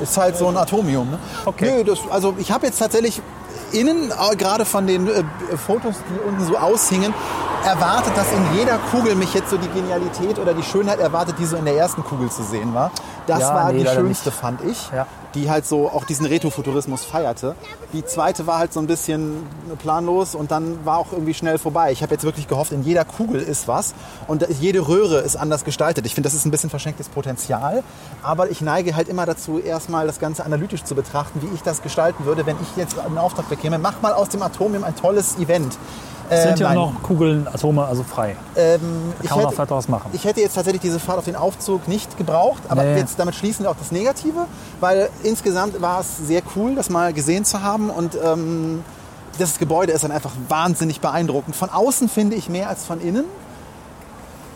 Ist 0.00 0.16
halt 0.16 0.38
so 0.38 0.48
ein 0.48 0.56
Atomium. 0.56 1.10
Ne? 1.10 1.18
Okay. 1.44 1.70
Nö, 1.70 1.84
das, 1.84 1.98
also 2.10 2.34
ich 2.38 2.50
habe 2.50 2.64
jetzt 2.66 2.78
tatsächlich 2.78 3.20
innen, 3.72 4.10
äh, 4.10 4.36
gerade 4.36 4.64
von 4.64 4.86
den 4.86 5.06
äh, 5.06 5.22
Fotos, 5.66 5.96
die 6.08 6.28
unten 6.28 6.44
so 6.46 6.56
aushingen, 6.56 7.12
erwartet, 7.64 8.12
dass 8.16 8.26
in 8.32 8.58
jeder 8.58 8.78
Kugel 8.90 9.14
mich 9.14 9.34
jetzt 9.34 9.50
so 9.50 9.56
die 9.56 9.68
Genialität 9.68 10.38
oder 10.38 10.54
die 10.54 10.62
Schönheit 10.62 10.98
erwartet, 10.98 11.36
die 11.38 11.44
so 11.44 11.56
in 11.56 11.64
der 11.64 11.76
ersten 11.76 12.02
Kugel 12.02 12.30
zu 12.30 12.42
sehen 12.42 12.74
war. 12.74 12.90
Das 13.26 13.40
Ja, 13.40 13.54
war 13.54 13.72
nee, 13.72 13.80
die 13.84 13.86
schönste, 13.88 14.30
nicht. 14.30 14.38
fand 14.40 14.60
ich, 14.64 14.90
Ja. 14.94 15.06
die 15.34 15.50
halt 15.50 15.66
so 15.66 15.88
auch 15.88 16.04
diesen 16.04 16.26
Retrofuturismus 16.26 17.04
feierte. 17.04 17.54
Die 17.92 18.04
zweite 18.04 18.46
war 18.46 18.58
halt 18.58 18.72
so 18.72 18.80
ein 18.80 18.86
bisschen 18.86 19.46
planlos 19.82 20.34
und 20.34 20.50
dann 20.50 20.84
war 20.84 20.96
auch 20.98 21.12
irgendwie 21.12 21.34
schnell 21.34 21.58
vorbei. 21.58 21.92
Ich 21.92 22.02
habe 22.02 22.12
jetzt 22.14 22.24
wirklich 22.24 22.48
gehofft, 22.48 22.72
in 22.72 22.82
jeder 22.82 23.04
Kugel 23.04 23.40
ist 23.40 23.68
was 23.68 23.94
und 24.26 24.46
jede 24.58 24.88
Röhre 24.88 25.18
ist 25.18 25.36
anders 25.36 25.64
gestaltet. 25.64 26.06
Ich 26.06 26.14
finde, 26.14 26.28
das 26.28 26.34
ist 26.34 26.46
ein 26.46 26.50
bisschen 26.50 26.70
verschenktes 26.70 27.08
Potenzial, 27.08 27.82
aber 28.22 28.50
ich 28.50 28.62
neige 28.62 28.96
halt 28.96 29.08
immer 29.08 29.26
dazu, 29.26 29.58
erstmal 29.60 30.06
das 30.06 30.18
Ganze 30.18 30.44
analytisch 30.44 30.82
zu 30.84 30.94
betrachten, 30.94 31.40
wie 31.42 31.54
ich 31.54 31.62
das 31.62 31.82
gestalten 31.82 32.24
würde, 32.24 32.46
wenn 32.46 32.56
ich 32.62 32.76
jetzt 32.76 32.98
einen 32.98 33.18
Auftrag 33.18 33.48
bekäme. 33.48 33.78
Mach 33.78 34.00
mal 34.02 34.12
aus 34.14 34.30
dem 34.30 34.42
Atomium 34.42 34.82
ein 34.82 34.96
tolles 34.96 35.36
Event. 35.38 35.76
Es 36.32 36.42
sind 36.44 36.58
Äh, 36.58 36.62
ja 36.62 36.68
nein. 36.68 36.76
noch 36.76 37.02
Kugeln, 37.02 37.46
Atome, 37.52 37.84
also 37.84 38.02
frei. 38.04 38.36
Ähm, 38.56 38.80
Da 39.18 39.24
ich 39.24 39.28
kann 39.28 39.38
man 39.38 39.46
auch 39.46 39.50
hätte- 39.50 39.56
vielleicht 39.56 39.70
was 39.72 39.88
machen. 39.88 40.10
ich 40.12 40.24
hätte 40.24 40.40
jetzt 40.40 40.54
tatsächlich 40.54 40.80
diese 40.80 41.00
Fahrt 41.00 41.18
auf 41.18 41.24
den 41.24 41.34
Aufzug 41.36 41.88
nicht 41.88 42.16
gebraucht, 42.16 42.62
aber 42.68 42.84
Nee. 42.84 42.98
jetzt 42.98 43.18
damit 43.18 43.34
schließen 43.34 43.64
wir 43.64 43.70
auch 43.70 43.76
das 43.76 43.90
Negative, 43.90 44.46
weil 44.80 45.10
insgesamt 45.24 45.82
war 45.82 46.00
es 46.00 46.18
sehr 46.18 46.42
cool, 46.54 46.76
das 46.76 46.88
mal 46.88 47.12
gesehen 47.12 47.44
zu 47.44 47.62
haben 47.62 47.90
und 47.90 48.16
ähm, 48.24 48.84
das 49.38 49.58
Gebäude 49.58 49.92
ist 49.92 50.04
dann 50.04 50.12
einfach 50.12 50.32
wahnsinnig 50.48 51.00
beeindruckend. 51.00 51.56
Von 51.56 51.68
außen 51.70 52.08
finde 52.08 52.36
ich 52.36 52.48
mehr 52.48 52.68
als 52.68 52.84
von 52.84 53.00
innen, 53.00 53.24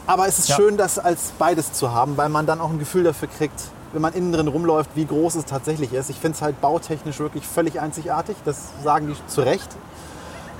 aber 0.07 0.29
es 0.29 0.39
ist 0.39 0.49
Ja. 0.51 0.57
schön, 0.57 0.77
das 0.77 0.99
als 0.99 1.33
beides 1.39 1.73
zu 1.73 1.93
haben, 1.93 2.17
weil 2.17 2.29
man 2.29 2.47
dann 2.47 2.61
auch 2.61 2.71
ein 2.71 2.79
Gefühl 2.79 3.05
dafür 3.05 3.29
kriegt, 3.29 3.61
wenn 3.93 4.03
man 4.03 4.13
innen 4.13 4.33
drin 4.33 4.49
rumläuft, 4.49 4.91
wie 4.95 5.07
groß 5.07 5.37
es 5.37 5.45
tatsächlich 5.45 5.93
ist. 5.93 6.11
Ich 6.11 6.19
finde 6.21 6.37
es 6.37 6.43
halt 6.43 6.61
bautechnisch 6.61 7.19
wirklich 7.21 7.47
völlig 7.47 7.81
einzigartig, 7.81 8.37
das 8.45 8.57
sagen 8.83 9.07
die 9.09 9.17
zu 9.33 9.41
Recht. 9.41 9.69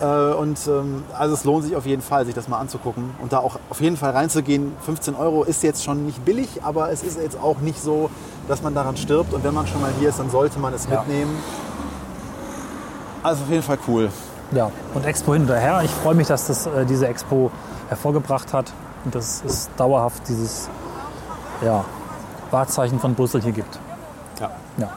Äh, 0.05 0.35
Und 0.35 0.59
ähm, 0.67 1.03
also 1.17 1.35
es 1.35 1.45
lohnt 1.45 1.65
sich 1.65 1.77
auf 1.77 1.87
jeden 1.87 2.03
Fall, 2.03 2.27
sich 2.27 2.35
das 2.35 2.49
mal 2.49 2.59
anzugucken 2.59 3.11
und 3.23 3.33
da 3.33 3.39
auch 3.39 3.57
auf 3.71 3.81
jeden 3.81 3.97
Fall 3.97 4.11
reinzugehen. 4.11 4.73
15 4.85 5.15
Euro 5.15 5.45
ist 5.45 5.63
jetzt 5.63 5.83
schon 5.85 6.05
nicht 6.05 6.25
billig, 6.25 6.63
aber 6.63 6.91
es 6.91 7.03
ist 7.03 7.19
jetzt 7.19 7.39
auch 7.41 7.59
nicht 7.59 7.81
so, 7.83 8.11
dass 8.49 8.63
man 8.63 8.75
daran 8.75 8.97
stirbt. 8.97 9.33
Und 9.33 9.45
wenn 9.45 9.55
man 9.55 9.67
schon 9.67 9.81
mal 9.81 9.91
hier 9.99 10.11
ist, 10.11 10.19
dann 10.19 10.31
sollte 10.31 10.59
man 10.59 10.75
es 10.75 10.87
Ja. 10.87 10.99
mitnehmen. 11.01 11.35
Also 13.23 13.45
auf 13.45 13.51
jeden 13.51 13.63
Fall 13.63 13.79
cool. 13.89 14.11
Ja, 14.53 14.71
und 14.93 15.05
Expo 15.07 15.33
hinterher. 15.33 15.81
Ich 15.83 15.91
freue 15.91 16.15
mich, 16.15 16.27
dass 16.29 16.47
das 16.47 16.67
äh, 16.67 16.85
diese 16.85 17.09
Expo 17.09 17.51
hervorgebracht 17.89 18.53
hat 18.53 18.73
und 19.05 19.15
dass 19.15 19.43
es 19.47 19.71
dauerhaft 19.77 20.29
dieses 20.29 20.69
ja, 21.63 21.85
Wahrzeichen 22.51 23.01
von 23.01 23.15
Brüssel 23.15 23.41
hier 23.41 23.53
gibt. 23.53 23.79
Ja. 24.41 24.51
Ja. 24.77 24.89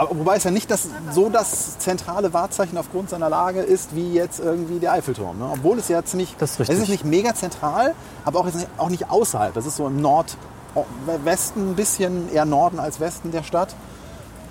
Aber 0.00 0.18
wobei 0.18 0.36
es 0.36 0.44
ja 0.44 0.50
nicht 0.50 0.70
das, 0.70 0.88
so 1.12 1.28
das 1.28 1.78
zentrale 1.78 2.32
Wahrzeichen 2.32 2.78
aufgrund 2.78 3.10
seiner 3.10 3.28
Lage 3.28 3.60
ist, 3.60 3.94
wie 3.94 4.14
jetzt 4.14 4.40
irgendwie 4.40 4.78
der 4.78 4.92
Eiffelturm. 4.92 5.38
Ne? 5.38 5.50
Obwohl 5.52 5.78
es 5.78 5.88
ja 5.88 6.02
ziemlich, 6.02 6.36
Das 6.38 6.58
ist 6.58 6.70
es 6.70 6.78
ist 6.78 6.88
nicht 6.88 7.04
mega 7.04 7.34
zentral, 7.34 7.94
aber 8.24 8.40
auch, 8.40 8.44
nicht, 8.46 8.66
auch 8.78 8.88
nicht 8.88 9.10
außerhalb. 9.10 9.52
Das 9.52 9.66
ist 9.66 9.76
so 9.76 9.86
im 9.86 10.00
Nordwesten, 10.00 11.72
ein 11.72 11.74
bisschen 11.76 12.32
eher 12.32 12.46
Norden 12.46 12.78
als 12.80 12.98
Westen 12.98 13.30
der 13.30 13.42
Stadt. 13.42 13.76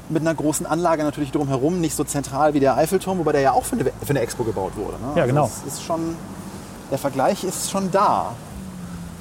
Mit 0.10 0.22
einer 0.22 0.36
großen 0.36 0.68
Anlage 0.68 1.04
natürlich 1.04 1.32
drumherum, 1.32 1.82
nicht 1.82 1.95
so 1.95 2.04
zentral 2.04 2.54
wie 2.54 2.60
der 2.60 2.78
Eiffelturm, 2.78 3.18
wobei 3.18 3.32
der 3.32 3.41
ja 3.41 3.52
auch 3.54 3.64
für 3.64 3.76
eine, 3.76 3.86
für 3.86 4.10
eine 4.10 4.20
Expo 4.20 4.43
gebaut 4.43 4.74
wurde. 4.76 4.97
Ne? 4.97 5.14
Ja, 5.16 5.26
genau. 5.26 5.50
Es 5.66 5.74
ist 5.74 5.84
schon, 5.84 6.16
der 6.91 7.00
Vergleich 7.00 7.43
ist 7.43 7.72
schon 7.72 7.89
da. 7.91 8.34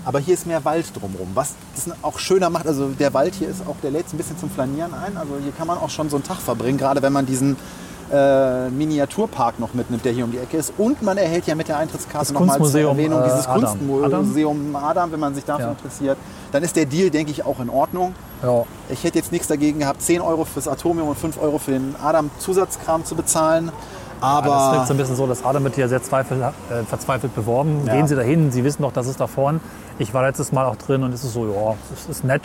Aber 0.09 0.21
hier 0.21 0.33
ist 0.33 0.47
mehr 0.47 0.65
Wald 0.65 0.87
drumherum, 0.99 1.29
was 1.35 1.53
das 1.75 1.95
auch 2.01 2.19
schöner 2.19 2.49
macht. 2.49 2.67
Also 2.67 2.89
der 2.89 3.13
Wald 3.13 3.35
hier 3.35 3.47
ist 3.51 3.61
auch, 3.69 3.77
der 3.83 3.91
lädt 3.91 4.11
ein 4.11 4.17
bisschen 4.17 4.39
zum 4.39 4.49
Flanieren 4.49 4.95
ein. 4.95 5.19
Also 5.19 5.35
hier 5.43 5.53
kann 5.53 5.67
man 5.67 5.77
auch 5.77 5.91
schon 5.91 6.09
so 6.09 6.17
einen 6.17 6.25
Tag 6.25 6.39
verbringen, 6.39 6.79
gerade 6.79 7.03
wenn 7.03 7.13
man 7.13 7.27
diesen 7.27 7.59
äh, 8.11 8.71
Miniaturpark 8.71 9.61
noch 9.61 9.75
mitnimmt, 9.75 10.07
der 10.07 10.13
hier 10.13 10.25
um 10.25 10.33
die 10.33 10.39
Ecke 10.39 10.57
ist. 10.57 10.73
Und 10.79 11.03
man 11.03 11.19
erhält 11.19 11.47
ja 11.47 11.55
mit 11.55 11.69
der 11.69 11.77
Eintrittskarte 11.77 12.33
nochmal 12.33 12.59
zur 12.59 12.81
Erwähnung 12.81 13.21
äh, 13.21 13.25
dieses 13.25 13.47
Adam. 13.47 13.79
Kunstmuseum 13.79 14.77
Adam. 14.77 15.13
wenn 15.13 15.21
man 15.21 15.35
sich 15.35 15.45
dafür 15.45 15.67
Ja. 15.67 15.73
interessiert. 15.73 16.17
Dann 16.53 16.63
ist 16.63 16.75
der 16.75 16.87
Deal, 16.87 17.11
denke 17.11 17.31
ich, 17.31 17.45
auch 17.45 17.61
in 17.61 17.69
Ordnung. 17.69 18.15
Ja. 18.43 18.63
Ich 18.89 19.05
hätte 19.05 19.19
jetzt 19.19 19.31
nichts 19.31 19.47
dagegen 19.49 19.81
gehabt, 19.81 20.01
10 20.01 20.23
Euro 20.23 20.47
fürs 20.47 20.69
Atomium 20.69 21.09
und 21.09 21.19
5 21.19 21.39
Euro 21.39 21.59
für 21.59 21.73
den 21.73 21.95
Adam-Zusatzkram 22.03 23.05
zu 23.05 23.15
bezahlen. 23.15 23.73
Aber 24.21 24.49
das 24.49 24.73
wirkt 24.73 24.87
so 24.89 24.95
ein 24.95 24.97
bisschen 24.97 25.17
so, 25.17 25.27
dass 25.27 25.45
Adam 25.45 25.65
wird 25.65 25.75
hier 25.77 25.89
sehr 25.89 26.03
zweifel, 26.03 26.43
äh, 26.43 26.83
verzweifelt 26.85 27.35
beworben. 27.35 27.83
Ja. 27.87 27.95
Gehen 27.95 28.07
Sie 28.07 28.17
dahin, 28.17 28.51
Sie 28.51 28.65
wissen 28.65 28.83
doch, 28.83 28.93
das 28.93 29.07
ist 29.07 29.21
da 29.21 29.27
vorne. 29.27 29.61
Ich 29.99 30.15
war 30.15 30.23
letztes 30.23 30.53
Mal 30.53 30.67
auch 30.67 30.77
drin 30.77 31.03
und 31.03 31.13
es 31.13 31.25
ist 31.25 31.33
so, 31.33 31.47
ja, 31.47 31.75
es 31.93 32.09
ist 32.09 32.25
nett. 32.25 32.43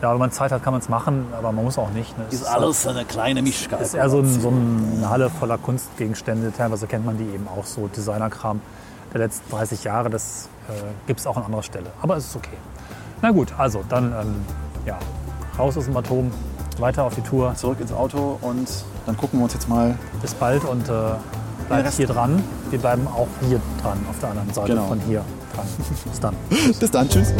Ja, 0.00 0.12
wenn 0.12 0.18
man 0.18 0.30
Zeit 0.30 0.52
hat, 0.52 0.62
kann 0.62 0.72
man 0.72 0.80
es 0.80 0.88
machen, 0.88 1.26
aber 1.36 1.50
man 1.50 1.64
muss 1.64 1.76
auch 1.76 1.90
nicht. 1.90 2.16
Ne? 2.16 2.24
Es 2.28 2.34
ist 2.34 2.44
alles 2.44 2.86
eine 2.86 3.04
kleine 3.04 3.42
Mischkalkulation. 3.42 4.00
ist 4.00 4.04
eher 4.04 4.10
so, 4.10 4.20
ein, 4.20 4.40
so 4.40 4.48
eine 4.48 5.10
Halle 5.10 5.28
voller 5.28 5.58
Kunstgegenstände. 5.58 6.52
Teilweise 6.56 6.86
kennt 6.86 7.04
man 7.04 7.18
die 7.18 7.24
eben 7.24 7.48
auch 7.48 7.64
so, 7.64 7.88
Designerkram 7.88 8.60
der 9.12 9.20
letzten 9.20 9.50
30 9.50 9.82
Jahre. 9.82 10.08
Das 10.08 10.48
äh, 10.68 10.72
gibt 11.08 11.18
es 11.18 11.26
auch 11.26 11.36
an 11.36 11.42
anderer 11.44 11.64
Stelle. 11.64 11.90
Aber 12.00 12.16
es 12.16 12.26
ist 12.26 12.36
okay. 12.36 12.56
Na 13.22 13.32
gut, 13.32 13.52
also 13.58 13.82
dann 13.88 14.12
ähm, 14.12 14.36
ja, 14.86 14.98
raus 15.58 15.76
aus 15.76 15.86
dem 15.86 15.96
Atom, 15.96 16.30
weiter 16.78 17.02
auf 17.02 17.16
die 17.16 17.22
Tour. 17.22 17.54
Zurück 17.56 17.80
ins 17.80 17.92
Auto 17.92 18.38
und 18.40 18.68
dann 19.08 19.16
gucken 19.16 19.38
wir 19.40 19.44
uns 19.44 19.54
jetzt 19.54 19.68
mal 19.70 19.98
Bis 20.20 20.34
bald 20.34 20.64
und 20.64 20.86
äh, 20.86 20.92
bleibt 21.66 21.94
hier 21.94 22.06
dran. 22.06 22.44
Wir 22.68 22.78
bleiben 22.78 23.06
auch 23.08 23.26
hier 23.48 23.58
dran, 23.82 23.98
auf 24.08 24.18
der 24.20 24.30
anderen 24.30 24.52
Seite 24.52 24.68
Genau. 24.72 24.86
von 24.86 25.00
hier 25.00 25.24
dran. 25.54 25.66
Bis 26.10 26.20
dann. 26.20 26.36
Bis 26.78 26.90
dann, 26.90 27.08
tschüss. 27.08 27.32